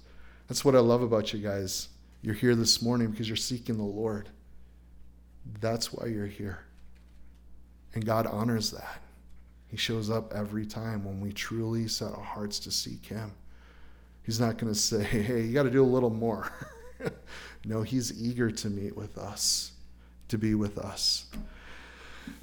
that's 0.49 0.65
what 0.65 0.75
I 0.75 0.81
love 0.81 1.03
about 1.03 1.33
you 1.33 1.39
guys. 1.41 1.89
You're 2.23 2.35
here 2.35 2.57
this 2.57 2.83
morning 2.83 3.11
because 3.11 3.29
you're 3.29 3.37
seeking 3.37 3.77
the 3.77 3.83
Lord. 3.83 4.31
That's 5.61 5.93
why 5.93 6.07
you're 6.07 6.27
here. 6.27 6.61
And 7.95 8.05
God 8.05 8.27
honors 8.27 8.71
that. 8.71 9.03
He 9.71 9.77
shows 9.77 10.11
up 10.11 10.33
every 10.35 10.65
time 10.65 11.05
when 11.05 11.21
we 11.21 11.33
truly 11.33 11.89
set 11.89 12.13
our 12.13 12.23
hearts 12.23 12.59
to 12.61 12.71
seek 12.71 13.07
Him. 13.07 13.33
He's 14.23 14.41
not 14.41 14.59
going 14.59 14.73
to 14.73 14.79
say, 14.79 15.03
hey, 15.05 15.43
you 15.43 15.53
got 15.53 15.65
to 15.65 15.71
do 15.71 15.83
a 15.83 15.87
little 15.87 16.11
more. 16.11 16.53
no, 17.65 17.83
He's 17.83 18.21
eager 18.21 18.51
to 18.51 18.71
meet 18.71 18.97
with 18.97 19.19
us, 19.19 19.73
to 20.29 20.39
be 20.39 20.55
with 20.55 20.79
us. 20.79 21.27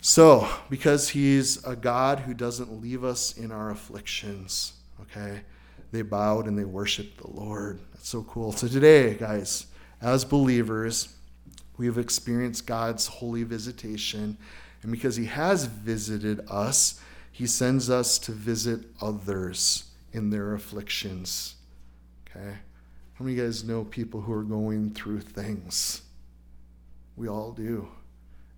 So, 0.02 0.48
because 0.70 1.10
He's 1.10 1.64
a 1.64 1.76
God 1.76 2.20
who 2.20 2.34
doesn't 2.34 2.82
leave 2.82 3.04
us 3.04 3.38
in 3.38 3.52
our 3.52 3.72
afflictions, 3.72 4.74
okay, 5.02 5.42
they 5.92 6.02
bowed 6.02 6.48
and 6.48 6.58
they 6.58 6.66
worshiped 6.66 7.18
the 7.18 7.32
Lord. 7.32 7.80
That's 7.94 8.10
so 8.10 8.24
cool. 8.24 8.52
So 8.52 8.68
today, 8.68 9.16
guys, 9.16 9.68
as 10.02 10.26
believers, 10.26 11.16
we 11.78 11.86
have 11.88 11.98
experienced 11.98 12.68
God's 12.68 13.08
holy 13.08 13.44
visitation. 13.44 14.38
And 14.84 14.92
because 14.92 15.16
He 15.16 15.26
has 15.26 15.66
visited 15.66 16.42
us, 16.50 17.00
He 17.36 17.48
sends 17.48 17.90
us 17.90 18.18
to 18.20 18.32
visit 18.32 18.86
others 19.02 19.92
in 20.14 20.30
their 20.30 20.54
afflictions. 20.54 21.56
Okay? 22.30 22.54
How 23.16 23.26
many 23.26 23.34
of 23.34 23.38
you 23.38 23.46
guys 23.46 23.66
know 23.66 23.84
people 23.84 24.22
who 24.22 24.32
are 24.32 24.44
going 24.44 24.92
through 24.92 25.20
things? 25.20 26.04
We 27.18 27.28
all 27.28 27.52
do. 27.52 27.90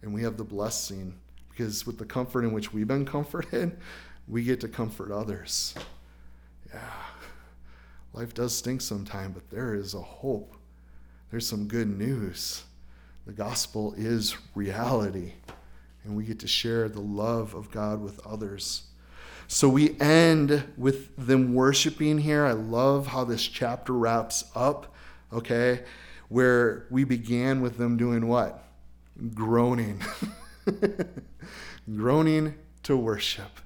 And 0.03 0.13
we 0.13 0.21
have 0.21 0.37
the 0.37 0.43
blessing 0.43 1.15
because 1.49 1.87
with 1.87 1.97
the 1.97 2.05
comfort 2.05 2.43
in 2.43 2.53
which 2.53 2.71
we've 2.71 2.87
been 2.87 3.03
comforted, 3.03 3.79
we 4.27 4.43
get 4.43 4.61
to 4.61 4.67
comfort 4.67 5.11
others. 5.11 5.73
Yeah. 6.71 6.93
Life 8.13 8.35
does 8.35 8.55
stink 8.55 8.81
sometimes, 8.81 9.33
but 9.33 9.49
there 9.49 9.73
is 9.73 9.95
a 9.95 10.01
hope. 10.01 10.55
There's 11.31 11.47
some 11.47 11.67
good 11.67 11.89
news. 11.89 12.61
The 13.25 13.33
gospel 13.33 13.95
is 13.97 14.37
reality, 14.53 15.33
and 16.07 16.15
we 16.15 16.23
get 16.23 16.39
to 16.39 16.47
share 16.47 16.89
the 16.89 17.01
love 17.01 17.53
of 17.53 17.69
God 17.71 18.01
with 18.01 18.25
others. 18.25 18.83
So 19.47 19.69
we 19.69 19.99
end 19.99 20.63
with 20.77 21.15
them 21.15 21.53
worshiping 21.53 22.17
here. 22.17 22.45
I 22.45 22.53
love 22.53 23.07
how 23.07 23.23
this 23.23 23.43
chapter 23.43 23.93
wraps 23.93 24.45
up, 24.55 24.93
okay? 25.31 25.83
Where 26.29 26.87
we 26.89 27.03
began 27.03 27.61
with 27.61 27.77
them 27.77 27.95
doing 27.95 28.27
what? 28.27 28.63
Groaning. 29.33 30.01
Groaning 31.95 32.55
to 32.83 32.97
worship. 32.97 33.59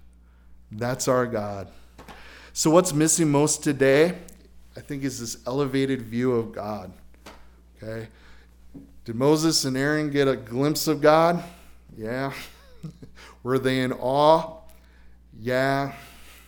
That's 0.71 1.07
our 1.07 1.25
God. 1.25 1.69
So, 2.53 2.69
what's 2.69 2.93
missing 2.93 3.31
most 3.31 3.63
today 3.63 4.17
I 4.75 4.79
think 4.79 5.03
is 5.03 5.19
this 5.19 5.37
elevated 5.45 6.01
view 6.01 6.33
of 6.33 6.53
God. 6.53 6.93
Okay? 7.81 8.07
Did 9.03 9.15
Moses 9.15 9.65
and 9.65 9.75
Aaron 9.75 10.09
get 10.09 10.27
a 10.27 10.35
glimpse 10.35 10.87
of 10.87 11.01
God? 11.01 11.43
Yeah. 11.95 12.33
Were 13.43 13.59
they 13.59 13.81
in 13.81 13.93
awe? 13.93 14.57
Yeah. 15.39 15.93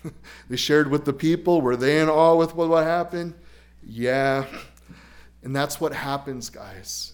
they 0.50 0.56
shared 0.56 0.90
with 0.90 1.06
the 1.06 1.14
people. 1.14 1.62
Were 1.62 1.76
they 1.76 2.00
in 2.00 2.10
awe 2.10 2.36
with 2.36 2.56
what, 2.56 2.70
what 2.70 2.84
happened? 2.84 3.34
Yeah. 3.86 4.46
And 5.44 5.56
that's 5.56 5.80
what 5.82 5.94
happens, 5.94 6.50
guys. 6.50 7.14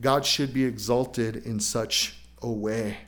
God 0.00 0.24
should 0.24 0.54
be 0.54 0.64
exalted 0.64 1.36
in 1.36 1.60
such 1.60 2.18
a 2.40 2.50
way. 2.50 2.98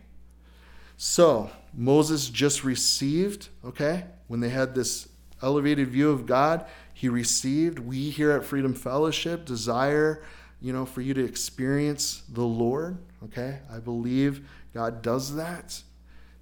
So, 0.96 1.50
Moses 1.72 2.28
just 2.28 2.64
received, 2.64 3.48
okay, 3.64 4.04
when 4.26 4.40
they 4.40 4.48
had 4.48 4.74
this 4.74 5.08
elevated 5.42 5.88
view 5.88 6.10
of 6.10 6.26
God, 6.26 6.66
he 6.92 7.08
received. 7.08 7.78
We 7.78 8.10
here 8.10 8.32
at 8.32 8.44
Freedom 8.44 8.74
Fellowship 8.74 9.46
desire, 9.46 10.22
you 10.60 10.72
know, 10.72 10.84
for 10.84 11.00
you 11.00 11.14
to 11.14 11.24
experience 11.24 12.22
the 12.28 12.44
Lord, 12.44 12.98
okay? 13.24 13.60
I 13.72 13.78
believe 13.78 14.48
God 14.74 15.02
does 15.02 15.34
that, 15.36 15.80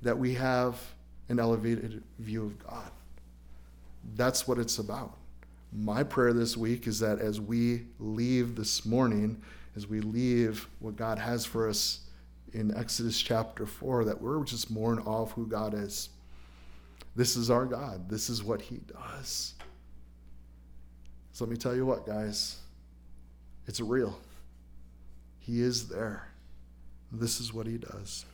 that 0.03 0.19
we 0.19 0.35
have 0.35 0.81
an 1.29 1.39
elevated 1.39 2.03
view 2.19 2.45
of 2.45 2.59
God. 2.67 2.91
That's 4.17 4.49
what 4.49 4.59
it's 4.59 4.79
about. 4.79 5.17
My 5.73 6.03
prayer 6.03 6.33
this 6.33 6.57
week 6.57 6.87
is 6.87 6.99
that 7.01 7.21
as 7.21 7.41
we 7.41 7.85
leave 7.99 8.57
this 8.57 8.87
morning, 8.87 9.41
as 9.77 9.87
we 9.87 10.01
leave 10.01 10.67
what 10.81 10.97
God 10.97 11.19
has 11.19 11.45
for 11.45 11.69
us 11.69 12.01
in 12.55 12.75
Exodus 12.77 13.21
chapter 13.21 13.67
4, 13.67 14.07
that 14.07 14.21
we're 14.21 14.43
just 14.45 14.71
more 14.71 14.93
in 14.93 14.99
awe 15.01 15.23
of 15.23 15.33
who 15.33 15.47
God 15.47 15.75
is. 15.75 16.09
This 17.15 17.37
is 17.37 17.51
our 17.51 17.67
God. 17.67 18.09
This 18.09 18.31
is 18.31 18.43
what 18.43 18.63
He 18.63 18.79
does. 18.93 19.55
So 21.33 21.45
let 21.45 21.51
me 21.51 21.57
tell 21.57 21.77
you 21.77 21.85
what, 21.85 22.07
guys. 22.07 22.57
It's 23.69 23.81
real. 23.81 24.19
He 25.39 25.61
is 25.61 25.89
there. 25.89 26.27
This 27.13 27.39
is 27.39 27.53
what 27.53 27.67
He 27.67 27.77
does. 27.77 28.25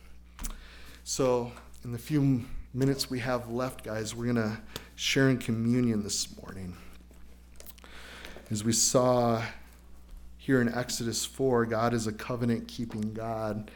So, 1.03 1.51
in 1.83 1.91
the 1.91 1.97
few 1.97 2.45
minutes 2.73 3.09
we 3.09 3.19
have 3.19 3.49
left, 3.49 3.83
guys, 3.83 4.15
we're 4.15 4.33
going 4.33 4.37
to 4.37 4.57
share 4.95 5.29
in 5.29 5.37
communion 5.37 6.03
this 6.03 6.35
morning. 6.41 6.77
As 8.49 8.63
we 8.63 8.71
saw 8.71 9.43
here 10.37 10.61
in 10.61 10.73
Exodus 10.73 11.25
4, 11.25 11.65
God 11.65 11.93
is 11.93 12.07
a 12.07 12.13
covenant 12.13 12.69
keeping 12.69 13.13
God. 13.13 13.69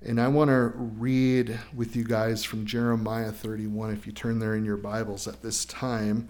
And 0.00 0.18
I 0.18 0.28
want 0.28 0.48
to 0.48 0.72
read 0.74 1.58
with 1.74 1.96
you 1.96 2.04
guys 2.04 2.44
from 2.44 2.64
Jeremiah 2.64 3.30
31. 3.30 3.92
If 3.92 4.06
you 4.06 4.12
turn 4.12 4.38
there 4.38 4.54
in 4.54 4.64
your 4.64 4.78
Bibles 4.78 5.28
at 5.28 5.42
this 5.42 5.66
time, 5.66 6.28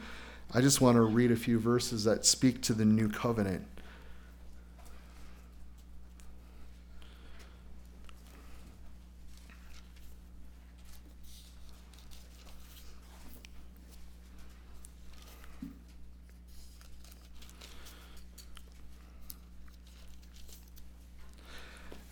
I 0.52 0.60
just 0.60 0.80
want 0.80 0.96
to 0.96 1.02
read 1.02 1.30
a 1.30 1.36
few 1.36 1.60
verses 1.60 2.04
that 2.04 2.26
speak 2.26 2.60
to 2.62 2.74
the 2.74 2.84
new 2.84 3.08
covenant. 3.08 3.66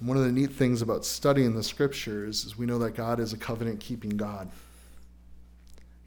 One 0.04 0.16
of 0.16 0.24
the 0.24 0.32
neat 0.32 0.50
things 0.50 0.82
about 0.82 1.04
studying 1.04 1.54
the 1.54 1.62
scriptures 1.62 2.44
is 2.44 2.58
we 2.58 2.66
know 2.66 2.80
that 2.80 2.96
God 2.96 3.20
is 3.20 3.32
a 3.32 3.36
covenant 3.36 3.78
keeping 3.78 4.16
God. 4.16 4.50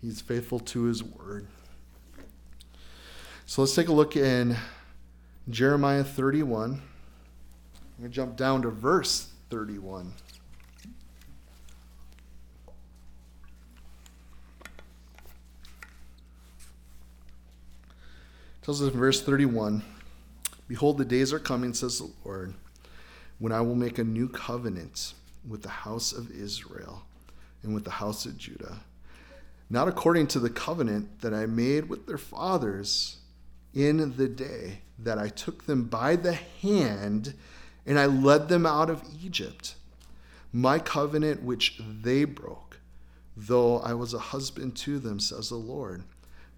He's 0.02 0.20
faithful 0.20 0.60
to 0.60 0.84
his 0.84 1.02
word. 1.02 1.48
So 3.46 3.62
let's 3.62 3.74
take 3.74 3.88
a 3.88 3.94
look 3.94 4.18
in 4.18 4.58
Jeremiah 5.50 6.04
31. 6.04 6.72
I'm 6.72 6.82
going 8.00 8.12
to 8.12 8.14
jump 8.14 8.36
down 8.36 8.64
to 8.64 8.70
verse 8.70 9.30
31. 9.50 10.12
It 10.84 10.90
tells 18.62 18.82
us 18.82 18.92
in 18.92 19.00
verse 19.00 19.22
31 19.22 19.84
Behold, 20.68 20.98
the 20.98 21.06
days 21.06 21.32
are 21.32 21.40
coming, 21.40 21.74
says 21.74 22.00
the 22.00 22.12
Lord 22.26 22.56
when 23.40 23.52
I 23.52 23.62
will 23.62 23.76
make 23.76 23.98
a 23.98 24.04
new 24.04 24.28
covenant 24.28 25.14
with 25.48 25.62
the 25.62 25.70
house 25.70 26.12
of 26.14 26.32
Israel 26.32 27.04
and 27.64 27.74
with 27.74 27.84
the 27.84 27.92
house 27.92 28.26
of 28.26 28.38
Judah, 28.38 28.82
not 29.70 29.88
according 29.88 30.28
to 30.28 30.40
the 30.40 30.50
covenant 30.50 31.22
that 31.22 31.34
I 31.34 31.46
made 31.46 31.90
with 31.90 32.06
their 32.06 32.18
fathers 32.18 33.18
in 33.74 34.16
the 34.16 34.28
day 34.28 34.80
that 35.00 35.18
I 35.18 35.28
took 35.28 35.66
them 35.66 35.84
by 35.84 36.16
the 36.16 36.34
hand 36.34 37.34
and 37.86 38.00
I 38.00 38.06
led 38.06 38.48
them 38.48 38.66
out 38.66 38.90
of 38.90 39.04
Egypt, 39.24 39.76
my 40.54 40.80
covenant 40.80 41.44
which 41.44 41.80
they 42.02 42.24
broke, 42.24 42.80
though 43.36 43.80
I 43.80 43.94
was 43.94 44.14
a 44.14 44.20
husband 44.20 44.76
to 44.78 44.98
them, 44.98 45.20
says 45.20 45.50
the 45.50 45.56
Lord. 45.56 46.04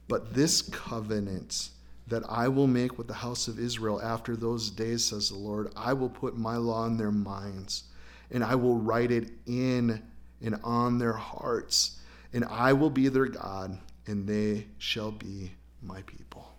But 0.08 0.34
this 0.34 0.62
covenant 0.62 1.70
that 2.08 2.24
I 2.30 2.48
will 2.48 2.68
make 2.68 2.98
with 2.98 3.08
the 3.08 3.14
house 3.14 3.48
of 3.48 3.60
Israel 3.60 4.02
after 4.02 4.36
those 4.36 4.70
days, 4.70 5.06
says 5.06 5.30
the 5.30 5.38
Lord. 5.38 5.72
I 5.76 5.94
will 5.94 6.10
put 6.10 6.38
my 6.38 6.56
law 6.56 6.86
in 6.86 6.98
their 6.98 7.12
minds, 7.12 7.84
and 8.32 8.44
I 8.44 8.56
will 8.56 8.78
write 8.78 9.12
it 9.12 9.30
in 9.46 10.02
and 10.42 10.60
on 10.64 11.00
their 11.00 11.14
hearts, 11.14 12.00
and 12.34 12.46
I 12.46 12.74
will 12.74 12.90
be 12.90 13.10
their 13.10 13.26
God, 13.26 13.78
and 14.06 14.28
they 14.28 14.68
shall 14.78 15.12
be 15.12 15.52
my 15.82 16.02
people. 16.04 16.54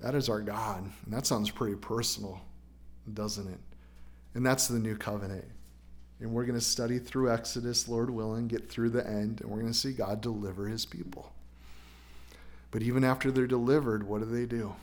That 0.00 0.14
is 0.14 0.28
our 0.28 0.40
God. 0.40 0.82
And 1.04 1.14
that 1.14 1.26
sounds 1.26 1.50
pretty 1.50 1.76
personal, 1.76 2.40
doesn't 3.12 3.46
it? 3.46 3.60
And 4.34 4.44
that's 4.44 4.66
the 4.66 4.78
new 4.78 4.96
covenant. 4.96 5.44
And 6.20 6.32
we're 6.32 6.44
going 6.44 6.58
to 6.58 6.64
study 6.64 6.98
through 6.98 7.32
Exodus, 7.32 7.88
Lord 7.88 8.10
willing, 8.10 8.48
get 8.48 8.70
through 8.70 8.90
the 8.90 9.06
end, 9.06 9.40
and 9.40 9.50
we're 9.50 9.60
going 9.60 9.72
to 9.72 9.78
see 9.78 9.92
God 9.92 10.20
deliver 10.20 10.68
his 10.68 10.86
people. 10.86 11.32
But 12.70 12.82
even 12.82 13.02
after 13.04 13.30
they're 13.30 13.46
delivered, 13.46 14.06
what 14.06 14.20
do 14.20 14.26
they 14.26 14.46
do? 14.46 14.74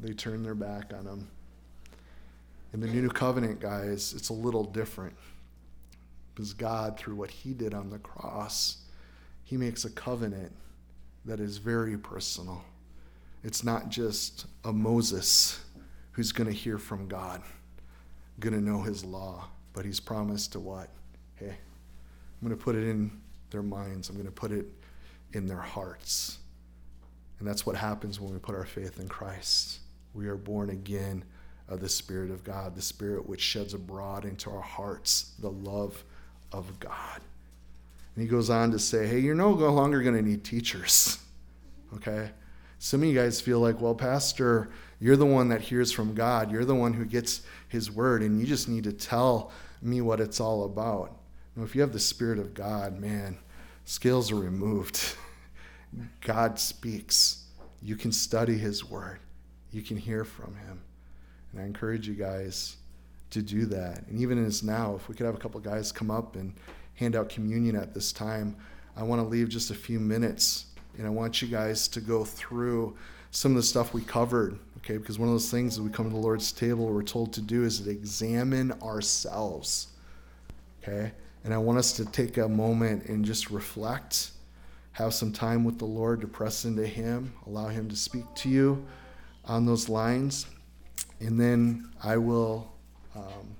They 0.00 0.12
turn 0.12 0.42
their 0.42 0.54
back 0.54 0.92
on 0.92 1.04
them. 1.04 1.28
In 2.72 2.80
the 2.80 2.88
new 2.88 3.08
covenant, 3.08 3.60
guys, 3.60 4.14
it's 4.16 4.30
a 4.30 4.34
little 4.34 4.64
different. 4.64 5.14
Because 6.34 6.54
God, 6.54 6.98
through 6.98 7.14
what 7.14 7.30
He 7.30 7.52
did 7.52 7.74
on 7.74 7.90
the 7.90 7.98
cross, 7.98 8.78
He 9.44 9.56
makes 9.56 9.84
a 9.84 9.90
covenant 9.90 10.52
that 11.24 11.38
is 11.38 11.58
very 11.58 11.96
personal. 11.96 12.64
It's 13.44 13.62
not 13.62 13.88
just 13.88 14.46
a 14.64 14.72
Moses 14.72 15.60
who's 16.12 16.32
going 16.32 16.48
to 16.48 16.54
hear 16.54 16.78
from 16.78 17.06
God, 17.06 17.42
going 18.40 18.54
to 18.54 18.60
know 18.60 18.82
His 18.82 19.04
law, 19.04 19.48
but 19.72 19.84
He's 19.84 20.00
promised 20.00 20.52
to 20.52 20.60
what? 20.60 20.88
Hey, 21.36 21.50
I'm 21.50 22.48
going 22.48 22.58
to 22.58 22.62
put 22.62 22.74
it 22.74 22.88
in 22.88 23.10
their 23.50 23.62
minds, 23.62 24.08
I'm 24.08 24.16
going 24.16 24.26
to 24.26 24.32
put 24.32 24.50
it 24.50 24.66
in 25.34 25.46
their 25.46 25.60
hearts. 25.60 26.38
And 27.42 27.50
that's 27.50 27.66
what 27.66 27.74
happens 27.74 28.20
when 28.20 28.32
we 28.32 28.38
put 28.38 28.54
our 28.54 28.64
faith 28.64 29.00
in 29.00 29.08
Christ. 29.08 29.80
We 30.14 30.28
are 30.28 30.36
born 30.36 30.70
again 30.70 31.24
of 31.68 31.80
the 31.80 31.88
Spirit 31.88 32.30
of 32.30 32.44
God, 32.44 32.76
the 32.76 32.80
Spirit 32.80 33.28
which 33.28 33.40
sheds 33.40 33.74
abroad 33.74 34.24
into 34.24 34.48
our 34.48 34.60
hearts 34.60 35.32
the 35.40 35.50
love 35.50 36.04
of 36.52 36.78
God. 36.78 37.20
And 38.14 38.22
he 38.22 38.28
goes 38.28 38.48
on 38.48 38.70
to 38.70 38.78
say, 38.78 39.08
hey, 39.08 39.18
you're 39.18 39.34
no 39.34 39.50
longer 39.50 40.02
going 40.02 40.14
to 40.14 40.22
need 40.22 40.44
teachers. 40.44 41.18
Okay? 41.96 42.30
Some 42.78 43.02
of 43.02 43.08
you 43.08 43.14
guys 43.18 43.40
feel 43.40 43.58
like, 43.58 43.80
well, 43.80 43.96
Pastor, 43.96 44.70
you're 45.00 45.16
the 45.16 45.26
one 45.26 45.48
that 45.48 45.62
hears 45.62 45.90
from 45.90 46.14
God. 46.14 46.52
You're 46.52 46.64
the 46.64 46.76
one 46.76 46.92
who 46.92 47.04
gets 47.04 47.42
his 47.66 47.90
word, 47.90 48.22
and 48.22 48.38
you 48.38 48.46
just 48.46 48.68
need 48.68 48.84
to 48.84 48.92
tell 48.92 49.50
me 49.82 50.00
what 50.00 50.20
it's 50.20 50.38
all 50.38 50.62
about. 50.62 51.16
Now, 51.56 51.64
if 51.64 51.74
you 51.74 51.80
have 51.80 51.92
the 51.92 51.98
Spirit 51.98 52.38
of 52.38 52.54
God, 52.54 53.00
man, 53.00 53.36
scales 53.84 54.30
are 54.30 54.36
removed. 54.36 55.16
God 56.20 56.58
speaks. 56.58 57.44
You 57.82 57.96
can 57.96 58.12
study 58.12 58.56
His 58.56 58.84
Word, 58.84 59.18
you 59.70 59.82
can 59.82 59.96
hear 59.96 60.24
from 60.24 60.56
Him. 60.56 60.80
And 61.52 61.60
I 61.60 61.64
encourage 61.64 62.08
you 62.08 62.14
guys 62.14 62.76
to 63.30 63.42
do 63.42 63.66
that. 63.66 64.06
And 64.06 64.20
even 64.20 64.44
as 64.44 64.62
now, 64.62 64.94
if 64.94 65.08
we 65.08 65.14
could 65.14 65.26
have 65.26 65.34
a 65.34 65.38
couple 65.38 65.60
guys 65.60 65.92
come 65.92 66.10
up 66.10 66.36
and 66.36 66.54
hand 66.94 67.16
out 67.16 67.28
communion 67.28 67.76
at 67.76 67.94
this 67.94 68.12
time, 68.12 68.56
I 68.96 69.02
want 69.02 69.20
to 69.22 69.26
leave 69.26 69.48
just 69.48 69.70
a 69.70 69.74
few 69.74 69.98
minutes 69.98 70.66
and 70.98 71.06
I 71.06 71.10
want 71.10 71.40
you 71.40 71.48
guys 71.48 71.88
to 71.88 72.00
go 72.00 72.24
through 72.24 72.96
some 73.30 73.52
of 73.52 73.56
the 73.56 73.62
stuff 73.62 73.94
we 73.94 74.02
covered, 74.02 74.58
okay? 74.78 74.98
Because 74.98 75.18
one 75.18 75.28
of 75.28 75.34
those 75.34 75.50
things 75.50 75.76
that 75.76 75.82
we 75.82 75.90
come 75.90 76.06
to 76.06 76.14
the 76.14 76.20
Lord's 76.20 76.52
table, 76.52 76.86
we're 76.86 77.02
told 77.02 77.32
to 77.32 77.40
do 77.40 77.64
is 77.64 77.80
to 77.80 77.90
examine 77.90 78.72
ourselves, 78.82 79.88
okay? 80.82 81.12
And 81.44 81.54
I 81.54 81.58
want 81.58 81.78
us 81.78 81.94
to 81.94 82.04
take 82.04 82.36
a 82.36 82.48
moment 82.48 83.06
and 83.06 83.24
just 83.24 83.50
reflect 83.50 84.32
have 84.92 85.14
some 85.14 85.32
time 85.32 85.64
with 85.64 85.78
the 85.78 85.86
Lord 85.86 86.20
to 86.20 86.28
press 86.28 86.64
into 86.64 86.86
Him, 86.86 87.32
allow 87.46 87.68
Him 87.68 87.88
to 87.88 87.96
speak 87.96 88.24
to 88.36 88.48
you 88.48 88.84
on 89.44 89.66
those 89.66 89.88
lines. 89.88 90.46
And 91.20 91.40
then 91.40 91.90
I 92.02 92.16
will 92.18 92.70
um, 93.14 93.56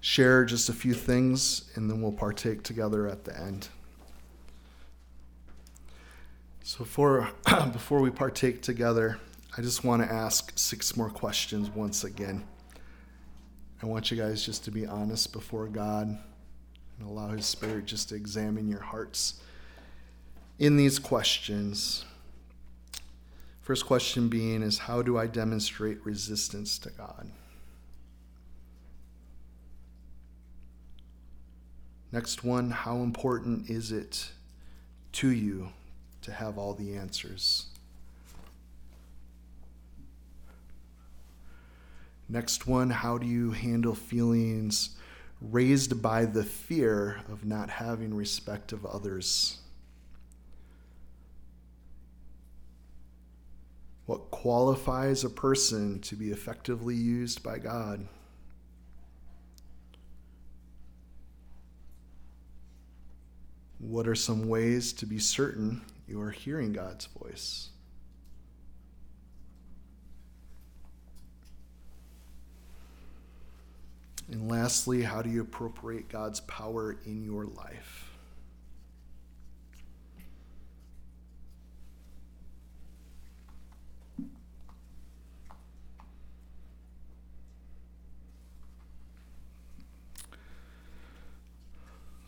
share 0.00 0.44
just 0.44 0.68
a 0.68 0.72
few 0.72 0.94
things, 0.94 1.70
and 1.74 1.88
then 1.88 2.02
we'll 2.02 2.12
partake 2.12 2.62
together 2.62 3.06
at 3.06 3.24
the 3.24 3.38
end. 3.38 3.68
So, 6.62 6.84
for, 6.84 7.30
before 7.72 8.00
we 8.00 8.10
partake 8.10 8.62
together, 8.62 9.20
I 9.56 9.62
just 9.62 9.84
want 9.84 10.02
to 10.02 10.12
ask 10.12 10.52
six 10.56 10.96
more 10.96 11.10
questions 11.10 11.70
once 11.70 12.02
again. 12.02 12.44
I 13.82 13.86
want 13.86 14.10
you 14.10 14.16
guys 14.16 14.44
just 14.44 14.64
to 14.64 14.70
be 14.70 14.86
honest 14.86 15.32
before 15.32 15.68
God 15.68 16.08
and 16.08 17.08
allow 17.08 17.28
His 17.28 17.46
Spirit 17.46 17.84
just 17.84 18.08
to 18.08 18.16
examine 18.16 18.68
your 18.68 18.80
hearts 18.80 19.40
in 20.58 20.76
these 20.76 20.98
questions. 20.98 22.04
First 23.62 23.86
question 23.86 24.28
being 24.28 24.62
is 24.62 24.78
how 24.78 25.02
do 25.02 25.18
I 25.18 25.26
demonstrate 25.26 26.04
resistance 26.04 26.78
to 26.78 26.90
God? 26.90 27.30
Next 32.12 32.44
one, 32.44 32.70
how 32.70 32.98
important 32.98 33.68
is 33.68 33.92
it 33.92 34.30
to 35.12 35.28
you 35.28 35.68
to 36.22 36.32
have 36.32 36.56
all 36.56 36.72
the 36.72 36.96
answers? 36.96 37.66
Next 42.28 42.66
one, 42.66 42.90
how 42.90 43.18
do 43.18 43.26
you 43.26 43.50
handle 43.52 43.94
feelings 43.94 44.90
raised 45.40 46.00
by 46.00 46.24
the 46.24 46.42
fear 46.42 47.20
of 47.30 47.44
not 47.44 47.68
having 47.68 48.14
respect 48.14 48.72
of 48.72 48.86
others? 48.86 49.58
What 54.06 54.30
qualifies 54.30 55.24
a 55.24 55.30
person 55.30 56.00
to 56.02 56.14
be 56.14 56.30
effectively 56.30 56.94
used 56.94 57.42
by 57.42 57.58
God? 57.58 58.06
What 63.78 64.06
are 64.06 64.14
some 64.14 64.48
ways 64.48 64.92
to 64.94 65.06
be 65.06 65.18
certain 65.18 65.82
you 66.08 66.20
are 66.20 66.30
hearing 66.30 66.72
God's 66.72 67.06
voice? 67.06 67.70
And 74.30 74.48
lastly, 74.48 75.02
how 75.02 75.22
do 75.22 75.30
you 75.30 75.42
appropriate 75.42 76.08
God's 76.08 76.40
power 76.40 76.96
in 77.04 77.24
your 77.24 77.44
life? 77.44 78.05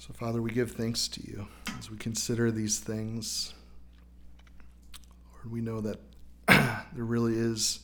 So, 0.09 0.15
Father, 0.15 0.43
we 0.43 0.51
give 0.51 0.73
thanks 0.73 1.07
to 1.09 1.21
you 1.23 1.47
as 1.79 1.91
we 1.91 1.97
consider 1.97 2.51
these 2.51 2.81
things. 2.81 3.55
Lord, 5.35 5.53
we 5.53 5.61
know 5.61 5.81
that 5.83 6.01
there 6.49 7.05
really 7.05 7.35
is 7.35 7.81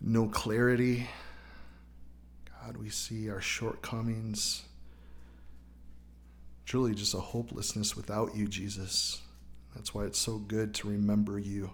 no 0.00 0.26
clarity 0.26 1.06
God, 2.64 2.78
we 2.78 2.88
see 2.88 3.28
our 3.28 3.42
shortcomings. 3.42 4.62
Truly, 6.64 6.94
just 6.94 7.12
a 7.12 7.20
hopelessness 7.20 7.94
without 7.94 8.34
you, 8.34 8.48
Jesus. 8.48 9.20
That's 9.74 9.92
why 9.92 10.04
it's 10.04 10.18
so 10.18 10.38
good 10.38 10.72
to 10.76 10.88
remember 10.88 11.38
you, 11.38 11.72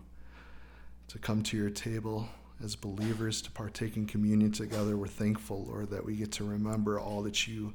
to 1.06 1.18
come 1.18 1.44
to 1.44 1.56
your 1.56 1.70
table 1.70 2.28
as 2.62 2.74
believers, 2.74 3.40
to 3.42 3.52
partake 3.52 3.96
in 3.96 4.06
communion 4.06 4.50
together. 4.50 4.96
We're 4.96 5.06
thankful, 5.06 5.64
Lord, 5.66 5.90
that 5.90 6.04
we 6.04 6.16
get 6.16 6.32
to 6.32 6.44
remember 6.44 6.98
all 6.98 7.22
that 7.22 7.46
you 7.46 7.72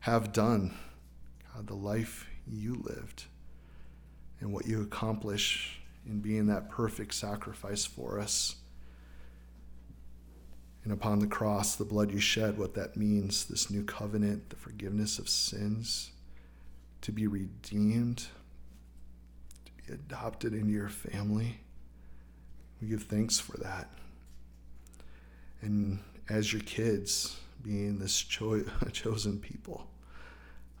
have 0.00 0.34
done, 0.34 0.74
The 1.66 1.74
life 1.74 2.28
you 2.46 2.82
lived, 2.82 3.24
and 4.40 4.52
what 4.52 4.66
you 4.66 4.82
accomplish 4.82 5.80
in 6.06 6.20
being 6.20 6.46
that 6.46 6.70
perfect 6.70 7.14
sacrifice 7.14 7.84
for 7.84 8.18
us 8.18 8.56
and 10.84 10.92
upon 10.92 11.20
the 11.20 11.26
cross, 11.26 11.76
the 11.76 11.84
blood 11.84 12.10
you 12.10 12.18
shed, 12.18 12.58
what 12.58 12.74
that 12.74 12.96
means, 12.96 13.44
this 13.44 13.70
new 13.70 13.84
covenant, 13.84 14.50
the 14.50 14.56
forgiveness 14.56 15.18
of 15.18 15.28
sins, 15.28 16.10
to 17.02 17.12
be 17.12 17.26
redeemed, 17.26 18.26
to 19.64 19.72
be 19.76 19.92
adopted 19.92 20.52
into 20.54 20.72
your 20.72 20.88
family. 20.88 21.60
We 22.80 22.88
give 22.88 23.04
thanks 23.04 23.38
for 23.38 23.56
that. 23.58 23.90
And 25.60 26.00
as 26.28 26.52
your 26.52 26.62
kids, 26.62 27.38
being 27.62 28.00
this 28.00 28.20
cho- 28.20 28.64
chosen 28.92 29.38
people, 29.38 29.86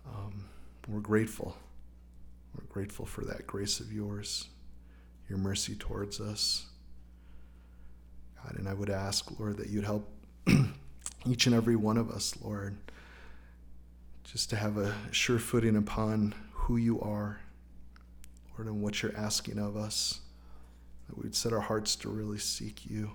um, 0.04 0.46
we're 0.88 1.00
grateful. 1.00 1.56
We're 2.56 2.66
grateful 2.66 3.06
for 3.06 3.24
that 3.24 3.46
grace 3.46 3.80
of 3.80 3.92
yours, 3.92 4.48
your 5.28 5.38
mercy 5.38 5.74
towards 5.74 6.20
us. 6.20 6.66
God. 8.42 8.56
And 8.58 8.68
I 8.68 8.74
would 8.74 8.90
ask, 8.90 9.38
Lord, 9.38 9.56
that 9.58 9.68
you'd 9.68 9.84
help 9.84 10.08
each 11.26 11.46
and 11.46 11.54
every 11.54 11.76
one 11.76 11.96
of 11.96 12.10
us, 12.10 12.34
Lord, 12.42 12.76
just 14.24 14.50
to 14.50 14.56
have 14.56 14.76
a 14.76 14.94
sure 15.10 15.38
footing 15.38 15.76
upon 15.76 16.34
who 16.52 16.76
you 16.76 17.00
are, 17.00 17.40
Lord, 18.56 18.68
and 18.68 18.82
what 18.82 19.02
you're 19.02 19.16
asking 19.16 19.58
of 19.58 19.76
us. 19.76 20.20
That 21.08 21.18
we'd 21.18 21.34
set 21.34 21.52
our 21.52 21.60
hearts 21.60 21.96
to 21.96 22.08
really 22.08 22.38
seek 22.38 22.88
you, 22.88 23.10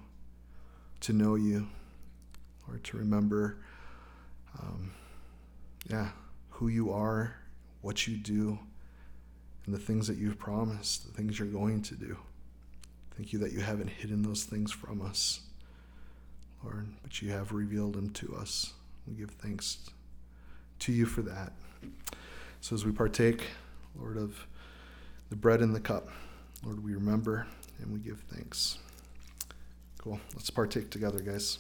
to 1.02 1.14
know 1.14 1.36
you, 1.36 1.68
Lord, 2.68 2.84
to 2.86 2.98
remember, 2.98 3.58
um, 4.60 4.92
yeah, 5.90 6.10
who 6.50 6.68
you 6.68 6.92
are, 6.92 7.36
what 7.82 8.08
you 8.08 8.18
do, 8.18 8.60
and 9.66 9.76
the 9.76 9.80
things 9.80 10.08
that 10.08 10.18
you've 10.18 10.40
promised, 10.40 11.06
the 11.06 11.14
things 11.14 11.38
you're 11.38 11.48
going 11.48 11.82
to 11.84 11.96
do. 11.96 12.18
Thank 13.16 13.34
you 13.34 13.40
that 13.40 13.52
you 13.52 13.60
haven't 13.60 13.90
hidden 13.90 14.22
those 14.22 14.44
things 14.44 14.72
from 14.72 15.02
us, 15.02 15.42
Lord, 16.64 16.88
but 17.02 17.22
you 17.22 17.32
have 17.32 17.52
revealed 17.52 17.94
them 17.94 18.10
to 18.12 18.36
us. 18.36 18.74
We 19.08 19.16
give 19.16 19.32
thanks 19.32 19.90
to 20.80 20.92
you 20.92 21.06
for 21.06 21.22
that. 21.24 21.54
So 22.62 22.76
as 22.76 22.86
we 22.86 22.92
partake, 22.92 23.44
Lord, 24.00 24.18
of 24.18 24.46
the 25.30 25.36
bread 25.36 25.62
and 25.62 25.76
the 25.76 25.80
cup, 25.80 26.10
Lord, 26.64 26.84
we 26.84 26.94
remember 26.94 27.48
and 27.80 27.92
we 27.92 28.00
give 28.00 28.20
thanks. 28.32 28.80
Cool. 30.00 30.20
Let's 30.36 30.50
partake 30.50 30.90
together, 30.90 31.20
guys. 31.20 31.60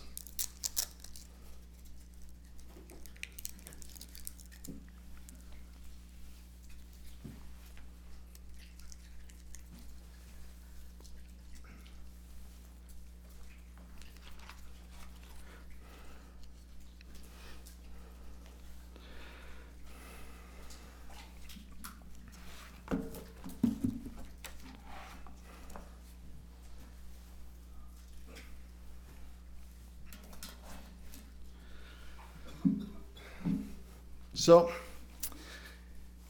So, 34.47 34.71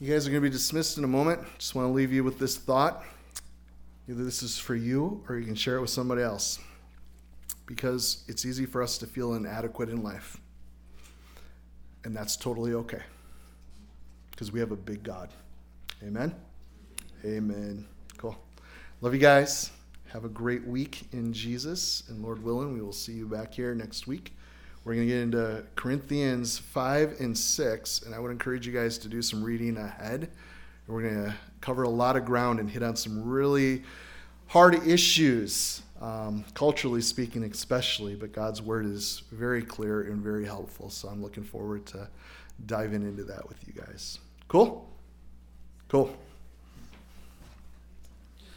you 0.00 0.12
guys 0.12 0.26
are 0.26 0.30
going 0.30 0.42
to 0.42 0.48
be 0.48 0.52
dismissed 0.52 0.98
in 0.98 1.04
a 1.04 1.06
moment. 1.06 1.38
Just 1.56 1.76
want 1.76 1.86
to 1.86 1.92
leave 1.92 2.12
you 2.12 2.24
with 2.24 2.40
this 2.40 2.56
thought. 2.56 3.04
Either 4.08 4.24
this 4.24 4.42
is 4.42 4.58
for 4.58 4.74
you 4.74 5.22
or 5.28 5.38
you 5.38 5.46
can 5.46 5.54
share 5.54 5.76
it 5.76 5.80
with 5.80 5.90
somebody 5.90 6.22
else. 6.22 6.58
Because 7.64 8.24
it's 8.26 8.44
easy 8.44 8.66
for 8.66 8.82
us 8.82 8.98
to 8.98 9.06
feel 9.06 9.34
inadequate 9.34 9.88
in 9.88 10.02
life. 10.02 10.36
And 12.02 12.16
that's 12.16 12.36
totally 12.36 12.74
okay. 12.74 13.02
Because 14.32 14.50
we 14.50 14.58
have 14.58 14.72
a 14.72 14.76
big 14.76 15.04
God. 15.04 15.28
Amen? 16.02 16.34
Amen. 17.24 17.86
Cool. 18.16 18.36
Love 19.00 19.14
you 19.14 19.20
guys. 19.20 19.70
Have 20.08 20.24
a 20.24 20.28
great 20.28 20.66
week 20.66 21.02
in 21.12 21.32
Jesus. 21.32 22.02
And 22.08 22.20
Lord 22.20 22.42
willing, 22.42 22.74
we 22.74 22.80
will 22.80 22.92
see 22.92 23.12
you 23.12 23.28
back 23.28 23.54
here 23.54 23.76
next 23.76 24.08
week. 24.08 24.32
We're 24.84 24.94
going 24.94 25.06
to 25.06 25.12
get 25.12 25.22
into 25.22 25.64
Corinthians 25.74 26.58
5 26.58 27.20
and 27.20 27.36
6, 27.36 28.02
and 28.02 28.14
I 28.14 28.18
would 28.18 28.30
encourage 28.30 28.66
you 28.66 28.72
guys 28.72 28.96
to 28.98 29.08
do 29.08 29.20
some 29.20 29.42
reading 29.42 29.76
ahead. 29.76 30.30
We're 30.86 31.02
going 31.02 31.24
to 31.24 31.34
cover 31.60 31.82
a 31.82 31.88
lot 31.88 32.16
of 32.16 32.24
ground 32.24 32.60
and 32.60 32.70
hit 32.70 32.82
on 32.82 32.96
some 32.96 33.28
really 33.28 33.82
hard 34.46 34.86
issues, 34.86 35.82
um, 36.00 36.44
culturally 36.54 37.02
speaking, 37.02 37.44
especially, 37.44 38.14
but 38.14 38.32
God's 38.32 38.62
word 38.62 38.86
is 38.86 39.22
very 39.30 39.62
clear 39.62 40.02
and 40.02 40.22
very 40.22 40.46
helpful. 40.46 40.88
So 40.88 41.08
I'm 41.08 41.22
looking 41.22 41.44
forward 41.44 41.84
to 41.86 42.08
diving 42.66 43.02
into 43.02 43.24
that 43.24 43.46
with 43.46 43.58
you 43.66 43.74
guys. 43.74 44.18
Cool? 44.48 44.88
Cool. 45.88 46.16